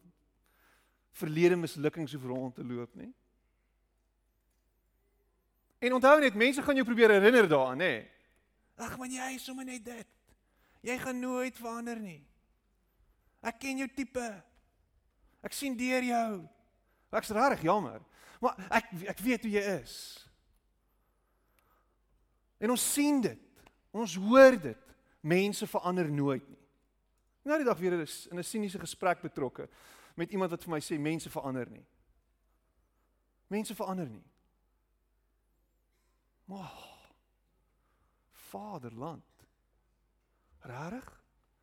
verlede 1.18 1.56
mislukkings 1.56 2.14
hoef 2.14 2.24
rond 2.30 2.54
te 2.54 2.64
loop 2.64 2.94
nie? 2.94 3.10
En 5.78 5.94
onthou 5.94 6.20
net, 6.20 6.34
mense 6.34 6.62
gaan 6.62 6.74
jou 6.74 6.86
probeer 6.86 7.10
herinner 7.10 7.48
daaraan, 7.48 7.78
nê? 7.78 7.92
Ag 8.78 8.96
man, 8.98 9.10
jy 9.10 9.34
is 9.34 9.44
sommer 9.44 9.66
net 9.66 9.84
dit. 9.84 10.14
Jy 10.86 10.98
gaan 10.98 11.18
nooit 11.18 11.56
verander 11.58 11.98
nie. 12.00 12.20
Ek 13.46 13.58
ken 13.62 13.82
jou 13.82 13.88
tipe. 13.94 14.26
Ek 15.42 15.54
sien 15.54 15.76
deur 15.78 16.02
jou. 16.02 16.30
Ek's 17.14 17.30
regtig 17.34 17.66
jammer. 17.68 18.02
Maar 18.42 18.58
ek 18.78 18.90
ek 19.14 19.22
weet 19.24 19.46
hoe 19.46 19.52
jy 19.54 19.64
is. 19.78 19.96
En 22.62 22.74
ons 22.74 22.86
sien 22.94 23.20
dit. 23.22 23.64
Ons 23.94 24.14
hoor 24.18 24.58
dit. 24.60 24.84
Mense 25.26 25.66
verander 25.66 26.10
nooit 26.10 26.46
nie. 26.46 26.62
Nou 27.48 27.58
die 27.58 27.66
dag 27.66 27.78
weer 27.80 28.00
is 28.02 28.26
in 28.30 28.38
'n 28.38 28.44
siniese 28.44 28.78
gesprek 28.78 29.22
betrokke 29.22 29.68
met 30.14 30.30
iemand 30.30 30.50
wat 30.50 30.62
vir 30.62 30.70
my 30.70 30.80
sê 30.80 30.98
mense 30.98 31.30
verander 31.30 31.70
nie. 31.70 31.86
Mense 33.48 33.74
verander 33.74 34.08
nie. 34.08 34.24
Maar 36.48 36.72
Vaderland. 38.48 39.24
Rarig? 40.58 41.08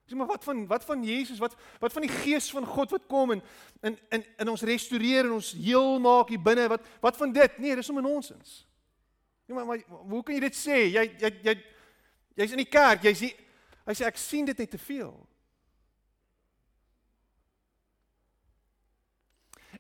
Sê 0.06 0.14
maar 0.16 0.30
wat 0.30 0.44
van 0.44 0.68
wat 0.68 0.86
van 0.86 1.04
Jesus? 1.04 1.38
Wat 1.42 1.56
wat 1.80 1.92
van 1.92 2.02
die 2.06 2.12
gees 2.12 2.52
van 2.54 2.66
God 2.66 2.92
wat 2.94 3.06
kom 3.10 3.32
en 3.32 3.42
in 3.82 3.98
in 4.10 4.26
in 4.38 4.50
ons 4.50 4.62
restoreer 4.62 5.26
en 5.26 5.32
ons 5.40 5.52
heel 5.52 6.00
maak 6.00 6.30
hier 6.30 6.42
binne? 6.42 6.68
Wat 6.68 6.86
wat 7.02 7.18
van 7.18 7.34
dit? 7.34 7.58
Nee, 7.58 7.76
dis 7.76 7.90
om 7.90 8.02
nonsens. 8.02 8.68
Nee, 9.46 9.58
maar, 9.58 9.66
maar 9.66 9.80
hoe 9.88 10.24
kan 10.24 10.38
jy 10.38 10.44
dit 10.46 10.58
sê? 10.58 10.78
Jy 10.94 11.06
jy 11.18 11.32
jy 11.42 11.56
jy's 12.36 12.54
in 12.54 12.62
die 12.62 12.70
kerk, 12.70 13.02
jy 13.10 13.16
sê 13.18 13.32
hy 13.86 13.98
sê 13.98 14.06
ek 14.06 14.22
sien 14.22 14.46
dit 14.46 14.58
net 14.58 14.70
te 14.70 14.82
veel. 14.82 15.16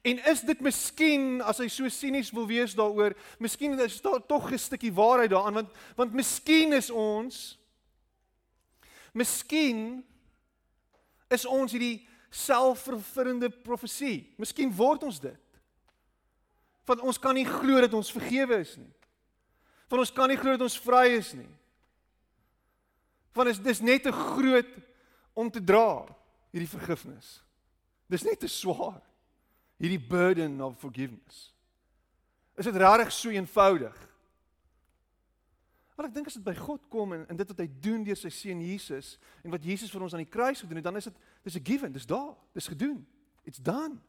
En 0.05 0.19
is 0.29 0.41
dit 0.45 0.59
miskien 0.61 1.39
as 1.41 1.57
hy 1.63 1.65
so 1.71 1.89
sinies 1.89 2.29
wil 2.35 2.45
wees 2.45 2.75
daaroor, 2.77 3.15
miskien 3.41 3.73
is 3.81 3.97
daar 4.05 4.21
tog 4.21 4.51
'n 4.51 4.57
stukkie 4.61 4.93
waarheid 4.93 5.31
daaraan 5.33 5.53
want 5.53 5.71
want 5.95 6.13
miskien 6.13 6.73
is 6.73 6.89
ons 6.89 7.57
miskien 9.13 10.05
is 11.29 11.45
ons 11.45 11.71
hierdie 11.71 12.07
selfvervullende 12.29 13.49
profesie. 13.49 14.33
Miskien 14.37 14.73
word 14.75 15.03
ons 15.03 15.19
dit. 15.19 15.41
Want 16.85 17.01
ons 17.01 17.19
kan 17.19 17.33
nie 17.33 17.47
glo 17.47 17.81
dat 17.81 17.93
ons 17.93 18.11
vergewe 18.11 18.59
is 18.59 18.75
nie. 18.77 18.93
Van 19.87 19.99
ons 19.99 20.13
kan 20.13 20.29
nie 20.29 20.37
glo 20.37 20.51
dat 20.51 20.61
ons 20.61 20.79
vry 20.79 21.17
is 21.17 21.33
nie. 21.33 21.49
Want 23.33 23.49
is 23.49 23.59
dis 23.59 23.81
net 23.81 24.03
te 24.03 24.11
groot 24.11 24.69
om 25.33 25.49
te 25.51 25.63
dra 25.63 26.05
hierdie 26.51 26.69
vergifnis. 26.69 27.41
Dis 28.07 28.23
net 28.23 28.39
te 28.39 28.47
swaar. 28.47 29.01
Hierdie 29.77 29.99
burden 29.99 30.61
of 30.61 30.79
forgiveness. 30.79 31.53
Is 32.55 32.65
dit 32.65 32.75
regtig 32.75 33.11
so 33.11 33.29
eenvoudig? 33.29 33.95
Maar 35.95 36.09
ek 36.09 36.15
dink 36.15 36.27
as 36.27 36.35
dit 36.35 36.43
by 36.43 36.55
God 36.59 36.83
kom 36.91 37.13
en, 37.15 37.23
en 37.31 37.37
dit 37.39 37.51
wat 37.51 37.61
hy 37.63 37.67
doen 37.83 38.03
deur 38.03 38.17
sy 38.19 38.31
seun 38.33 38.63
Jesus 38.63 39.13
en 39.43 39.53
wat 39.53 39.63
Jesus 39.63 39.91
vir 39.91 40.03
ons 40.03 40.15
aan 40.15 40.23
die 40.25 40.31
kruis 40.31 40.63
gedoen 40.63 40.81
het, 40.81 40.87
dan 40.87 40.99
is 40.99 41.07
dit 41.07 41.21
dis 41.47 41.55
'n 41.55 41.63
given, 41.63 41.91
dis 41.95 42.07
daar, 42.07 42.35
dis 42.51 42.67
gedoen. 42.67 43.05
It's 43.43 43.61
done. 43.63 43.99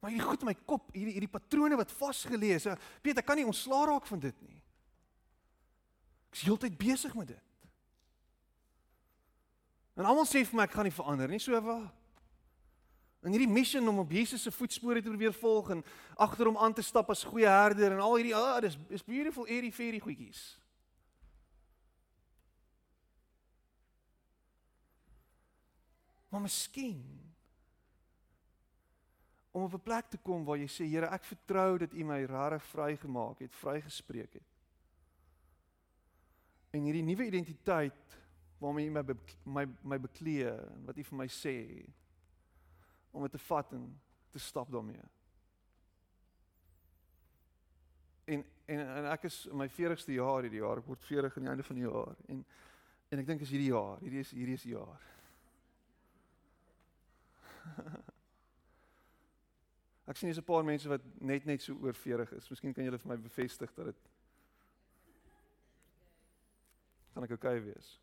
Maar 0.00 0.10
hierdie 0.10 0.28
goed 0.28 0.40
in 0.40 0.46
my 0.46 0.56
kop, 0.64 0.92
hierdie 0.92 1.16
hierdie 1.16 1.32
patrone 1.32 1.76
wat 1.76 1.92
vasgelees. 1.92 2.68
Piet, 3.02 3.18
ek 3.18 3.26
kan 3.26 3.36
nie 3.36 3.48
ontslaa 3.48 3.86
raak 3.86 4.06
van 4.06 4.20
dit 4.22 4.42
nie. 4.42 4.60
Ek 6.28 6.38
is 6.38 6.44
heeltyd 6.46 6.76
besig 6.78 7.14
met 7.14 7.32
dit. 7.32 7.47
En 9.98 10.06
almal 10.06 10.28
sê 10.30 10.44
vir 10.46 10.54
my 10.54 10.66
ek 10.68 10.76
gaan 10.78 10.86
nie 10.86 10.94
verander 10.94 11.30
nie, 11.30 11.40
so 11.42 11.58
waar. 11.58 11.88
En 13.26 13.34
hierdie 13.34 13.50
missie 13.50 13.80
om 13.82 13.98
op 13.98 14.12
Jesus 14.14 14.44
se 14.46 14.52
voetspore 14.54 15.02
te 15.02 15.10
probeer 15.10 15.34
volg 15.34 15.72
en 15.74 15.82
agter 16.14 16.46
hom 16.46 16.58
aan 16.62 16.74
te 16.74 16.84
stap 16.86 17.10
as 17.10 17.24
goeie 17.26 17.50
herder 17.50 17.96
en 17.96 18.02
al 18.04 18.14
hierdie 18.14 18.36
ah, 18.38 18.54
oh, 18.54 18.60
dis 18.62 18.78
is 18.94 19.02
beautiful 19.02 19.48
airy 19.50 19.72
fairy 19.74 19.98
goedjies. 19.98 20.42
Maar 26.30 26.46
miskien 26.46 27.02
om 29.50 29.64
op 29.66 29.74
'n 29.74 29.82
plek 29.82 30.06
te 30.14 30.18
kom 30.22 30.44
waar 30.44 30.58
jy 30.58 30.68
sê 30.70 30.86
Here, 30.86 31.10
ek 31.10 31.24
vertrou 31.24 31.78
dat 31.78 31.92
U 31.92 32.04
my 32.04 32.22
rare 32.24 32.60
vrygemaak 32.60 33.38
het, 33.38 33.54
vrygespreek 33.54 34.32
het. 34.32 34.48
En 36.70 36.82
hierdie 36.82 37.02
nuwe 37.02 37.26
identiteit 37.26 38.18
waarmee 38.58 38.86
U 38.86 38.90
my 38.90 39.04
my 39.44 39.66
my 39.82 39.98
beklee 39.98 40.50
en 40.50 40.84
wat 40.86 40.98
U 40.98 41.04
vir 41.04 41.18
my 41.18 41.28
sê 41.28 41.56
om 43.10 43.22
dit 43.22 43.32
te 43.32 43.38
vat 43.48 43.72
en 43.72 44.00
te 44.30 44.38
stap 44.38 44.72
daarmee. 44.72 45.04
En 48.24 48.44
en 48.66 48.80
en 48.96 49.10
ek 49.12 49.22
is 49.30 49.46
in 49.46 49.56
my 49.56 49.68
40ste 49.68 50.12
jaar 50.12 50.42
hierdie 50.42 50.60
jaar, 50.60 50.82
ek 50.82 50.90
word 50.90 51.04
40 51.04 51.36
aan 51.36 51.46
die 51.46 51.50
einde 51.50 51.68
van 51.70 51.78
die 51.78 51.86
jaar 51.86 52.16
en 52.28 52.44
en 53.08 53.22
ek 53.22 53.26
dink 53.26 53.40
is 53.40 53.50
hierdie 53.54 53.70
jaar, 53.72 53.96
hierdie 54.04 54.20
is 54.20 54.34
hierdie 54.36 54.58
is 54.58 54.66
die 54.66 54.74
jaar. 54.74 55.00
Ek 60.08 60.16
sien 60.16 60.30
hier's 60.30 60.40
'n 60.40 60.44
paar 60.48 60.64
mense 60.64 60.88
wat 60.88 61.04
net 61.20 61.44
net 61.44 61.62
so 61.62 61.74
oor 61.84 61.94
40 61.94 62.32
is. 62.32 62.48
Miskien 62.48 62.72
kan 62.72 62.84
julle 62.84 62.98
vir 62.98 63.10
my 63.10 63.16
bevestig 63.20 63.72
dat 63.76 63.90
dit 63.92 63.96
gaan 67.12 67.24
ek 67.24 67.34
okay 67.36 67.60
wees. 67.60 67.98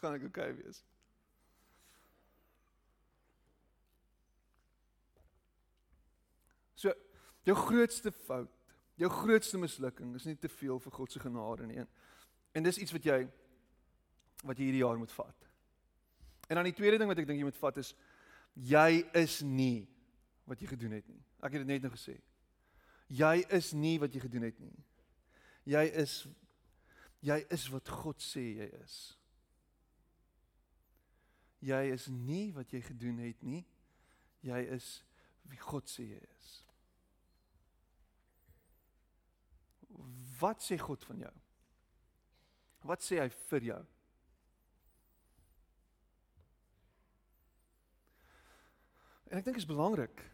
Gaan 0.00 0.16
ek 0.18 0.26
okay 0.30 0.50
wees. 0.56 0.82
So 6.74 6.94
jou 7.46 7.54
grootste 7.56 8.12
fout 8.12 8.50
Jou 9.02 9.10
grootste 9.10 9.58
mislukking 9.58 10.14
is 10.14 10.26
nie 10.28 10.36
te 10.38 10.50
veel 10.52 10.80
vir 10.82 10.94
God 10.94 11.12
se 11.12 11.20
genade 11.20 11.66
nie. 11.66 11.84
En 12.54 12.66
dis 12.66 12.78
iets 12.78 12.92
wat 12.94 13.06
jy 13.08 13.22
wat 14.42 14.58
jy 14.58 14.66
hierdie 14.66 14.82
jaar 14.82 14.98
moet 14.98 15.12
vat. 15.14 15.48
En 16.50 16.58
dan 16.58 16.66
die 16.66 16.74
tweede 16.76 16.98
ding 16.98 17.10
wat 17.10 17.20
ek 17.22 17.28
dink 17.28 17.38
jy 17.38 17.46
moet 17.46 17.60
vat 17.60 17.78
is 17.78 17.92
jy 18.58 19.04
is 19.16 19.40
nie 19.46 19.86
wat 20.50 20.60
jy 20.60 20.68
gedoen 20.74 20.96
het 20.98 21.06
nie. 21.08 21.22
Ek 21.40 21.54
het 21.54 21.62
dit 21.62 21.70
net 21.70 21.86
nou 21.86 21.92
gesê. 21.94 22.16
Jy 23.12 23.36
is 23.54 23.70
nie 23.76 23.96
wat 24.02 24.14
jy 24.14 24.22
gedoen 24.24 24.48
het 24.48 24.58
nie. 24.60 24.74
Jy 25.70 25.84
is 26.02 26.16
jy 27.22 27.38
is 27.54 27.68
wat 27.72 27.88
God 27.88 28.22
sê 28.22 28.42
jy 28.58 28.68
is. 28.82 28.96
Jy 31.62 31.82
is 31.94 32.08
nie 32.10 32.50
wat 32.56 32.72
jy 32.74 32.82
gedoen 32.82 33.22
het 33.22 33.42
nie. 33.46 33.62
Jy 34.42 34.58
is 34.74 34.88
wie 35.50 35.60
God 35.62 35.90
sê 35.90 36.08
jy 36.10 36.18
is. 36.18 36.50
Wat 40.40 40.62
sê 40.64 40.78
God 40.80 41.04
van 41.06 41.22
jou? 41.22 41.34
Wat 42.90 43.04
sê 43.04 43.20
hy 43.22 43.28
vir 43.30 43.68
jou? 43.68 43.82
En 49.30 49.38
ek 49.38 49.46
dink 49.46 49.56
dit 49.56 49.62
is 49.62 49.70
belangrik 49.70 50.24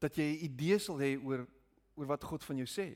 dat 0.00 0.14
jy 0.16 0.24
'n 0.30 0.44
idee 0.46 0.78
sal 0.78 1.02
hê 1.02 1.16
oor 1.18 1.46
oor 1.96 2.06
wat 2.06 2.24
God 2.24 2.44
van 2.44 2.56
jou 2.56 2.68
sê. 2.68 2.94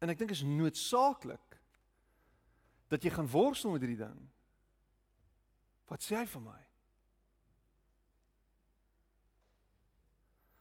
En 0.00 0.08
ek 0.08 0.18
dink 0.18 0.32
is 0.32 0.44
noodsaaklik 0.46 1.58
dat 2.90 3.04
jy 3.04 3.12
gaan 3.14 3.28
worstel 3.30 3.74
met 3.74 3.84
hierdie 3.84 4.00
ding. 4.00 4.20
Wat 5.90 6.02
sê 6.02 6.16
hy 6.18 6.26
vir 6.26 6.42
my? 6.42 6.58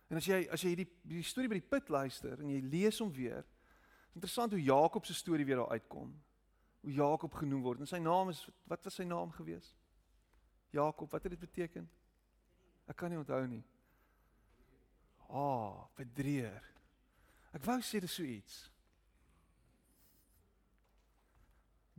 En 0.09 0.17
as 0.17 0.25
jy 0.25 0.41
as 0.49 0.63
jy 0.65 0.73
hierdie 0.73 0.89
die 1.07 1.25
storie 1.25 1.49
by 1.51 1.59
die 1.59 1.69
put 1.71 1.89
luister 1.93 2.39
en 2.41 2.49
jy 2.49 2.61
lees 2.65 2.99
hom 3.01 3.11
weer, 3.13 3.45
interessant 4.17 4.53
hoe 4.53 4.61
Jakob 4.61 5.05
se 5.05 5.13
storie 5.13 5.45
weer 5.45 5.61
daar 5.61 5.77
uitkom. 5.77 6.11
Hoe 6.81 6.93
Jakob 6.93 7.35
genoem 7.37 7.61
word 7.65 7.83
en 7.83 7.89
sy 7.89 7.99
naam 8.01 8.31
is 8.33 8.41
wat 8.69 8.85
was 8.85 8.97
sy 8.97 9.05
naam 9.05 9.31
gewees? 9.35 9.75
Jakob, 10.73 11.09
wat 11.11 11.23
het 11.25 11.33
dit 11.33 11.41
beteken? 11.41 11.87
Ek 12.89 12.97
kan 12.97 13.09
nie 13.09 13.17
onthou 13.17 13.41
nie. 13.49 13.63
Ah, 15.29 15.37
oh, 15.37 15.85
bedrieger. 15.97 16.65
Ek 17.53 17.65
wou 17.65 17.77
sê 17.85 18.01
dis 18.01 18.13
so 18.13 18.25
iets. 18.25 18.68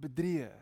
Bedrieger. 0.00 0.56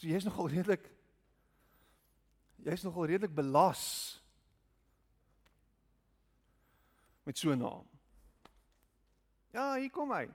So 0.00 0.08
jy's 0.08 0.24
nogal 0.24 0.48
redelik 0.48 0.86
jy's 2.64 2.84
nogal 2.86 3.08
redelik 3.10 3.34
belas 3.34 3.82
met 7.26 7.38
so 7.38 7.52
'n 7.52 7.58
naam. 7.58 7.86
Ja, 9.52 9.74
hier 9.74 9.90
kom 9.90 10.10
hy. 10.10 10.28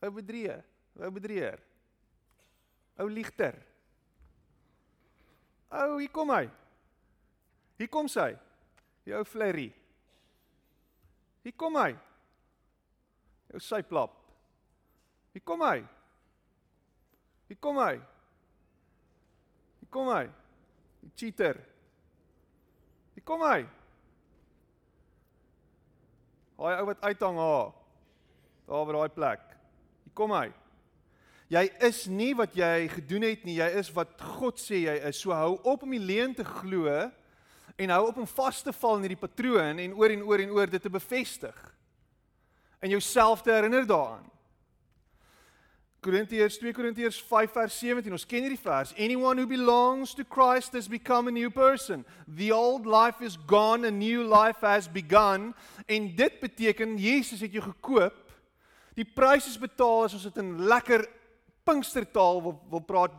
Ou 0.00 0.10
bedrieger, 0.10 0.64
ou 0.96 1.10
bedrieger. 1.10 1.60
Ou 2.98 3.08
ligter. 3.08 3.56
Ou, 5.70 5.98
hier 6.00 6.10
kom 6.10 6.30
hy. 6.30 6.46
Hier 7.76 7.88
kom 7.88 8.08
sy. 8.08 8.32
Jou 9.04 9.24
flerry. 9.24 9.68
Hier 11.42 11.56
kom 11.56 11.76
hy. 11.76 11.92
Jou 13.52 13.62
syplap. 13.62 14.14
Hier 15.36 15.44
kom 15.44 15.62
hy. 15.62 15.80
Hier 17.46 17.58
kom 17.62 17.78
hy. 17.78 17.94
Hier 19.80 19.90
kom 19.92 20.10
hy. 20.10 20.26
Die 21.04 21.12
cheater. 21.14 21.60
Hier 23.14 23.24
kom 23.26 23.44
hy. 23.46 23.66
Haai 26.56 26.78
ou 26.80 26.86
wat 26.88 27.04
uithang 27.04 27.38
haar. 27.40 27.74
Daar 28.66 28.86
by 28.88 28.96
daai 28.96 29.12
plek. 29.14 29.44
Hier 30.06 30.16
kom 30.16 30.32
hy. 30.34 30.48
Jy 31.52 31.62
is 31.86 32.00
nie 32.10 32.32
wat 32.34 32.56
jy 32.58 32.88
gedoen 32.90 33.28
het 33.28 33.44
nie, 33.46 33.60
jy 33.60 33.68
is 33.78 33.92
wat 33.94 34.16
God 34.40 34.58
sê 34.58 34.80
jy 34.88 34.96
is. 35.06 35.20
So 35.20 35.30
hou 35.36 35.60
op 35.62 35.84
om 35.86 35.92
die 35.94 36.02
leuen 36.02 36.34
te 36.34 36.42
glo 36.46 36.90
en 37.76 37.92
hou 37.94 38.02
op 38.08 38.18
om 38.18 38.26
vas 38.26 38.64
te 38.64 38.74
val 38.74 38.98
in 38.98 39.06
hierdie 39.06 39.20
patroon 39.20 39.78
en 39.84 39.94
oor 39.94 40.14
en 40.16 40.24
oor 40.26 40.42
en 40.42 40.54
oor 40.56 40.72
dit 40.72 40.82
te 40.82 40.90
bevestig. 40.90 41.54
En 42.78 42.88
jouself 42.88 43.42
te 43.42 43.50
herinner 43.50 43.86
daaraan. 43.86 44.30
Korintiërs 46.00 46.58
2 46.58 46.72
Korintiërs 46.72 47.22
5 47.22 47.52
vers 47.52 47.78
17. 47.78 48.12
Ons 48.12 48.26
ken 48.26 48.44
hierdie 48.44 48.60
vers. 48.62 48.92
Anyone 48.94 49.40
who 49.40 49.48
belongs 49.50 50.14
to 50.14 50.22
Christ 50.28 50.72
has 50.72 50.86
become 50.88 51.28
a 51.28 51.34
new 51.34 51.50
person. 51.50 52.04
The 52.28 52.52
old 52.54 52.86
life 52.86 53.24
is 53.24 53.38
gone, 53.46 53.86
a 53.86 53.90
new 53.90 54.22
life 54.22 54.62
has 54.66 54.86
begun. 54.92 55.54
En 55.86 56.14
dit 56.14 56.40
beteken 56.40 56.96
Jesus 56.96 57.40
het 57.40 57.52
jou 57.52 57.64
gekoop. 57.64 58.22
Die 58.94 59.04
prys 59.04 59.48
is 59.50 59.58
betaal 59.58 60.06
as 60.06 60.14
ons 60.16 60.28
dit 60.28 60.38
in 60.40 60.54
lekker 60.68 61.04
Pinkstertaal 61.66 62.38
wil 62.44 62.54
wil 62.70 62.82
praat, 62.86 63.14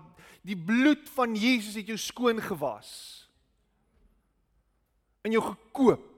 die 0.47 0.55
bloed 0.55 1.09
van 1.17 1.35
Jesus 1.35 1.75
het 1.75 1.89
jou 1.91 1.97
skoon 1.99 2.39
gewas. 2.41 2.91
En 5.27 5.35
jou 5.35 5.43
gekoop. 5.43 6.16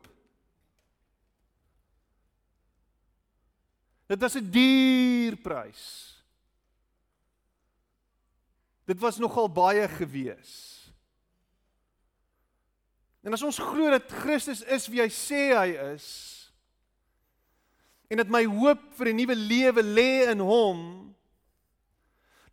Dit 4.10 4.20
was 4.20 4.34
'n 4.36 4.50
duur 4.50 5.38
prys. 5.38 5.84
Dit 8.86 9.00
was 9.00 9.18
nogal 9.18 9.52
baie 9.52 9.88
gewees. 9.88 10.76
En 13.22 13.34
as 13.34 13.44
ons 13.44 13.58
glo 13.58 13.90
dat 13.90 14.12
Christus 14.12 14.64
is 14.64 14.88
wie 14.88 15.02
hy 15.02 15.10
sê 15.14 15.54
hy 15.54 15.70
is 15.94 16.08
en 18.10 18.18
dat 18.18 18.32
my 18.34 18.42
hoop 18.50 18.82
vir 18.98 19.12
'n 19.12 19.16
nuwe 19.22 19.36
lewe 19.36 19.84
lê 19.84 20.32
in 20.32 20.40
hom, 20.42 20.80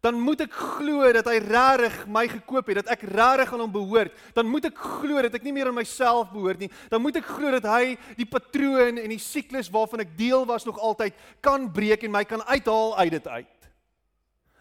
dan 0.06 0.20
moet 0.22 0.44
ek 0.44 0.54
glo 0.54 1.08
dat 1.14 1.26
hy 1.26 1.40
regtig 1.42 1.96
my 2.14 2.22
gekoop 2.30 2.68
het, 2.70 2.78
dat 2.84 2.92
ek 2.94 3.02
regtig 3.10 3.50
aan 3.52 3.64
hom 3.64 3.72
behoort. 3.74 4.14
Dan 4.36 4.46
moet 4.46 4.68
ek 4.68 4.78
glo 4.78 5.22
dat 5.24 5.34
ek 5.34 5.42
nie 5.46 5.54
meer 5.56 5.70
aan 5.70 5.74
myself 5.74 6.30
behoort 6.30 6.62
nie. 6.62 6.70
Dan 6.92 7.02
moet 7.02 7.18
ek 7.18 7.26
glo 7.26 7.50
dat 7.56 7.66
hy 7.66 7.96
die 8.18 8.28
patroon 8.30 9.00
en 9.02 9.10
die 9.10 9.22
siklus 9.22 9.70
waarvan 9.74 10.04
ek 10.04 10.14
deel 10.18 10.46
was 10.46 10.66
nog 10.68 10.78
altyd 10.78 11.16
kan 11.42 11.66
breek 11.74 12.06
en 12.06 12.14
my 12.14 12.22
kan 12.28 12.44
uithaal 12.46 12.94
uit 13.00 13.16
dit 13.16 13.28
uit. 13.32 13.68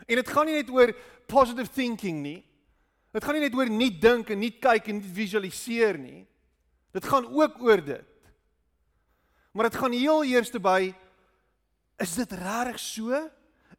En 0.06 0.22
dit 0.22 0.34
gaan 0.34 0.50
nie 0.50 0.58
net 0.58 0.74
oor 0.74 0.96
positive 1.30 1.70
thinking 1.78 2.20
nie. 2.26 2.40
Dit 3.14 3.24
gaan 3.24 3.38
nie 3.38 3.46
net 3.46 3.56
oor 3.58 3.70
nie 3.70 3.94
dink 3.94 4.34
en 4.34 4.42
nie 4.42 4.54
kyk 4.58 4.90
en 4.90 5.00
nie 5.00 5.16
visualiseer 5.22 6.02
nie. 6.02 6.26
Dit 6.96 7.06
gaan 7.06 7.30
ook 7.30 7.62
oor 7.62 7.86
dit. 7.86 8.12
Maar 9.54 9.70
dit 9.70 9.80
gaan 9.80 9.94
heel 9.94 10.26
eers 10.34 10.52
by 10.58 10.90
is 12.02 12.18
dit 12.18 12.32
regtig 12.42 12.82
so? 12.82 13.26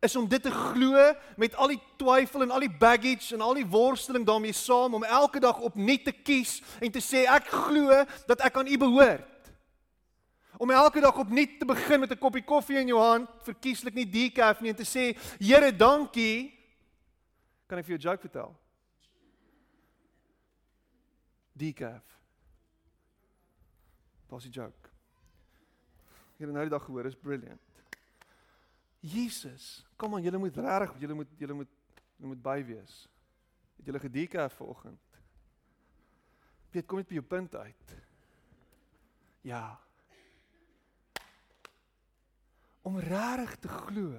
Is 0.00 0.16
om 0.16 0.28
dit 0.28 0.42
te 0.42 0.50
glo 0.50 1.12
met 1.36 1.54
al 1.54 1.68
die 1.68 1.80
twyfel 1.96 2.42
en 2.42 2.50
al 2.50 2.60
die 2.66 2.76
baggage 2.78 3.34
en 3.34 3.40
al 3.40 3.54
die 3.54 3.66
worsteling 3.66 4.26
daarmee 4.26 4.52
saam 4.52 4.94
om 4.94 5.04
elke 5.04 5.40
dag 5.40 5.58
opnuut 5.58 6.04
te 6.04 6.12
kies 6.12 6.60
en 6.80 6.92
te 6.92 7.00
sê 7.00 7.24
ek 7.30 7.48
glo 7.48 8.04
dat 8.26 8.44
ek 8.44 8.56
aan 8.56 8.68
U 8.68 8.78
behoort. 8.78 9.32
Om 10.56 10.70
elke 10.70 11.00
dag 11.00 11.16
opnuut 11.20 11.58
te 11.58 11.68
begin 11.68 12.00
met 12.00 12.10
'n 12.10 12.18
koppie 12.18 12.44
koffie 12.44 12.78
in 12.78 12.86
jou 12.86 13.00
hand, 13.00 13.28
verkieslik 13.42 13.94
nie 13.94 14.10
decaf 14.10 14.60
nie 14.60 14.70
en 14.70 14.76
te 14.76 14.84
sê 14.84 15.16
Here, 15.38 15.76
dankie. 15.76 16.52
Kan 17.66 17.78
ek 17.78 17.84
vir 17.84 17.96
jou 17.96 17.98
'n 17.98 18.10
joke 18.10 18.20
vertel? 18.20 18.56
Decaf. 21.52 22.04
Wat 24.28 24.44
'n 24.44 24.50
joke. 24.50 24.88
Ek 26.36 26.46
het 26.46 26.52
nou 26.52 26.64
die 26.64 26.70
dag 26.70 26.84
gehoor, 26.84 27.06
is 27.06 27.14
brilliant. 27.14 27.65
Jesus, 29.06 29.84
kom 29.96 30.14
aan, 30.14 30.22
julle 30.22 30.38
moet 30.38 30.56
regtig, 30.56 31.00
julle 31.00 31.14
moet 31.14 31.34
julle 31.38 31.54
moet 31.54 31.72
julle 32.16 32.32
moet 32.32 32.42
by 32.42 32.58
wees. 32.66 32.94
Het 33.76 33.90
julle 33.90 34.00
gedieke 34.02 34.48
vanoggend? 34.56 35.18
Piet, 36.70 36.86
kom 36.86 36.98
net 36.98 37.08
by 37.08 37.18
jou 37.18 37.24
punt 37.24 37.54
uit. 37.54 37.96
Ja. 39.46 39.78
Om 42.82 42.98
regtig 42.98 43.58
te 43.62 43.68
glo 43.68 44.16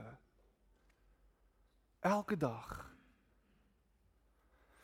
elke 2.00 2.38
dag 2.38 2.86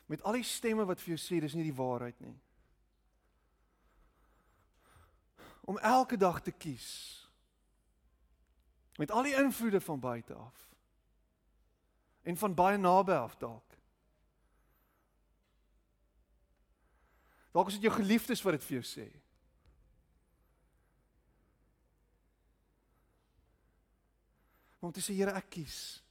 met 0.06 0.22
al 0.22 0.36
die 0.36 0.44
stemme 0.44 0.84
wat 0.84 1.00
vir 1.00 1.14
jou 1.14 1.20
sê 1.22 1.40
dis 1.40 1.54
nie 1.56 1.64
die 1.64 1.76
waarheid 1.76 2.18
nie. 2.20 2.36
Om 5.64 5.78
elke 5.80 6.18
dag 6.20 6.42
te 6.44 6.52
kies 6.52 7.23
Met 8.96 9.10
al 9.10 9.22
die 9.22 9.34
invloede 9.34 9.80
van 9.80 10.00
buite 10.00 10.34
af. 10.34 10.68
En 12.22 12.36
van 12.36 12.54
baie 12.54 12.76
naby 12.76 13.12
af 13.12 13.36
dalk. 13.36 13.72
Dalk 17.50 17.66
is 17.66 17.74
dit 17.78 17.82
jou 17.82 17.94
geliefdes 17.94 18.42
wat 18.42 18.52
dit 18.52 18.64
vir 18.64 18.80
jou 18.80 18.86
sê. 18.86 19.08
Om 24.80 24.92
te 24.92 25.00
sê 25.00 25.14
Here 25.14 25.32
ek 25.38 25.50
kies 25.50 26.04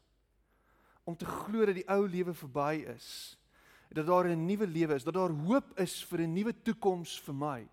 om 1.04 1.16
te 1.18 1.26
glo 1.26 1.66
dat 1.66 1.76
die 1.76 1.88
ou 1.92 2.06
lewe 2.08 2.34
verby 2.34 2.84
is 2.96 3.38
dat 3.94 4.08
daar 4.08 4.26
'n 4.26 4.46
nuwe 4.46 4.68
lewe 4.68 4.96
is, 4.96 5.04
dat 5.04 5.14
daar 5.14 5.30
hoop 5.30 5.80
is 5.80 6.06
vir 6.06 6.20
'n 6.20 6.34
nuwe 6.34 6.62
toekoms 6.62 7.22
vir 7.22 7.34
my. 7.34 7.68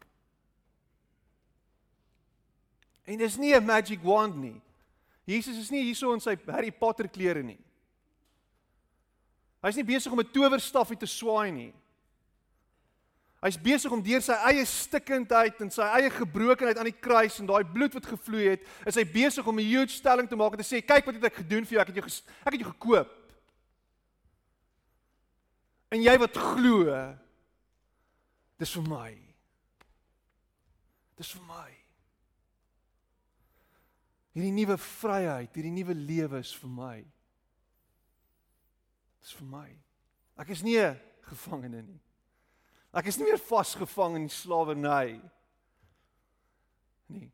En 3.05 3.19
dis 3.19 3.37
nie 3.37 3.55
'n 3.55 3.65
magic 3.65 4.03
wand 4.03 4.37
nie. 4.37 4.61
Jesus 5.31 5.59
is 5.59 5.71
nie 5.71 5.85
hierso 5.87 6.11
in 6.17 6.23
sy 6.23 6.35
Harry 6.49 6.73
Potter 6.75 7.07
klere 7.09 7.43
nie. 7.45 7.59
Hy's 9.63 9.77
nie 9.77 9.87
besig 9.87 10.13
om 10.13 10.21
'n 10.21 10.33
towerstaf 10.33 10.91
te 10.99 11.07
swaai 11.07 11.53
nie. 11.53 11.75
Hy's 13.41 13.57
besig 13.57 13.93
om 13.93 14.03
deur 14.03 14.21
sy 14.21 14.37
eie 14.51 14.65
stikkindheid 14.69 15.61
en 15.65 15.71
sy 15.71 15.83
eie 15.97 16.11
gebrokenheid 16.13 16.77
aan 16.77 16.91
die 16.91 17.01
kruis 17.01 17.39
en 17.41 17.47
daai 17.49 17.65
bloed 17.65 17.95
wat 17.97 18.07
gevloei 18.07 18.51
het, 18.51 18.67
is 18.87 18.99
hy 19.01 19.05
besig 19.05 19.47
om 19.47 19.59
'n 19.59 19.65
huge 19.65 19.97
stelling 19.97 20.29
te 20.29 20.37
maak 20.37 20.53
en 20.53 20.59
te 20.59 20.65
sê, 20.65 20.85
"Kyk 20.85 21.07
wat 21.07 21.15
het 21.15 21.25
ek 21.25 21.41
gedoen 21.41 21.65
vir 21.65 21.73
jou. 21.73 21.81
Ek 21.81 21.87
het 21.87 21.97
jou 21.97 22.07
ek 22.47 22.53
het 22.53 22.61
jou 22.61 22.73
gekoop." 22.73 23.09
En 25.91 26.03
jy 26.03 26.19
wat 26.19 26.37
glo, 26.37 27.17
dis 28.59 28.73
vir 28.73 28.83
my. 28.83 29.19
Dis 31.17 31.33
vir 31.33 31.43
my. 31.43 31.80
Hierdie 34.35 34.53
nuwe 34.55 34.77
vryheid, 34.79 35.55
hierdie 35.55 35.75
nuwe 35.75 35.95
lewe 35.97 36.41
is 36.45 36.53
vir 36.55 36.71
my. 36.71 36.99
Dis 39.21 39.35
vir 39.39 39.49
my. 39.51 39.69
Ek 40.41 40.51
is 40.55 40.63
nie 40.63 40.79
'n 40.79 41.01
gevangene 41.23 41.83
nie. 41.83 42.01
Ek 42.95 43.07
is 43.07 43.19
nie 43.19 43.27
meer 43.27 43.39
vasgevang 43.39 44.17
in 44.17 44.29
slawerny 44.29 45.21
nie. 47.09 47.31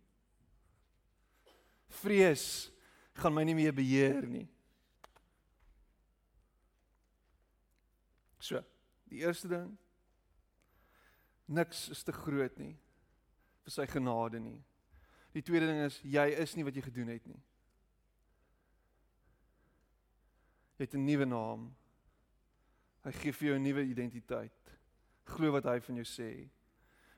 Vrees 1.89 2.71
gaan 3.15 3.35
my 3.35 3.45
nie 3.45 3.55
meer 3.55 3.73
beheer 3.73 4.27
nie. 4.29 4.49
So, 8.39 8.63
die 9.09 9.25
eerste 9.25 9.49
ding 9.49 9.79
niks 11.47 11.89
is 11.95 12.03
te 12.03 12.13
groot 12.13 12.59
nie 12.59 12.75
vir 13.67 13.75
sy 13.75 13.87
genade 13.91 14.39
nie. 14.43 14.59
Die 15.37 15.45
tweede 15.45 15.69
ding 15.69 15.83
is 15.85 15.99
jy 16.01 16.31
is 16.41 16.55
nie 16.57 16.65
wat 16.65 16.77
jy 16.77 16.83
gedoen 16.87 17.11
het 17.13 17.27
nie. 17.29 17.41
Jy 20.79 20.85
het 20.87 20.95
'n 20.95 21.05
nuwe 21.05 21.27
naam. 21.29 21.75
Hy 23.05 23.13
gee 23.13 23.33
vir 23.33 23.49
jou 23.49 23.57
'n 23.57 23.63
nuwe 23.63 23.85
identiteit 23.85 24.73
glo 25.25 25.53
wat 25.53 25.65
hy 25.65 25.81
van 25.81 25.95
jou 25.95 26.05
sê. 26.05 26.49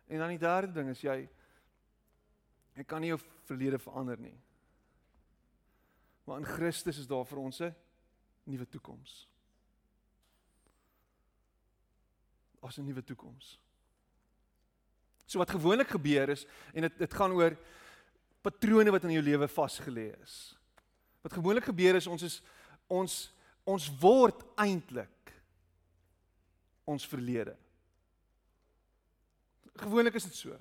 En 0.08 0.18
dan 0.18 0.28
die 0.28 0.38
derde 0.40 0.72
ding 0.72 0.90
is 0.90 1.02
jy 1.04 1.28
jy 2.78 2.84
kan 2.84 3.00
nie 3.00 3.08
jou 3.08 3.18
verlede 3.48 3.78
verander 3.78 4.18
nie. 4.20 4.36
Maar 6.24 6.38
in 6.38 6.46
Christus 6.46 6.98
is 6.98 7.06
daar 7.06 7.26
vir 7.26 7.38
ons 7.38 7.60
'n 7.60 7.74
nuwe 8.44 8.66
toekoms. 8.68 9.28
Ons 12.60 12.78
'n 12.78 12.84
nuwe 12.84 13.02
toekoms. 13.02 13.60
So 15.26 15.38
wat 15.38 15.50
gewoonlik 15.50 15.88
gebeur 15.88 16.28
is 16.28 16.46
en 16.74 16.82
dit 16.82 16.98
dit 16.98 17.14
gaan 17.14 17.32
oor 17.32 17.56
patrone 18.42 18.92
wat 18.94 19.04
in 19.04 19.16
jou 19.16 19.24
lewe 19.24 19.48
vasgelê 19.50 20.12
is. 20.22 20.36
Wat 21.22 21.32
gewoonlik 21.32 21.68
gebeur 21.70 21.98
is 21.98 22.06
ons 22.06 22.22
is 22.22 22.38
ons 22.88 23.16
ons 23.68 23.88
word 24.00 24.44
eintlik 24.56 25.32
ons 26.88 27.04
verlede. 27.06 27.52
Gewoonlik 29.76 30.16
is 30.16 30.24
dit 30.24 30.38
so. 30.38 30.56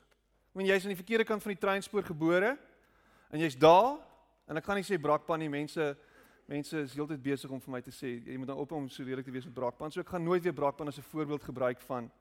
Wanneer 0.51 0.73
jy's 0.73 0.87
aan 0.87 0.91
die 0.91 0.99
verkeerde 0.99 1.27
kant 1.27 1.43
van 1.43 1.53
die 1.53 1.61
treinspoor 1.61 2.03
gebore 2.03 2.57
en 3.31 3.39
jy's 3.39 3.55
daar 3.55 3.95
en 4.47 4.59
ek 4.59 4.65
kan 4.67 4.79
nie 4.79 4.87
sê 4.87 4.99
brakpan 4.99 5.39
nie, 5.39 5.51
mense 5.51 5.93
mense 6.47 6.79
is 6.79 6.93
heeltyd 6.95 7.19
besig 7.19 7.51
om 7.51 7.59
vir 7.59 7.73
my 7.73 7.81
te 7.83 7.91
sê 7.91 8.13
jy 8.23 8.37
moet 8.39 8.47
nou 8.47 8.61
op 8.63 8.71
om 8.75 8.85
so 8.87 9.03
redelik 9.03 9.27
te 9.27 9.33
wees 9.35 9.47
met 9.47 9.55
brakpan. 9.55 9.91
So 9.91 10.03
ek 10.03 10.13
gaan 10.13 10.23
nooit 10.23 10.43
weer 10.43 10.55
brakpan 10.55 10.87
as 10.87 10.99
'n 10.99 11.11
voorbeeld 11.11 11.43
gebruik 11.43 11.81
van 11.87 12.11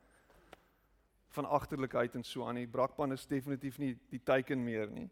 van 1.36 1.44
agterlikheid 1.44 2.14
en 2.14 2.24
so 2.24 2.46
aan 2.46 2.54
nie. 2.54 2.66
Brakpan 2.66 3.12
is 3.12 3.26
definitief 3.26 3.78
nie 3.78 3.98
die 4.10 4.22
teiken 4.24 4.64
meer 4.64 4.88
nie. 4.90 5.10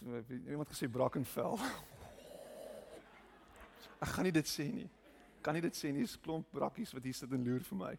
Iemand 0.00 0.68
gesê 0.68 0.88
brak 0.88 1.16
en 1.16 1.24
vel. 1.34 1.58
Ek 4.00 4.08
gaan 4.14 4.24
nie 4.24 4.32
dit 4.32 4.48
sê 4.48 4.64
nie. 4.72 4.88
Kan 5.44 5.56
nie 5.56 5.64
dit 5.64 5.76
sê 5.76 5.90
nie. 5.92 6.06
Dis 6.06 6.16
klomp 6.24 6.48
brakkies 6.56 6.94
wat 6.96 7.04
hier 7.04 7.16
sit 7.16 7.32
en 7.36 7.44
loer 7.44 7.64
vir 7.66 7.78
my. 7.80 7.92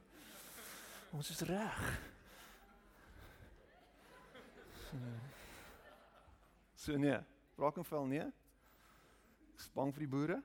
Ons 1.14 1.30
is 1.34 1.44
reg. 1.50 1.82
So 6.82 6.98
nee, 6.98 7.20
Brackenfell 7.56 8.08
nee. 8.10 8.26
Ek 9.54 9.66
spang 9.68 9.94
vir 9.94 10.08
die 10.08 10.10
boere. 10.10 10.40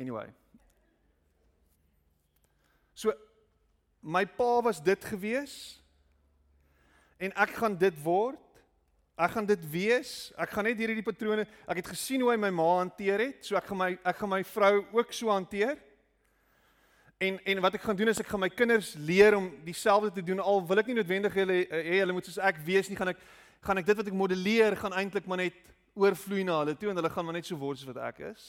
Anyway. 0.00 0.30
So 2.96 3.12
my 4.00 4.24
pa 4.24 4.62
was 4.64 4.80
dit 4.80 5.04
gewees 5.04 5.58
en 7.20 7.34
ek 7.36 7.58
gaan 7.58 7.76
dit 7.76 8.00
word. 8.04 8.40
Ek 9.14 9.30
gaan 9.30 9.46
dit 9.46 9.70
wees. 9.70 10.32
Ek 10.34 10.50
gaan 10.50 10.66
net 10.66 10.78
hierdie 10.78 11.04
patrone. 11.06 11.46
Ek 11.70 11.78
het 11.78 11.90
gesien 11.92 12.22
hoe 12.24 12.32
hy 12.32 12.38
my 12.40 12.50
ma 12.50 12.70
hanteer 12.80 13.22
het, 13.28 13.44
so 13.46 13.54
ek 13.58 13.68
gaan 13.70 13.78
my 13.78 13.90
ek 13.94 14.16
gaan 14.18 14.32
my 14.32 14.40
vrou 14.48 14.72
ook 14.96 15.14
so 15.14 15.30
hanteer. 15.30 15.78
En 17.22 17.38
en 17.46 17.62
wat 17.62 17.78
ek 17.78 17.84
gaan 17.86 17.96
doen 17.96 18.10
is 18.10 18.18
ek 18.18 18.32
gaan 18.32 18.42
my 18.42 18.50
kinders 18.50 18.94
leer 18.98 19.36
om 19.38 19.46
dieselfde 19.64 20.10
te 20.16 20.24
doen 20.26 20.42
al 20.42 20.64
wil 20.66 20.82
ek 20.82 20.90
nie 20.90 20.98
noodwendig 20.98 21.36
hulle 21.38 21.60
hê 21.62 21.78
eh, 21.78 22.00
hulle 22.00 22.16
moet 22.16 22.26
soos 22.26 22.40
ek 22.42 22.58
wees 22.66 22.90
nie 22.90 22.98
gaan 22.98 23.12
ek 23.14 23.22
gaan 23.64 23.78
ek 23.78 23.86
dit 23.86 24.00
wat 24.00 24.10
ek 24.10 24.18
modelleer 24.18 24.74
gaan 24.76 24.96
eintlik 24.98 25.28
maar 25.30 25.40
net 25.40 25.56
oorvloei 25.94 26.42
na 26.44 26.58
hulle 26.64 26.74
toe 26.74 26.90
en 26.90 26.98
hulle 26.98 27.12
gaan 27.14 27.24
maar 27.28 27.38
net 27.38 27.46
so 27.46 27.56
word 27.60 27.78
soos 27.78 27.92
wat 27.92 28.02
ek 28.10 28.18
is. 28.32 28.48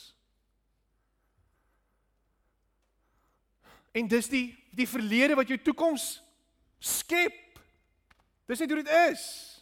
En 3.94 4.10
dis 4.10 4.34
die 4.34 4.48
die 4.76 4.90
verlede 4.90 5.38
wat 5.38 5.48
jou 5.48 5.62
toekoms 5.62 6.18
skep. 6.82 7.38
Dis 8.50 8.60
net 8.60 8.74
hoe 8.74 8.82
dit 8.82 8.96
is. 9.14 9.55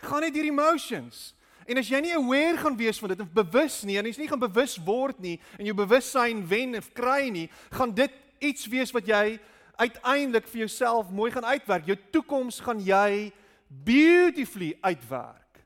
Gaan 0.00 0.24
net 0.24 0.34
deur 0.34 0.48
emotions. 0.48 1.34
En 1.70 1.78
as 1.78 1.88
jy 1.90 2.00
nie 2.02 2.16
aware 2.16 2.58
gaan 2.58 2.76
wees 2.76 2.98
van 2.98 3.12
dit 3.12 3.20
of 3.20 3.30
bewus 3.32 3.82
nie, 3.86 3.98
en 4.00 4.08
jy's 4.08 4.18
nie 4.18 4.28
gaan 4.30 4.42
bewus 4.42 4.74
word 4.82 5.20
nie 5.22 5.36
en 5.58 5.68
jou 5.68 5.74
bewussyn 5.76 6.40
wen 6.50 6.74
of 6.78 6.88
kry 6.96 7.28
nie, 7.30 7.46
gaan 7.70 7.92
dit 7.94 8.14
iets 8.42 8.66
wees 8.72 8.90
wat 8.96 9.06
jy 9.06 9.38
uiteindelik 9.80 10.48
vir 10.50 10.64
jouself 10.64 11.12
mooi 11.14 11.30
gaan 11.32 11.46
uitwerk. 11.46 11.86
Jou 11.86 11.98
toekoms 12.12 12.58
gaan 12.64 12.80
jy 12.84 13.30
beautifully 13.68 14.72
uitwerk. 14.80 15.62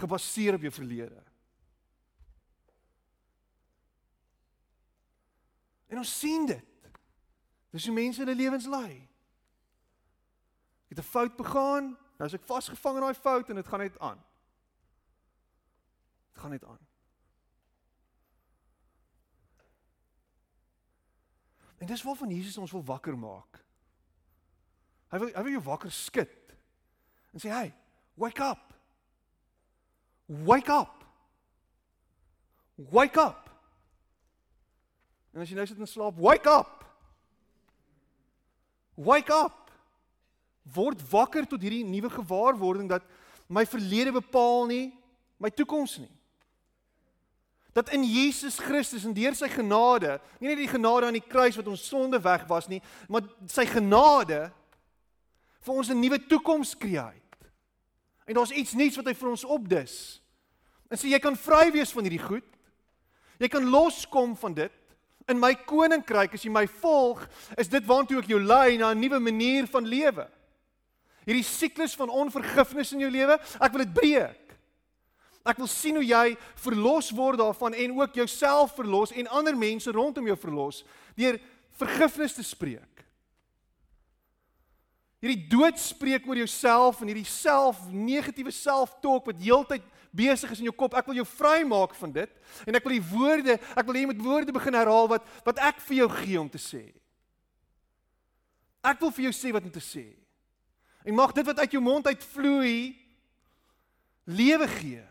Gebaseer 0.00 0.56
op 0.58 0.66
jou 0.66 0.72
verlede. 0.72 1.20
En 5.92 6.00
ons 6.00 6.18
sien 6.18 6.46
dit. 6.48 6.68
Dis 7.72 7.86
hoe 7.88 7.94
mense 7.94 8.20
hulle 8.20 8.36
lewens 8.36 8.66
lei. 8.68 9.08
Ek 10.88 10.96
het 10.96 11.04
'n 11.04 11.12
fout 11.12 11.36
begaan, 11.36 11.96
nou 12.22 12.28
is 12.30 12.36
ek 12.38 12.44
vasgevang 12.46 13.00
in 13.00 13.02
daai 13.02 13.18
fout 13.18 13.48
en 13.50 13.58
dit 13.58 13.66
gaan 13.66 13.80
net 13.82 13.96
aan. 13.98 14.18
Dit 16.30 16.42
gaan 16.42 16.52
net 16.54 16.64
aan. 16.70 16.78
En 21.82 21.90
dis 21.90 22.04
waarvan 22.06 22.30
Jesus 22.30 22.60
ons 22.62 22.70
wil 22.70 22.84
wakker 22.86 23.18
maak. 23.18 23.58
Hy 25.10 25.18
wil 25.18 25.32
hy 25.34 25.42
wil 25.42 25.56
jou 25.56 25.64
wakker 25.66 25.90
skud 25.90 26.54
en 27.34 27.42
sê 27.42 27.50
hey, 27.50 27.72
wake 28.14 28.44
up. 28.44 28.70
Wake 30.46 30.70
up. 30.70 31.02
Wake 32.94 33.18
up. 33.18 33.50
En 35.34 35.42
as 35.42 35.50
jy 35.50 35.58
nou 35.58 35.66
sit 35.66 35.82
en 35.82 35.90
slaap, 35.90 36.22
wake 36.22 36.54
up. 36.54 36.86
Wake 38.94 39.34
up. 39.34 39.61
Word 40.62 41.02
wakker 41.10 41.46
tot 41.46 41.60
hierdie 41.60 41.84
nuwe 41.84 42.10
gewaarwording 42.10 42.88
dat 42.88 43.02
my 43.48 43.66
verlede 43.66 44.12
bepaal 44.12 44.66
nie 44.66 44.92
my 45.38 45.50
toekoms 45.50 45.98
nie 45.98 46.12
dat 47.72 47.88
in 47.88 48.04
Jesus 48.04 48.58
Christus 48.58 49.04
en 49.08 49.14
deur 49.16 49.34
sy 49.36 49.48
genade, 49.48 50.18
nie 50.40 50.50
net 50.50 50.60
die 50.60 50.68
genade 50.68 51.08
aan 51.08 51.16
die 51.16 51.24
kruis 51.24 51.56
wat 51.56 51.70
ons 51.72 51.84
sonde 51.88 52.20
weg 52.20 52.44
was 52.50 52.68
nie, 52.68 52.82
maar 53.08 53.24
sy 53.48 53.64
genade 53.68 54.50
vir 55.64 55.74
ons 55.74 55.88
'n 55.88 56.00
nuwe 56.00 56.18
toekoms 56.28 56.76
skei. 56.76 57.16
En 58.26 58.34
daar's 58.34 58.52
iets 58.52 58.74
nuuts 58.74 58.96
wat 58.96 59.06
hy 59.06 59.14
vir 59.14 59.28
ons 59.28 59.44
opdis. 59.44 60.20
En 60.90 60.98
sê 60.98 61.00
so 61.00 61.08
jy 61.08 61.18
kan 61.18 61.36
vry 61.36 61.72
wees 61.72 61.92
van 61.92 62.04
hierdie 62.04 62.26
goed. 62.28 62.44
Jy 63.38 63.48
kan 63.48 63.64
loskom 63.64 64.36
van 64.36 64.54
dit. 64.54 64.72
In 65.28 65.38
my 65.38 65.54
koninkryk 65.54 66.34
as 66.34 66.42
jy 66.44 66.50
my 66.50 66.66
volg, 66.66 67.26
is 67.56 67.68
dit 67.68 67.86
waantoe 67.86 68.18
ek 68.18 68.28
jou 68.28 68.40
lei 68.40 68.76
na 68.76 68.92
'n 68.92 69.00
nuwe 69.00 69.18
manier 69.18 69.66
van 69.66 69.84
lewe. 69.84 70.28
Hierdie 71.26 71.46
siklus 71.46 71.94
van 71.98 72.10
onvergifnis 72.10 72.92
in 72.96 73.04
jou 73.04 73.10
lewe, 73.12 73.38
ek 73.62 73.74
wil 73.74 73.84
dit 73.84 73.94
breek. 73.94 74.42
Ek 75.42 75.58
wil 75.58 75.70
sien 75.70 75.98
hoe 75.98 76.06
jy 76.06 76.36
verlos 76.62 77.10
word 77.14 77.40
daarvan 77.42 77.74
en 77.74 77.96
ook 77.98 78.20
jouself 78.20 78.76
verlos 78.78 79.10
en 79.14 79.30
ander 79.34 79.56
mense 79.58 79.90
rondom 79.90 80.28
jou 80.30 80.36
verlos 80.38 80.84
deur 81.18 81.40
vergifnis 81.80 82.36
te 82.36 82.44
spreek. 82.46 83.02
Hierdie 85.22 85.48
dood 85.50 85.78
spreek 85.78 86.24
oor 86.26 86.38
jouself 86.40 87.02
en 87.02 87.10
hierdie 87.10 87.28
self 87.28 87.78
negatiewe 87.90 88.54
self-talk 88.54 89.28
wat 89.30 89.42
heeltyd 89.42 89.84
besig 90.14 90.50
is 90.50 90.62
in 90.62 90.66
jou 90.66 90.74
kop. 90.76 90.94
Ek 90.98 91.06
wil 91.10 91.20
jou 91.20 91.26
vrymaak 91.26 91.94
van 91.98 92.14
dit 92.14 92.32
en 92.66 92.78
ek 92.78 92.86
wil 92.86 92.96
die 92.96 93.06
woorde, 93.10 93.58
ek 93.58 93.86
wil 93.86 93.98
hê 93.98 94.02
jy 94.02 94.10
moet 94.10 94.24
woorde 94.24 94.54
begin 94.54 94.78
herhaal 94.78 95.10
wat 95.14 95.28
wat 95.46 95.62
ek 95.70 95.78
vir 95.86 96.02
jou 96.02 96.08
gee 96.22 96.40
om 96.42 96.50
te 96.50 96.62
sê. 96.62 96.84
Ek 98.82 98.98
wil 99.02 99.14
vir 99.14 99.28
jou 99.28 99.34
sê 99.36 99.54
wat 99.54 99.66
om 99.66 99.74
te 99.74 99.82
sê. 99.82 100.06
En 101.04 101.14
mag 101.14 101.32
dit 101.32 101.46
wat 101.46 101.58
uit 101.58 101.70
jou 101.70 101.82
mond 101.82 102.06
uitvloei 102.06 102.96
lewe 104.24 104.68
gee. 104.68 105.02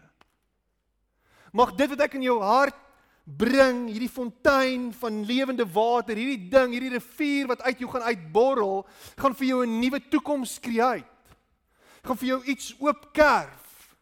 Mag 1.51 1.75
dit 1.75 1.89
wat 1.91 2.05
ek 2.07 2.15
in 2.15 2.23
jou 2.29 2.39
hart 2.43 2.77
bring, 3.23 3.85
hierdie 3.91 4.11
fontein 4.11 4.89
van 4.97 5.21
lewende 5.27 5.65
water, 5.67 6.17
hierdie 6.17 6.49
ding, 6.51 6.73
hierdie 6.73 6.95
rivier 6.95 7.49
wat 7.51 7.61
uit 7.67 7.83
jou 7.83 7.89
gaan 7.91 8.07
uitborrel, 8.09 8.85
gaan 9.19 9.35
vir 9.35 9.47
jou 9.47 9.65
'n 9.65 9.79
nuwe 9.79 9.99
toekoms 10.09 10.53
skei. 10.55 11.03
Gaan 12.03 12.17
vir 12.17 12.27
jou 12.27 12.43
iets 12.43 12.73
oopkerf. 12.79 13.95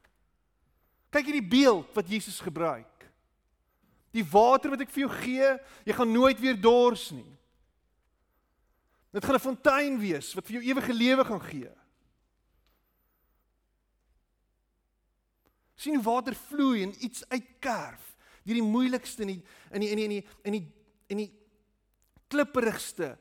Kyk 1.11 1.25
hierdie 1.25 1.49
beeld 1.49 1.93
wat 1.93 2.07
Jesus 2.07 2.39
gebruik. 2.39 2.85
Die 4.11 4.23
water 4.23 4.69
wat 4.69 4.81
ek 4.81 4.89
vir 4.89 5.07
jou 5.07 5.11
gee, 5.21 5.59
jy 5.85 5.93
gaan 5.93 6.11
nooit 6.11 6.39
weer 6.39 6.61
dors 6.61 7.11
nie. 7.11 7.37
Dit 9.11 9.25
gaan 9.25 9.35
'n 9.35 9.39
fontein 9.39 9.99
wees 9.99 10.33
wat 10.33 10.45
vir 10.45 10.61
jou 10.61 10.63
ewige 10.63 10.93
lewe 10.93 11.25
gaan 11.25 11.41
gee. 11.41 11.78
Sien 15.79 15.95
hoe 15.95 16.03
water 16.03 16.35
vloei 16.35 16.83
en 16.83 16.95
iets 17.05 17.23
uitkerf 17.31 18.05
deur 18.43 18.57
die 18.57 18.65
moeilikste 18.65 19.23
in 19.23 19.33
die 19.33 19.43
in 19.71 19.83
die 19.83 19.89
in 19.89 19.97
die 19.97 20.05
in 20.05 20.15
die 20.15 20.23
in 20.43 20.55
die, 20.57 20.65
in 21.13 21.21
die 21.23 21.31
klipperigste 22.29 23.13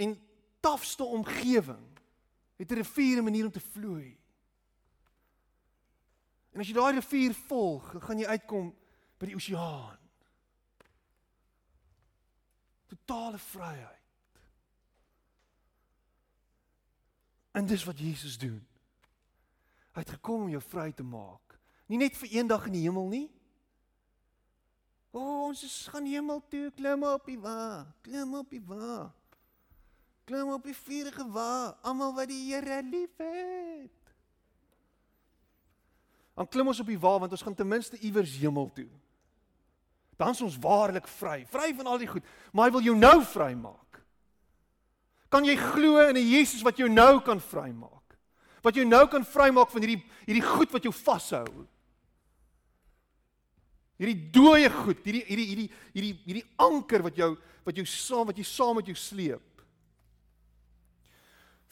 en 0.00 0.14
tafste 0.60 1.04
omgewing 1.04 1.86
het 2.56 2.70
'n 2.70 2.74
rivier 2.74 3.18
'n 3.18 3.24
manier 3.24 3.44
om 3.44 3.52
te 3.52 3.60
vloei. 3.60 4.18
En 6.52 6.60
as 6.60 6.66
jy 6.66 6.74
daai 6.74 6.94
rivier 6.94 7.34
volg, 7.34 8.04
gaan 8.04 8.18
jy 8.18 8.26
uitkom 8.26 8.74
by 9.18 9.26
die 9.26 9.34
oseaan. 9.34 9.98
Totale 12.86 13.38
vryheid. 13.38 14.02
En 17.52 17.66
dis 17.66 17.84
wat 17.84 17.98
Jesus 17.98 18.38
doen. 18.38 18.66
Hy 19.94 20.02
het 20.02 20.10
gekom 20.10 20.42
om 20.42 20.48
jou 20.48 20.62
vry 20.62 20.92
te 20.92 21.02
maak. 21.02 21.43
Nie 21.86 21.98
net 21.98 22.16
vir 22.16 22.28
eendag 22.40 22.66
in 22.66 22.72
die 22.72 22.84
hemel 22.86 23.08
nie, 23.08 23.26
O, 25.14 25.20
oh, 25.22 25.42
ons 25.46 25.60
is 25.62 25.74
gaan 25.92 26.08
hemel 26.10 26.40
toe, 26.50 26.72
klim 26.74 27.04
op 27.06 27.28
die 27.30 27.38
wa, 27.38 27.86
klim 28.02 28.32
op 28.34 28.48
die 28.50 28.62
wa. 28.66 29.12
Klim 30.26 30.48
op 30.50 30.64
die 30.66 30.74
vuurige 30.74 31.26
wa, 31.30 31.76
almal 31.86 32.10
wat 32.16 32.32
die 32.32 32.40
Here 32.48 32.80
liefhet. 32.82 33.92
Dan 36.34 36.48
klim 36.50 36.72
ons 36.72 36.80
op 36.82 36.90
die 36.90 36.98
wa 36.98 37.12
want 37.22 37.36
ons 37.36 37.44
gaan 37.46 37.54
ten 37.54 37.68
minste 37.70 38.00
iewers 38.02 38.32
hemel 38.40 38.66
toe. 38.74 38.88
Dan 40.18 40.34
is 40.34 40.42
ons 40.42 40.58
waarlik 40.58 41.06
vry, 41.20 41.44
vry 41.46 41.70
van 41.78 41.92
al 41.92 42.02
die 42.02 42.10
goed, 42.10 42.26
maar 42.50 42.66
hy 42.66 42.74
wil 42.74 42.88
jou 42.88 42.96
nou 42.98 43.20
vrymaak. 43.36 44.00
Kan 45.30 45.46
jy 45.46 45.54
glo 45.54 46.02
in 46.08 46.18
'n 46.18 46.26
Jesus 46.26 46.62
wat 46.66 46.78
jou 46.78 46.88
nou 46.88 47.20
kan 47.22 47.38
vrymaak? 47.38 48.18
Wat 48.62 48.74
jou 48.74 48.86
nou 48.86 49.06
kan 49.06 49.22
vrymaak 49.22 49.70
van 49.70 49.82
hierdie 49.82 50.02
hierdie 50.26 50.42
goed 50.42 50.72
wat 50.72 50.82
jou 50.82 50.92
vashou? 50.92 51.66
Hierdie 54.00 54.30
dooie 54.34 54.70
goed, 54.74 55.02
hierdie 55.06 55.22
hierdie 55.28 55.48
hierdie 55.50 55.70
hierdie 55.94 56.14
hierdie 56.26 56.46
anker 56.58 57.04
wat 57.06 57.18
jou 57.18 57.34
wat 57.64 57.78
jou 57.78 57.86
saam 57.88 58.28
wat 58.28 58.38
jy 58.38 58.46
saam 58.48 58.78
met 58.80 58.90
jou 58.90 58.96
sleep. 58.98 59.64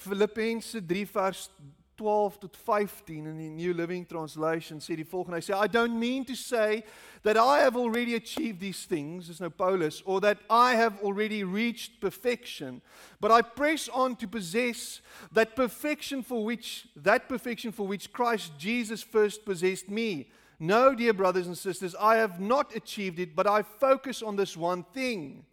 Filippense 0.03 0.83
3 0.87 1.07
vers 1.11 1.49
12 1.97 2.39
tot 2.39 2.57
15 2.57 3.27
in 3.27 3.39
die 3.39 3.51
New 3.51 3.75
Living 3.75 4.07
Translation 4.09 4.81
sê 4.81 4.97
die 4.99 5.07
volgende 5.07 5.39
hy 5.39 5.45
sê 5.45 5.55
I 5.55 5.69
don't 5.71 5.99
mean 5.99 6.25
to 6.27 6.35
say 6.35 6.83
that 7.23 7.37
I 7.37 7.61
have 7.63 7.77
already 7.77 8.17
achieved 8.17 8.59
these 8.61 8.87
things 8.87 9.29
as 9.31 9.43
nou 9.43 9.51
Paulus 9.51 10.01
or 10.07 10.21
that 10.25 10.43
I 10.51 10.75
have 10.75 10.99
already 11.03 11.45
reached 11.45 12.01
perfection 12.01 12.81
but 13.21 13.31
I 13.31 13.43
press 13.43 13.89
on 13.93 14.17
to 14.23 14.27
possess 14.27 15.03
that 15.31 15.55
perfection 15.55 16.23
for 16.23 16.43
which 16.45 16.87
that 16.97 17.29
perfection 17.29 17.73
for 17.73 17.87
which 17.87 18.13
Christ 18.13 18.59
Jesus 18.59 19.03
first 19.03 19.45
possessed 19.45 19.89
me 19.91 20.33
No, 20.63 20.95
dear 20.95 21.13
brothers 21.13 21.49
and 21.49 21.59
sisters, 21.59 21.97
I 21.99 22.19
have 22.19 22.39
not 22.39 22.77
achieved 22.77 23.19
it, 23.19 23.35
but 23.35 23.49
I 23.49 23.63
focus 23.63 24.23
on 24.23 24.37
this 24.37 24.57
one 24.57 24.85
thing 24.95 25.45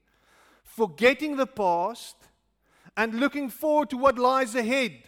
forgetting 0.64 1.36
the 1.36 1.48
past 1.48 2.16
and 2.96 3.16
looking 3.20 3.50
forward 3.50 3.90
to 3.90 3.98
what 3.98 4.20
lies 4.20 4.54
ahead. 4.54 5.00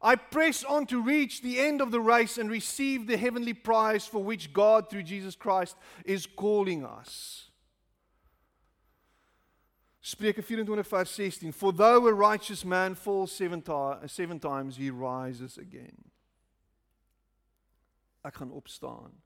I 0.00 0.16
press 0.16 0.64
on 0.64 0.86
to 0.86 1.02
reach 1.02 1.42
the 1.42 1.60
end 1.60 1.82
of 1.82 1.90
the 1.90 2.00
race 2.00 2.38
and 2.38 2.50
receive 2.50 3.06
the 3.06 3.18
heavenly 3.18 3.52
prize 3.52 4.06
for 4.06 4.24
which 4.24 4.54
God, 4.54 4.88
through 4.88 5.02
Jesus 5.02 5.36
Christ, 5.36 5.76
is 6.06 6.24
calling 6.24 6.86
us. 6.86 7.50
Spreuke 10.02 10.46
24 10.46 10.82
vers 10.82 11.10
16 11.10 11.52
For 11.52 11.74
though 11.74 12.06
a 12.06 12.14
righteous 12.14 12.64
man 12.64 12.94
falls 12.94 13.32
seven, 13.32 13.62
seven 14.06 14.40
times 14.40 14.78
he 14.78 14.88
rises 14.88 15.58
again. 15.58 16.06
Ek 18.24 18.34
gaan 18.34 18.50
opstaan 18.50 19.25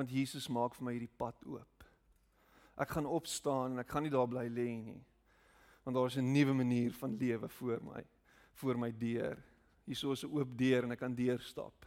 want 0.00 0.10
Jesus 0.10 0.48
maak 0.48 0.74
vir 0.78 0.86
my 0.86 0.94
hierdie 0.96 1.12
pad 1.20 1.36
oop. 1.44 1.84
Ek 2.80 2.96
gaan 2.96 3.08
opstaan 3.08 3.74
en 3.74 3.82
ek 3.82 3.92
gaan 3.92 4.06
nie 4.06 4.12
daar 4.12 4.28
bly 4.30 4.46
lê 4.48 4.70
nie. 4.72 5.00
Want 5.84 5.96
daar 5.96 6.08
is 6.08 6.16
'n 6.16 6.32
nuwe 6.32 6.54
manier 6.54 6.92
van 6.92 7.16
lewe 7.16 7.48
voor 7.48 7.80
my, 7.84 8.02
voor 8.54 8.78
my 8.78 8.90
deur. 8.92 9.36
Hierso 9.84 10.12
is 10.12 10.24
'n 10.24 10.32
oop 10.32 10.56
deur 10.56 10.84
en 10.84 10.92
ek 10.92 10.98
kan 10.98 11.14
deurstap. 11.14 11.86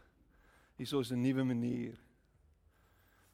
Hierso 0.76 1.00
is 1.00 1.10
'n 1.10 1.20
nuwe 1.20 1.44
manier. 1.44 1.98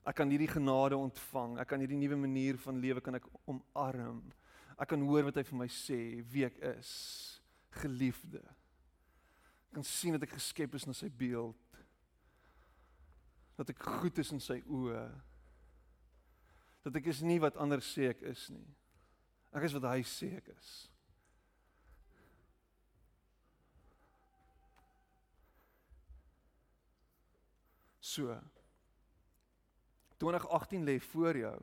Ek 0.07 0.17
kan 0.17 0.31
hierdie 0.31 0.49
genade 0.49 0.97
ontvang. 0.97 1.59
Ek 1.59 1.69
kan 1.69 1.81
hierdie 1.81 1.97
nuwe 1.99 2.17
manier 2.17 2.57
van 2.59 2.81
lewe 2.81 3.01
kan 3.01 3.15
ek 3.15 3.27
omarm. 3.47 4.33
Ek 4.79 4.89
kan 4.89 5.01
hoor 5.01 5.25
wat 5.25 5.35
hy 5.35 5.43
vir 5.43 5.59
my 5.59 5.69
sê, 5.69 6.25
wie 6.33 6.45
ek 6.45 6.57
is, 6.59 7.41
geliefde. 7.71 8.41
Ek 9.69 9.75
kan 9.75 9.85
sien 9.85 10.13
dat 10.13 10.23
ek 10.23 10.39
geskep 10.39 10.75
is 10.75 10.87
na 10.87 10.93
sy 10.93 11.09
beeld 11.09 11.70
dat 13.61 13.75
ek 13.75 13.83
goed 14.01 14.19
is 14.23 14.31
in 14.33 14.41
sy 14.41 14.57
oë. 14.73 15.03
Dat 16.87 16.95
ek 16.97 17.11
is 17.13 17.21
nie 17.21 17.37
wat 17.43 17.59
ander 17.61 17.83
sê 17.85 18.09
ek 18.15 18.23
is 18.31 18.47
nie. 18.49 18.65
Ek 19.53 19.67
is 19.69 19.75
wat 19.77 19.85
hy 19.91 20.01
sê 20.09 20.31
ek 20.39 20.49
is. 20.55 20.71
So. 28.01 28.33
2018 30.25 30.89
lê 30.89 30.97
voor 31.11 31.37
jou. 31.37 31.55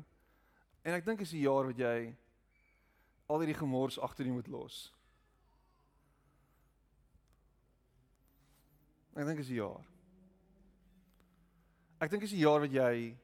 En 0.86 0.94
ek 0.94 1.10
dink 1.10 1.26
is 1.26 1.34
die 1.34 1.44
jaar 1.48 1.66
wat 1.72 1.82
jy 1.82 2.14
al 3.28 3.42
hierdie 3.42 3.58
gemors 3.58 3.98
agter 3.98 4.30
jou 4.30 4.38
moet 4.38 4.54
los. 4.54 4.86
Ek 9.18 9.26
dink 9.26 9.42
is 9.42 9.50
die 9.50 9.64
jaar. 9.64 9.82
Ek 11.98 12.12
dink 12.12 12.22
dis 12.28 12.36
die 12.36 12.44
jaar 12.44 12.62
wat 12.62 12.74
jy 12.74 13.16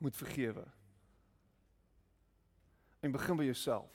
moet 0.00 0.16
vergewe. 0.16 0.64
En 3.04 3.12
begin 3.12 3.36
by 3.36 3.44
jouself. 3.44 3.92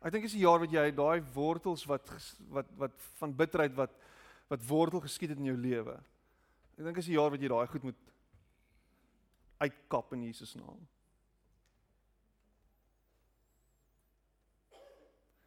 Ek 0.00 0.14
dink 0.14 0.24
dis 0.24 0.36
die 0.38 0.44
jaar 0.44 0.60
wat 0.62 0.72
jy 0.72 0.88
daai 0.96 1.20
wortels 1.34 1.84
wat 1.88 2.08
wat 2.52 2.68
wat 2.80 3.06
van 3.20 3.34
bitterheid 3.36 3.74
wat 3.76 3.96
wat 4.46 4.66
wortel 4.68 5.02
geskiet 5.02 5.34
het 5.34 5.40
in 5.42 5.50
jou 5.50 5.56
lewe. 5.58 5.96
Ek 6.76 6.84
dink 6.84 7.00
dis 7.00 7.08
die 7.10 7.16
jaar 7.16 7.32
wat 7.34 7.42
jy 7.42 7.50
daai 7.50 7.66
goed 7.72 7.88
moet 7.88 8.02
uitkap 9.60 10.12
in 10.14 10.26
Jesus 10.28 10.54
naam. 10.56 10.78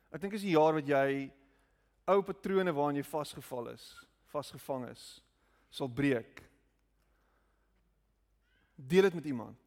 Ek 0.09 0.21
dink 0.21 0.33
dis 0.35 0.45
die 0.45 0.57
jaar 0.57 0.75
wat 0.77 0.89
jy 0.89 1.29
ou 2.09 2.19
patrone 2.25 2.73
waarin 2.73 2.99
jy 2.99 3.05
vasgevall 3.05 3.71
is, 3.71 3.87
vasgevang 4.33 4.87
is 4.89 5.07
sal 5.69 5.87
breek. 5.87 6.41
Deel 8.75 9.01
dit 9.01 9.13
met 9.13 9.25
iemand. 9.25 9.57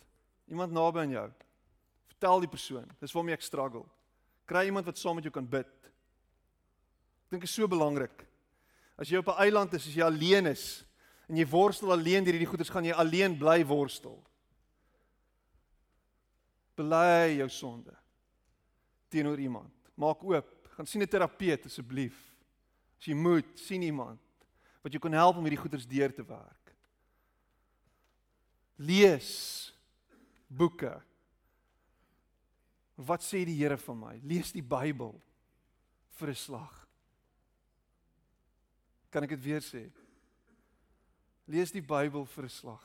Iemand 0.51 0.73
naby 0.73 0.99
aan 1.05 1.15
jou. 1.15 1.29
Vertel 2.11 2.45
die 2.45 2.51
persoon, 2.51 2.89
dis 3.01 3.15
waarmee 3.15 3.37
ek 3.37 3.45
struggle. 3.47 3.85
Kry 4.49 4.67
iemand 4.69 4.89
wat 4.89 4.99
saam 4.99 5.17
met 5.19 5.27
jou 5.27 5.33
kan 5.35 5.47
bid. 5.49 5.71
Ek 7.27 7.37
dink 7.37 7.47
is 7.47 7.55
so 7.55 7.69
belangrik. 7.71 8.27
As 8.99 9.09
jy 9.09 9.19
op 9.19 9.29
'n 9.29 9.43
eiland 9.43 9.73
is, 9.75 9.87
as 9.87 9.95
jy 9.95 10.03
alleen 10.05 10.47
is 10.47 10.85
en 11.29 11.37
jy 11.37 11.47
worstel 11.47 11.93
alleen 11.93 12.25
deur 12.25 12.35
hierdie 12.35 12.51
goeders, 12.51 12.69
gaan 12.69 12.85
jy 12.85 12.93
alleen 12.93 13.39
bly 13.39 13.65
worstel. 13.65 14.23
Bely 16.77 17.37
jou 17.39 17.49
sonde 17.49 17.95
teenoor 19.09 19.39
iemand. 19.39 19.73
Maak 19.95 20.25
oop, 20.25 20.69
gaan 20.77 20.87
sien 20.87 21.03
'n 21.03 21.09
terapeut 21.09 21.65
asseblief. 21.65 22.35
As 22.99 23.05
jy 23.05 23.15
moet, 23.15 23.59
sien 23.59 23.83
iemand 23.83 24.21
wat 24.83 24.93
jou 24.93 25.01
kan 25.03 25.15
help 25.15 25.37
om 25.37 25.47
hierdie 25.47 25.63
goeders 25.63 25.87
deur 25.87 26.13
te 26.15 26.25
werk. 26.27 26.75
Lees 28.77 29.73
boeke. 30.51 30.95
Wat 32.97 33.23
sê 33.25 33.45
die 33.47 33.57
Here 33.57 33.79
van 33.79 33.99
my? 33.99 34.15
Lees 34.23 34.53
die 34.53 34.65
Bybel. 34.65 35.15
vir 36.13 36.29
'n 36.29 36.35
slag. 36.35 36.87
Kan 39.11 39.25
ek 39.25 39.31
dit 39.31 39.43
weer 39.43 39.61
sê? 39.61 39.91
Lees 41.47 41.73
die 41.73 41.83
Bybel 41.83 42.27
vir 42.27 42.45
'n 42.45 42.49
slag. 42.49 42.85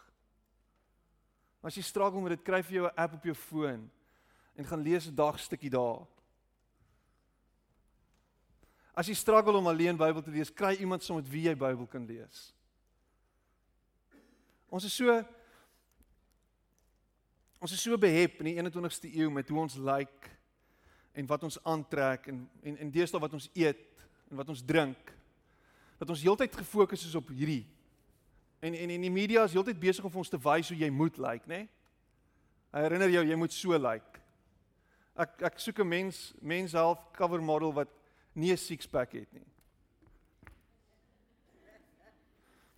As 1.62 1.76
jy 1.76 1.84
struggle 1.84 2.22
met 2.22 2.30
dit, 2.30 2.46
kry 2.46 2.62
vir 2.64 2.74
jou 2.74 2.86
'n 2.88 2.96
app 2.96 3.14
op 3.14 3.24
jou 3.24 3.36
foon 3.36 3.92
en 4.56 4.66
gaan 4.66 4.82
lees 4.82 5.08
'n 5.08 5.16
dag 5.16 5.40
stukkie 5.40 5.70
daar. 5.70 6.08
As 8.98 9.10
jy 9.10 9.14
struggle 9.18 9.60
om 9.60 9.70
alleen 9.70 9.98
Bybel 10.00 10.24
te 10.26 10.34
lees, 10.34 10.50
kry 10.50 10.74
iemand 10.82 11.06
saam 11.06 11.20
met 11.20 11.30
wie 11.30 11.46
jy 11.46 11.54
Bybel 11.54 11.86
kan 11.92 12.06
lees. 12.10 12.48
Ons 14.74 14.88
is 14.90 14.96
so 14.98 15.20
ons 17.62 17.74
is 17.74 17.82
so 17.82 17.98
behep 17.98 18.42
in 18.42 18.52
die 18.52 18.58
21ste 18.58 19.10
eeu 19.18 19.30
met 19.34 19.48
hoe 19.50 19.62
ons 19.62 19.78
lyk 19.78 20.10
like 20.10 20.34
en 21.18 21.30
wat 21.30 21.46
ons 21.48 21.58
aantrek 21.66 22.28
en 22.30 22.44
en 22.62 22.76
en 22.84 22.92
deesdae 22.94 23.22
wat 23.22 23.34
ons 23.34 23.48
eet 23.58 24.06
en 24.30 24.38
wat 24.38 24.50
ons 24.54 24.62
drink 24.62 25.14
dat 25.98 26.10
ons 26.14 26.22
heeltyd 26.22 26.54
gefokus 26.54 27.08
is 27.08 27.16
op 27.18 27.32
hierdie 27.34 27.64
En 28.60 28.74
en 28.74 28.90
en 28.90 29.02
die 29.02 29.12
media 29.12 29.44
is 29.44 29.54
heeltyd 29.54 29.80
besig 29.80 30.06
om 30.06 30.16
ons 30.18 30.30
te 30.30 30.40
wys 30.42 30.72
hoe 30.72 30.78
jy 30.78 30.90
moet 30.90 31.18
lyk, 31.18 31.46
like, 31.46 31.50
né? 31.50 31.58
Nee? 31.58 31.70
Hy 32.74 32.82
herinner 32.84 33.12
jou 33.14 33.24
jy 33.30 33.36
moet 33.38 33.54
so 33.54 33.78
lyk. 33.78 33.84
Like. 33.86 34.24
Ek 35.18 35.44
ek 35.52 35.60
soek 35.62 35.80
'n 35.80 35.88
mens, 35.88 36.34
mens 36.42 36.74
half 36.74 37.00
cover 37.14 37.42
model 37.42 37.74
wat 37.74 37.90
nie 38.38 38.52
'n 38.54 38.58
six 38.58 38.88
pack 38.88 39.12
het 39.12 39.32
nie. 39.34 39.46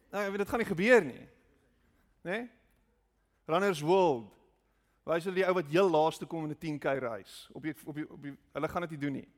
Nou, 0.09 0.23
ek 0.25 0.29
weet 0.29 0.37
dit 0.37 0.49
gaan 0.49 0.59
nie 0.59 0.73
gebeur 0.75 1.03
nie. 1.05 1.27
Né? 2.23 2.31
Nee? 2.31 2.49
Runners 3.45 3.81
World. 3.81 4.31
Wys 5.03 5.25
hulle 5.25 5.41
die 5.41 5.45
ou 5.47 5.53
wat 5.57 5.69
heel 5.71 5.89
laaste 5.89 6.25
kom 6.25 6.45
in 6.45 6.51
'n 6.51 6.57
10k 6.57 6.99
reis 6.99 7.49
op 7.53 7.63
die, 7.63 7.73
op 7.85 7.95
die, 7.95 8.09
op 8.09 8.21
die, 8.21 8.37
hulle 8.53 8.67
gaan 8.67 8.81
dit 8.81 8.91
nie 8.91 8.99
doen 8.99 9.13
nie. 9.13 9.29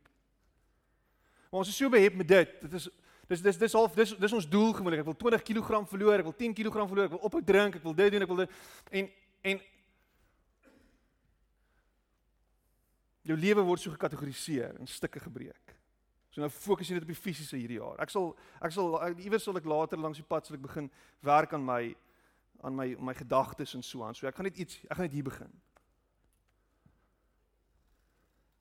Maar 1.50 1.60
ons 1.60 1.68
is 1.68 1.78
so 1.78 1.90
behep 1.90 2.16
met 2.16 2.28
dit. 2.28 2.62
Dit 2.62 2.74
is 2.74 2.90
dis 3.28 3.42
dis 3.42 3.58
dis 3.58 3.74
half 3.74 3.94
dis 3.96 4.16
dis 4.18 4.34
ons 4.34 4.50
doel 4.50 4.74
gewoonlik. 4.74 5.00
Ek 5.00 5.06
wil 5.06 5.16
20 5.16 5.44
kg 5.44 5.88
verloor, 5.88 6.20
ek 6.20 6.24
wil 6.24 6.36
10 6.36 6.54
kg 6.54 6.88
verloor, 6.88 7.06
ek 7.06 7.16
wil 7.16 7.28
ophou 7.28 7.44
drink, 7.44 7.76
ek 7.76 7.84
wil 7.84 7.94
dit 7.94 8.12
doen, 8.12 8.22
ek 8.22 8.28
wil 8.28 8.42
dit 8.44 8.50
en 8.92 9.10
en 9.42 9.62
jou 13.22 13.38
lewe 13.38 13.62
word 13.62 13.80
so 13.82 13.92
gekategoriseer 13.92 14.80
in 14.80 14.88
stukke 14.88 15.20
gebreek. 15.20 15.81
So 16.32 16.40
nou 16.40 16.48
fokus 16.52 16.88
jy 16.88 16.96
net 16.96 17.04
op 17.04 17.12
die 17.12 17.20
fisiese 17.20 17.58
hierdie 17.60 17.82
jaar. 17.82 17.98
Ek 18.00 18.12
sal 18.12 18.30
ek 18.64 18.72
sal 18.72 18.94
iewers 19.20 19.44
sal 19.44 19.60
ek 19.60 19.68
later 19.68 20.00
langs 20.00 20.22
die 20.22 20.28
pad 20.28 20.48
sal 20.48 20.56
ek 20.56 20.64
begin 20.64 20.88
werk 21.28 21.52
aan 21.58 21.66
my 21.68 21.82
aan 22.64 22.78
my 22.78 22.88
my 23.10 23.16
gedagtes 23.18 23.76
en 23.76 23.84
so 23.84 24.06
aan. 24.08 24.16
So 24.16 24.30
ek 24.30 24.38
gaan 24.38 24.48
net 24.48 24.62
iets 24.64 24.80
ek 24.88 24.96
gaan 24.96 25.10
net 25.10 25.18
hier 25.18 25.28
begin. 25.28 25.52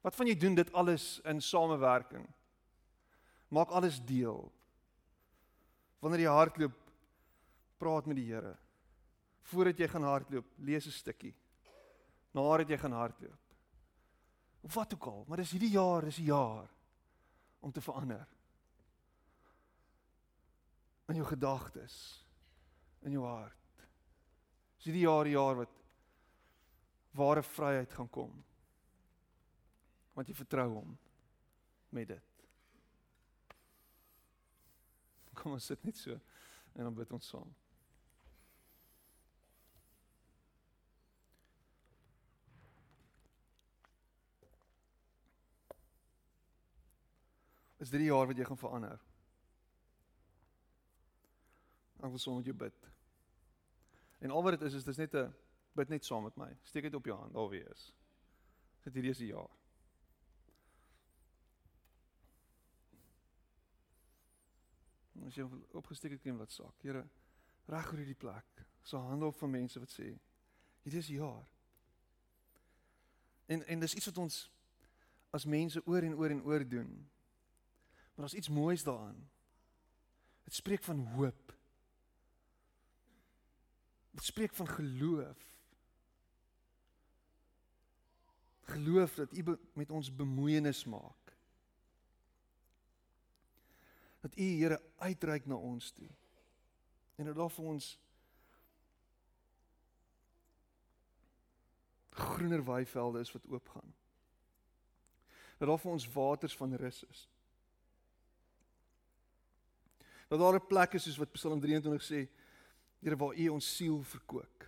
Wat 0.02 0.16
van 0.16 0.30
jy 0.30 0.34
doen 0.34 0.56
dit 0.58 0.72
alles 0.72 1.20
in 1.28 1.42
samewerking? 1.44 2.24
Maak 3.54 3.70
alles 3.76 4.00
deel. 4.08 4.48
Wanneer 6.00 6.24
jy 6.24 6.32
hardloop, 6.32 6.76
praat 7.78 8.06
met 8.08 8.16
die 8.16 8.26
Here. 8.30 8.54
Voordat 9.50 9.78
jy 9.78 9.88
gaan 9.92 10.06
hardloop, 10.08 10.46
lees 10.58 10.86
'n 10.86 10.96
stukkie. 10.96 11.34
Nadat 12.32 12.70
jy 12.70 12.78
gaan 12.78 12.96
hardloop. 12.96 13.38
Of 14.62 14.74
wat 14.74 14.94
ook 14.94 15.06
al, 15.06 15.24
maar 15.28 15.36
dis 15.36 15.50
hierdie 15.50 15.76
jaar, 15.76 16.02
dis 16.02 16.16
die 16.16 16.30
jaar 16.32 16.68
om 17.60 17.72
te 17.72 17.80
verander. 17.80 18.26
In 21.10 21.18
jou 21.18 21.26
gedagtes, 21.26 21.96
in 23.02 23.16
jou 23.16 23.24
hart. 23.26 23.86
Dis 24.76 24.88
hierdie 24.88 25.04
jaar 25.04 25.26
die 25.28 25.34
jaar 25.34 25.58
wat 25.58 25.78
ware 27.18 27.42
vryheid 27.42 27.92
gaan 27.92 28.08
kom. 28.08 28.32
Want 30.14 30.30
jy 30.30 30.36
vertrou 30.38 30.68
hom 30.72 30.94
met 31.90 32.08
dit. 32.08 32.44
Kom 35.40 35.56
ons 35.56 35.70
sit 35.72 35.82
net 35.84 35.98
so 35.98 36.14
en 36.14 36.86
dan 36.86 36.94
bid 36.94 37.12
ons 37.16 37.32
saam. 37.32 37.50
Is 47.80 47.88
dit 47.88 48.02
die 48.02 48.10
jaar 48.10 48.26
wat 48.28 48.36
jy 48.36 48.44
gaan 48.44 48.60
verander? 48.60 49.00
Ek 52.00 52.12
wil 52.12 52.20
saam 52.20 52.36
met 52.40 52.48
jou 52.48 52.56
bid. 52.56 52.90
En 54.20 54.34
al 54.36 54.44
wat 54.44 54.58
dit 54.58 54.66
is 54.68 54.76
is 54.80 54.84
dis 54.84 55.00
net 55.00 55.14
'n 55.14 55.32
bid 55.72 55.88
net 55.88 56.04
saam 56.04 56.22
met 56.22 56.36
my. 56.36 56.50
Steek 56.62 56.82
dit 56.82 56.94
op 56.94 57.04
jou 57.04 57.16
hand, 57.16 57.32
daar 57.34 57.48
wie 57.48 57.64
is. 57.64 57.92
Dit 58.84 58.94
hierdie 58.94 59.10
is 59.10 59.18
die 59.18 59.32
jaar. 59.32 59.50
As 65.26 65.36
jy 65.36 65.46
opgesteek 65.72 66.12
het, 66.12 66.22
kan 66.22 66.36
wat 66.36 66.52
saak. 66.52 66.82
Here, 66.82 67.04
reg 67.66 67.92
oor 67.92 67.98
hierdie 67.98 68.18
plek. 68.18 68.66
So 68.82 68.98
hande 68.98 69.26
op 69.26 69.36
van 69.36 69.50
mense 69.50 69.78
wat 69.78 69.92
sê, 69.92 70.18
hierdie 70.82 71.00
is 71.00 71.08
jaar. 71.08 71.46
En 73.46 73.66
en 73.66 73.80
dis 73.80 73.94
iets 73.94 74.06
wat 74.06 74.18
ons 74.18 74.50
as 75.30 75.44
mense 75.44 75.86
oor 75.86 76.02
en 76.02 76.14
oor 76.14 76.30
en 76.30 76.42
oor 76.42 76.68
doen. 76.68 77.10
Maar 78.20 78.28
daar's 78.28 78.40
iets 78.40 78.54
moois 78.56 78.82
daaraan. 78.82 79.30
Dit 80.44 80.54
spreek 80.54 80.82
van 80.82 80.98
hoop. 81.06 81.56
Dit 84.10 84.24
spreek 84.24 84.54
van 84.54 84.68
geloof. 84.68 85.58
Geloof 88.60 89.14
dat 89.14 89.36
U 89.36 89.58
met 89.72 89.90
ons 89.90 90.14
bemoeienis 90.14 90.84
maak 90.84 91.36
dat 94.20 94.36
U 94.36 94.42
Here 94.42 94.82
uitreik 94.96 95.46
na 95.46 95.54
ons 95.54 95.90
toe. 95.90 96.08
En 97.14 97.24
dat 97.24 97.34
daar 97.34 97.50
vir 97.50 97.64
ons 97.64 97.98
groener 102.10 102.64
weivelde 102.64 103.20
is 103.20 103.32
wat 103.32 103.46
oopgaan. 103.46 103.94
Dat 105.58 105.68
daar 105.68 105.78
vir 105.78 105.90
ons 105.90 106.12
waters 106.12 106.56
van 106.56 106.74
rus 106.74 107.04
is. 107.04 107.28
Dat 110.30 110.38
daar 110.38 110.54
'n 110.54 110.66
plek 110.66 110.94
is 110.94 111.02
soos 111.02 111.16
wat 111.16 111.32
Psalm 111.32 111.60
23 111.60 112.02
sê, 112.02 112.28
Here 113.00 113.16
waar 113.16 113.34
U 113.34 113.48
ons 113.48 113.76
siel 113.76 114.02
verkoop. 114.02 114.64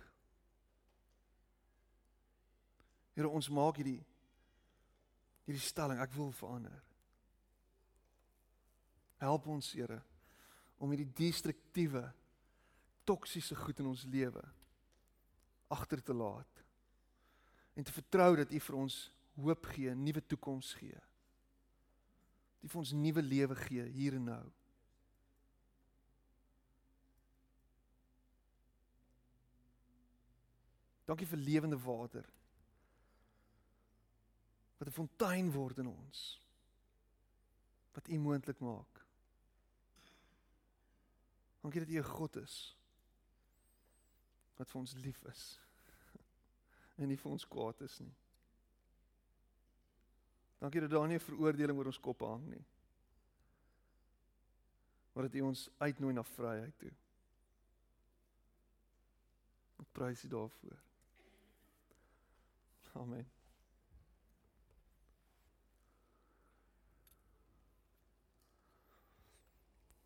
Here 3.13 3.29
ons 3.29 3.49
maak 3.49 3.77
hierdie 3.77 4.03
hierdie 5.45 5.63
stelling, 5.63 5.99
ek 5.99 6.13
wil 6.15 6.31
verander. 6.31 6.83
Help 9.17 9.47
ons, 9.47 9.71
Here, 9.71 10.01
om 10.77 10.89
hierdie 10.89 11.13
destruktiewe 11.13 12.13
toksiese 13.03 13.55
goed 13.55 13.79
in 13.79 13.91
ons 13.91 14.03
lewe 14.03 14.43
agter 15.67 16.03
te 16.03 16.13
laat 16.13 16.63
en 17.75 17.83
te 17.83 17.91
vertrou 17.91 18.35
dat 18.35 18.51
U 18.51 18.59
vir 18.59 18.75
ons 18.75 18.97
hoop 19.35 19.65
gee, 19.65 19.95
nuwe 19.95 20.21
toekoms 20.27 20.73
gee. 20.73 20.99
Dat 22.59 22.67
U 22.67 22.73
vir 22.73 22.81
ons 22.83 22.91
nuwe 22.91 23.21
lewe 23.21 23.55
gee 23.55 23.87
hier 23.95 24.19
en 24.19 24.29
nou. 24.31 24.43
Dankie 31.05 31.27
vir 31.27 31.37
lewende 31.37 31.79
water. 31.79 32.25
Wat 34.77 34.87
'n 34.87 34.91
fontein 34.91 35.51
word 35.51 35.77
in 35.77 35.87
ons. 35.87 36.41
Wat 37.93 38.07
U 38.07 38.19
moontlik 38.19 38.59
maak. 38.59 39.05
Dankie 41.61 41.79
dat 41.79 41.89
U 41.89 41.97
'n 41.97 42.03
God 42.03 42.35
is 42.35 42.75
wat 44.55 44.69
vir 44.69 44.79
ons 44.79 44.93
lief 44.93 45.23
is 45.23 45.59
en 46.99 47.07
nie 47.07 47.17
vir 47.17 47.31
ons 47.31 47.47
kwaad 47.47 47.81
is 47.81 47.99
nie. 47.99 48.13
Dankie 50.59 50.81
dat 50.81 50.89
daar 50.89 51.07
nie 51.07 51.17
'n 51.17 51.27
veroordeling 51.27 51.77
oor 51.77 51.91
ons 51.91 51.99
kop 51.99 52.19
hang 52.19 52.45
nie. 52.47 52.65
Maar 55.13 55.23
dat 55.23 55.35
U 55.35 55.41
ons 55.41 55.69
uitnooi 55.77 56.13
na 56.13 56.23
vryheid 56.23 56.77
toe. 56.77 56.93
Ek 59.79 59.91
prys 59.91 60.23
U 60.23 60.27
daarvoor. 60.27 60.92
Amen. 62.93 63.31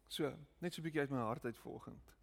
So, 0.07 0.33
net 0.59 0.73
so 0.73 0.81
'n 0.81 0.83
bietjie 0.83 1.01
uit 1.01 1.09
my 1.09 1.17
hart 1.17 1.45
uit 1.45 1.57
vanoggend. 1.57 2.15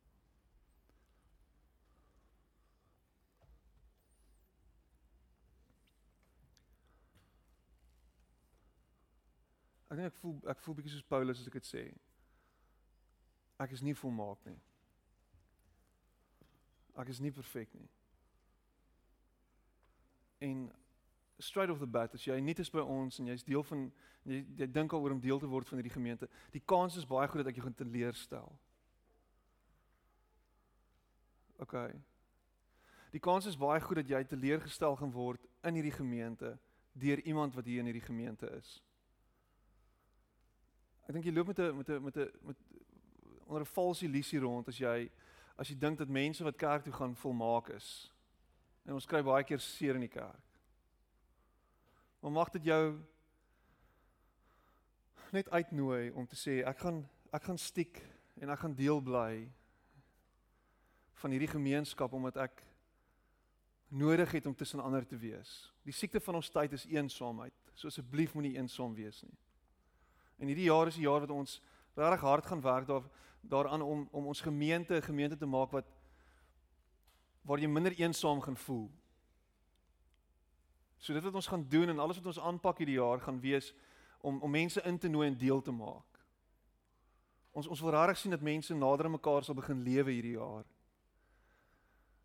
Ek 9.89 9.97
dink 10.01 10.07
ek 10.11 10.17
voel 10.19 10.41
ek 10.51 10.63
voel 10.65 10.75
bietjie 10.75 10.93
soos 10.95 11.07
Paulus 11.07 11.41
as 11.41 11.47
ek 11.47 11.53
dit 11.53 11.69
sê. 11.69 11.83
Ek 13.63 13.71
is 13.71 13.83
nie 13.87 13.95
volmaak 13.95 14.41
nie. 14.49 14.59
Ek 16.99 17.09
is 17.09 17.21
nie 17.21 17.31
perfek 17.31 17.75
nie. 17.75 17.87
En 20.45 20.69
straight 21.39 21.71
off 21.73 21.81
the 21.83 21.87
bat 21.87 22.15
as 22.15 22.25
jy 22.27 22.37
nie 22.41 22.55
is 22.59 22.71
by 22.71 22.83
ons 22.85 23.19
en 23.19 23.31
jy's 23.33 23.45
deel 23.47 23.65
van 23.67 23.89
jy, 24.25 24.45
jy 24.61 24.69
dink 24.71 24.93
al 24.93 25.03
oor 25.03 25.17
om 25.17 25.23
deel 25.23 25.41
te 25.43 25.51
word 25.51 25.69
van 25.69 25.81
hierdie 25.81 25.95
gemeente, 25.95 26.29
die 26.55 26.63
kans 26.73 26.97
is 27.01 27.09
baie 27.09 27.29
groot 27.29 27.45
dat 27.45 27.53
ek 27.53 27.61
jou 27.61 27.67
gaan 27.67 27.79
teleurstel. 27.81 28.53
OK. 31.65 31.77
Die 33.15 33.23
kans 33.23 33.47
is 33.47 33.59
baie 33.59 33.81
goed 33.83 34.01
dat 34.03 34.11
jy 34.11 34.23
teleurgestel 34.27 34.97
gaan 34.99 35.13
word 35.15 35.45
in 35.67 35.79
hierdie 35.79 35.95
gemeente 35.95 36.57
deur 36.95 37.21
iemand 37.27 37.55
wat 37.55 37.67
hier 37.67 37.83
in 37.83 37.91
hierdie 37.91 38.07
gemeente 38.07 38.49
is. 38.59 38.77
Ek 41.05 41.15
dink 41.15 41.27
jy 41.27 41.35
loop 41.35 41.53
met 41.53 41.59
'n 41.59 41.77
met 41.77 41.89
'n 41.89 42.03
met 42.03 42.17
'n 42.17 42.31
met 42.43 42.57
onder 43.47 43.63
'n 43.63 43.75
valse 43.75 44.05
illusie 44.05 44.41
rond 44.41 44.69
as 44.69 44.79
jy 44.79 45.11
as 45.57 45.69
jy 45.69 45.79
dink 45.79 45.99
dat 45.99 46.09
mense 46.09 46.45
wat 46.45 46.57
kerk 46.57 46.85
toe 46.85 46.93
gaan 46.93 47.17
volmaak 47.17 47.69
is. 47.69 48.11
En 48.85 48.97
ons 48.97 49.07
kry 49.07 49.23
baie 49.25 49.45
keer 49.45 49.61
seer 49.61 49.97
in 49.99 50.05
die 50.05 50.13
kerk. 50.13 50.59
Maar 52.21 52.33
mag 52.33 52.51
dit 52.55 52.65
jou 52.71 52.85
net 55.35 55.51
uitnooi 55.51 56.13
om 56.15 56.27
te 56.27 56.39
sê 56.39 56.61
ek 56.63 56.79
gaan 56.85 57.03
ek 57.35 57.49
gaan 57.49 57.59
stiek 57.59 57.99
en 58.39 58.53
ek 58.55 58.61
gaan 58.63 58.77
deel 58.79 59.01
bly 59.03 59.49
van 61.23 61.35
hierdie 61.35 61.51
gemeenskap 61.51 62.13
omdat 62.15 62.39
ek 62.45 62.63
nodig 63.89 64.31
het 64.37 64.47
om 64.47 64.55
tussen 64.55 64.81
ander 64.81 65.07
te 65.07 65.19
wees. 65.19 65.73
Die 65.83 65.95
siekte 65.95 66.21
van 66.21 66.39
ons 66.39 66.51
tyd 66.51 66.73
is 66.73 66.87
eensaamheid. 66.91 67.55
So 67.75 67.91
asseblief 67.91 68.35
moenie 68.35 68.55
eensaam 68.57 68.95
wees 68.95 69.23
nie. 69.27 69.35
En 70.39 70.51
hierdie 70.51 70.69
jaar 70.71 70.91
is 70.91 70.99
die 70.99 71.07
jaar 71.07 71.23
wat 71.25 71.35
ons 71.35 71.61
regtig 71.95 72.25
hard 72.27 72.47
gaan 72.47 72.63
werk 72.63 72.89
daar 72.91 73.07
daaraan 73.45 73.83
om 73.83 74.09
om 74.13 74.27
ons 74.33 74.41
gemeente 74.41 74.97
'n 74.97 75.03
gemeente 75.03 75.37
te 75.37 75.47
maak 75.47 75.71
wat 75.71 75.91
waar 77.45 77.61
jy 77.61 77.69
minder 77.69 77.93
eensaam 78.01 78.41
gaan 78.41 78.57
voel. 78.57 78.89
So 80.99 81.13
dit 81.13 81.23
wat 81.23 81.35
ons 81.35 81.47
gaan 81.47 81.67
doen 81.69 81.89
en 81.93 81.99
alles 82.01 82.17
wat 82.17 82.33
ons 82.33 82.41
aanpak 82.41 82.81
hierdie 82.81 82.97
jaar 82.97 83.21
gaan 83.21 83.41
wees 83.41 83.75
om 84.25 84.41
om 84.43 84.51
mense 84.51 84.81
in 84.89 84.99
te 84.99 85.09
nooi 85.09 85.29
en 85.29 85.39
deel 85.39 85.61
te 85.63 85.73
maak. 85.73 86.21
Ons 87.53 87.69
ons 87.69 87.81
wil 87.81 87.93
regtig 87.93 88.19
sien 88.19 88.33
dat 88.33 88.43
mense 88.43 88.75
nader 88.75 89.05
aan 89.05 89.19
mekaar 89.19 89.45
sal 89.45 89.55
begin 89.55 89.83
lewe 89.85 90.11
hierdie 90.11 90.39
jaar. 90.39 90.65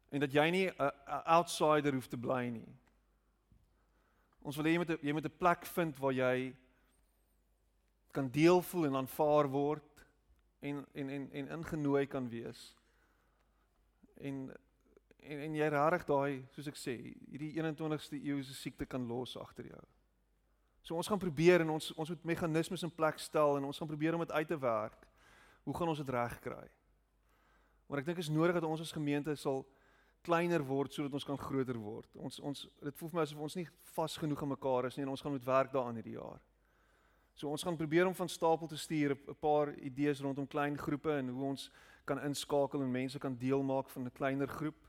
En 0.10 0.24
dat 0.24 0.34
jy 0.34 0.50
nie 0.50 0.68
'n 0.70 1.24
outsider 1.26 1.94
hoef 1.94 2.08
te 2.08 2.18
bly 2.18 2.48
nie. 2.50 2.70
Ons 4.42 4.56
wil 4.56 4.66
hê 4.66 4.72
jy 4.72 4.78
moet 4.78 5.02
jy 5.02 5.14
moet 5.14 5.26
'n 5.26 5.38
plek 5.38 5.66
vind 5.66 6.00
waar 6.00 6.14
jy 6.14 6.56
kan 8.12 8.30
deel 8.32 8.62
voel 8.62 8.86
en 8.86 8.96
aanvaar 8.96 9.48
word 9.48 10.06
en 10.60 10.86
en 10.94 11.10
en 11.10 11.32
en 11.32 11.48
ingenooi 11.48 12.08
kan 12.08 12.30
wees. 12.30 12.76
En 14.18 14.56
en 15.24 15.40
en 15.40 15.56
jy 15.56 15.70
regtig 15.70 16.06
daai 16.08 16.44
soos 16.54 16.68
ek 16.68 16.78
sê, 16.80 16.96
hierdie 17.32 17.54
21ste 17.58 18.20
eeu 18.20 18.42
se 18.44 18.54
siekte 18.54 18.86
kan 18.86 19.08
los 19.08 19.36
agter 19.38 19.70
jou. 19.72 19.86
So 20.82 20.96
ons 20.96 21.08
gaan 21.08 21.22
probeer 21.22 21.62
en 21.62 21.76
ons 21.76 21.92
ons 21.96 22.10
moet 22.10 22.24
meganismes 22.32 22.84
in 22.84 22.94
plek 22.94 23.20
stel 23.20 23.58
en 23.58 23.68
ons 23.68 23.78
gaan 23.78 23.90
probeer 23.90 24.16
om 24.16 24.24
dit 24.26 24.32
uit 24.32 24.48
te 24.48 24.58
werk. 24.58 25.08
Hoe 25.68 25.76
gaan 25.76 25.92
ons 25.92 26.02
dit 26.02 26.10
regkry? 26.16 26.66
Maar 27.90 28.02
ek 28.02 28.10
dink 28.10 28.22
is 28.24 28.32
nodig 28.32 28.56
dat 28.58 28.66
ons 28.66 28.82
as 28.82 28.96
gemeente 28.96 29.36
sal 29.36 29.66
kleiner 30.26 30.64
word 30.66 30.94
sodat 30.94 31.14
ons 31.14 31.26
kan 31.26 31.40
groter 31.40 31.78
word. 31.80 32.10
Ons 32.16 32.40
ons 32.40 32.66
dit 32.66 33.00
voel 33.00 33.12
vir 33.12 33.20
my 33.20 33.26
asof 33.28 33.46
ons 33.48 33.58
nie 33.60 33.68
vas 33.96 34.18
genoeg 34.24 34.44
aan 34.44 34.54
mekaar 34.56 34.90
is 34.90 34.98
nie 34.98 35.06
en 35.06 35.14
ons 35.14 35.22
gaan 35.22 35.36
moet 35.36 35.48
werk 35.48 35.74
daaraan 35.74 36.00
hierdie 36.00 36.18
jaar. 36.18 36.42
So 37.40 37.48
ons 37.48 37.64
gaan 37.64 37.78
probeer 37.80 38.08
om 38.08 38.16
van 38.16 38.30
stapel 38.30 38.68
te 38.68 38.78
stuur 38.78 39.16
'n 39.16 39.36
paar 39.40 39.74
idees 39.78 40.22
rondom 40.22 40.48
klein 40.48 40.78
groepe 40.78 41.12
en 41.12 41.30
hoe 41.30 41.46
ons 41.54 41.72
kan 42.06 42.20
inskakel 42.20 42.82
en 42.82 42.92
mense 42.92 43.20
kan 43.20 43.38
deel 43.38 43.64
maak 43.64 43.90
van 43.90 44.06
'n 44.06 44.12
kleiner 44.12 44.48
groep 44.48 44.89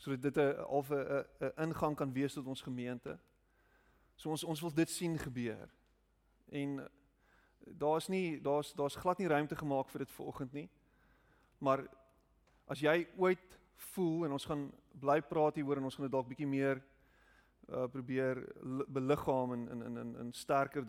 sodat 0.00 0.22
dit 0.22 0.36
'n 0.36 0.56
half 0.56 0.90
'n 0.90 1.52
ingang 1.56 1.96
kan 1.96 2.12
wees 2.12 2.32
tot 2.32 2.46
ons 2.46 2.62
gemeente. 2.62 3.18
So 4.14 4.30
ons 4.30 4.44
ons 4.44 4.60
wil 4.60 4.74
dit 4.74 4.90
sien 4.90 5.18
gebeur. 5.18 5.68
En 6.48 6.88
daar's 7.64 8.08
nie 8.08 8.40
daar's 8.40 8.72
daar's 8.72 8.96
glad 8.96 9.18
nie 9.18 9.28
ruimte 9.28 9.56
gemaak 9.56 9.88
vir 9.88 9.98
dit 9.98 10.10
vanoggend 10.10 10.52
nie. 10.52 10.68
Maar 11.58 11.86
as 12.64 12.80
jy 12.80 13.08
ooit 13.16 13.58
voel 13.76 14.24
en 14.24 14.32
ons 14.32 14.44
gaan 14.44 14.72
bly 15.00 15.20
praat 15.20 15.54
hieroor 15.54 15.76
en 15.76 15.84
ons 15.84 15.94
gaan 15.94 16.04
dit 16.04 16.12
dalk 16.12 16.28
bietjie 16.28 16.46
meer 16.46 16.82
uh 17.68 17.86
probeer 17.86 18.40
beliggaam 18.88 19.52
en 19.52 19.68
in 19.68 19.82
in 19.82 19.96
in 19.96 20.16
in 20.16 20.32
sterker 20.32 20.84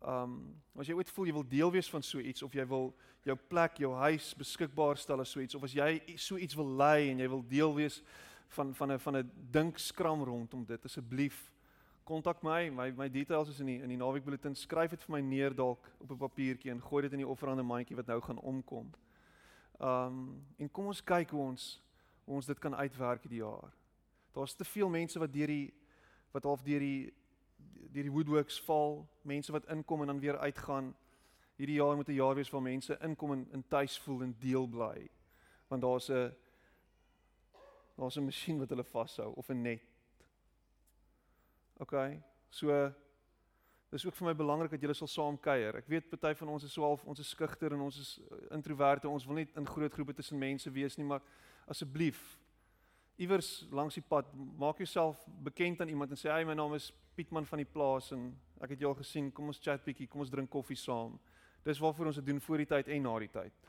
daarstel. 0.00 0.24
Um 0.24 0.54
as 0.78 0.88
jy 0.88 0.94
ooit 0.94 1.10
voel 1.10 1.26
jy 1.26 1.32
wil 1.32 1.48
deel 1.48 1.70
wees 1.70 1.90
van 1.90 2.02
so 2.02 2.18
iets 2.18 2.42
of 2.42 2.54
jy 2.54 2.64
wil 2.66 2.94
jou 3.24 3.36
plek, 3.36 3.78
jou 3.78 3.92
huis 3.94 4.34
beskikbaar 4.34 4.96
stel 4.96 5.20
as 5.20 5.28
so 5.28 5.40
iets 5.40 5.54
of 5.54 5.64
as 5.64 5.74
jy 5.74 6.00
so 6.16 6.36
iets 6.36 6.54
wil 6.56 6.68
lei 6.76 7.10
en 7.10 7.18
jy 7.18 7.28
wil 7.28 7.42
deel 7.46 7.74
wees 7.74 8.02
van 8.48 8.74
van 8.74 8.92
'n 8.92 8.98
van 8.98 9.16
'n 9.16 9.30
dinkskram 9.50 10.22
rondom 10.24 10.64
dit 10.64 10.84
asseblief 10.84 11.52
kontak 12.04 12.42
my 12.42 12.70
my 12.70 12.90
my 12.96 13.08
details 13.08 13.48
is 13.48 13.60
in 13.60 13.66
die 13.66 13.82
in 13.82 13.88
die 13.88 13.96
naweek 13.96 14.24
bulletin 14.24 14.54
skryf 14.54 14.90
dit 14.90 15.02
vir 15.02 15.12
my 15.12 15.20
neer 15.20 15.54
dalk 15.54 15.90
op 15.98 16.10
'n 16.10 16.16
papiertjie 16.16 16.70
en 16.70 16.80
gooi 16.80 17.02
dit 17.02 17.12
in 17.12 17.18
die 17.18 17.28
offerande 17.28 17.62
mandjie 17.62 17.96
wat 17.96 18.06
nou 18.06 18.20
gaan 18.20 18.38
omkom. 18.38 18.90
Um 19.80 20.46
en 20.58 20.70
kom 20.70 20.86
ons 20.86 21.04
kyk 21.04 21.30
hoe 21.30 21.40
ons 21.40 21.82
hoe 22.24 22.34
ons 22.34 22.46
dit 22.46 22.58
kan 22.58 22.74
uitwerk 22.74 23.22
hierdie 23.22 23.42
jaar. 23.42 23.72
Daar's 24.32 24.54
te 24.54 24.64
veel 24.64 24.88
mense 24.88 25.18
wat 25.18 25.32
deur 25.32 25.46
die 25.46 25.74
wat 26.32 26.44
half 26.44 26.62
deur 26.62 26.80
die 26.80 27.12
deur 27.88 28.02
die 28.02 28.12
woodworks 28.12 28.60
val, 28.60 29.08
mense 29.22 29.52
wat 29.52 29.66
inkom 29.66 30.00
en 30.00 30.06
dan 30.06 30.20
weer 30.20 30.38
uitgaan. 30.38 30.94
Hierdie 31.56 31.76
jaar 31.76 31.96
moet 31.96 32.08
'n 32.08 32.12
jaar 32.12 32.34
wees 32.34 32.50
waar 32.50 32.62
mense 32.62 32.98
inkom 33.00 33.32
en 33.32 33.48
in 33.52 33.64
tuis 33.68 33.98
voel 33.98 34.22
en 34.22 34.36
deel 34.38 34.66
bly. 34.66 35.10
Want 35.68 35.82
daar's 35.82 36.08
'n 36.08 36.34
daar's 37.96 38.16
'n 38.16 38.24
masjien 38.24 38.58
wat 38.58 38.68
hulle 38.68 38.84
vashou 38.84 39.32
of 39.34 39.48
'n 39.48 39.62
net. 39.62 39.82
OK. 41.78 41.94
So 42.48 42.92
dis 43.90 44.06
ook 44.06 44.14
vir 44.14 44.26
my 44.26 44.34
belangrik 44.34 44.70
dat 44.70 44.80
julle 44.80 44.94
sal 44.94 45.06
saam 45.06 45.40
kuier. 45.40 45.76
Ek 45.76 45.86
weet 45.86 46.08
party 46.08 46.34
van 46.34 46.48
ons 46.48 46.64
is 46.64 46.72
so 46.72 46.82
half 46.82 47.04
ons 47.04 47.18
is 47.18 47.28
skugter 47.28 47.72
en 47.72 47.80
ons 47.80 47.98
is 47.98 48.20
introverte. 48.50 49.08
Ons 49.08 49.26
wil 49.26 49.34
nie 49.34 49.48
in 49.56 49.66
groot 49.66 49.92
groepe 49.92 50.14
tussen 50.14 50.38
mense 50.38 50.70
wees 50.70 50.96
nie, 50.96 51.06
maar 51.06 51.22
asseblief 51.66 52.39
iewers 53.20 53.66
langs 53.70 53.98
die 53.98 54.04
pad, 54.04 54.28
maak 54.58 54.78
jouself 54.80 55.20
bekend 55.44 55.80
aan 55.80 55.92
iemand 55.92 56.14
en 56.14 56.20
sê 56.20 56.30
hy 56.32 56.44
my 56.48 56.56
naam 56.56 56.74
is 56.78 56.88
Pietman 57.16 57.44
van 57.44 57.60
die 57.60 57.68
plaas 57.68 58.08
en 58.16 58.30
ek 58.64 58.74
het 58.74 58.84
jou 58.84 58.92
al 58.92 59.00
gesien, 59.00 59.28
kom 59.34 59.50
ons 59.52 59.60
chat 59.60 59.82
bietjie, 59.84 60.08
kom 60.08 60.22
ons 60.24 60.32
drink 60.32 60.48
koffie 60.52 60.78
saam. 60.78 61.18
Dis 61.66 61.80
waarvoor 61.82 62.08
ons 62.08 62.20
dit 62.20 62.26
doen 62.30 62.40
voor 62.40 62.62
die 62.62 62.68
tyd 62.70 62.88
en 62.88 63.04
na 63.04 63.18
die 63.20 63.32
tyd. 63.32 63.68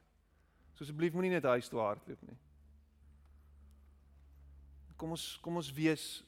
So 0.75 0.85
asseblief 0.85 1.15
moenie 1.15 1.33
net 1.33 1.47
huis 1.51 1.67
toe 1.69 1.81
hardloop 1.83 2.23
nie. 2.29 2.37
Kom 5.01 5.17
ons 5.17 5.25
kom 5.43 5.59
ons 5.59 5.73
wees 5.75 6.23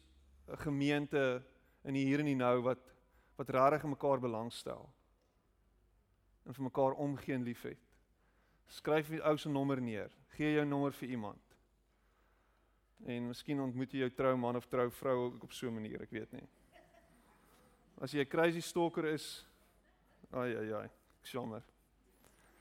'n 0.47 0.57
gemeente 0.57 1.43
in 1.85 1.93
die 1.93 2.05
hier 2.05 2.19
en 2.19 2.25
die 2.25 2.35
nou 2.35 2.61
wat 2.61 2.91
wat 3.37 3.49
regtig 3.49 3.89
mekaar 3.89 4.19
belangstel. 4.19 4.89
En 6.45 6.53
vir 6.53 6.63
mekaar 6.63 6.93
omgee 6.93 7.35
en 7.35 7.43
liefhet. 7.43 7.79
Skryf 8.67 9.09
die 9.09 9.23
ou 9.23 9.37
se 9.37 9.49
nommer 9.49 9.81
neer. 9.81 10.11
Gee 10.35 10.53
jou 10.53 10.65
nommer 10.65 10.91
vir 10.91 11.09
iemand. 11.09 11.52
En 13.05 13.27
miskien 13.27 13.59
ontmoet 13.59 13.91
jy 13.91 14.05
jou 14.05 14.11
trou 14.15 14.35
man 14.37 14.55
of 14.55 14.67
trou 14.71 14.87
vrou 14.91 15.15
ook 15.25 15.43
op 15.43 15.51
so 15.51 15.67
'n 15.67 15.73
manier, 15.73 16.01
ek 16.01 16.11
weet 16.11 16.31
nie. 16.31 16.47
As 18.01 18.11
jy 18.11 18.21
'n 18.21 18.29
crazy 18.29 18.61
stalker 18.61 19.05
is, 19.05 19.45
ai 20.31 20.55
ai 20.55 20.71
ai, 20.73 20.89
jammer. 21.23 21.63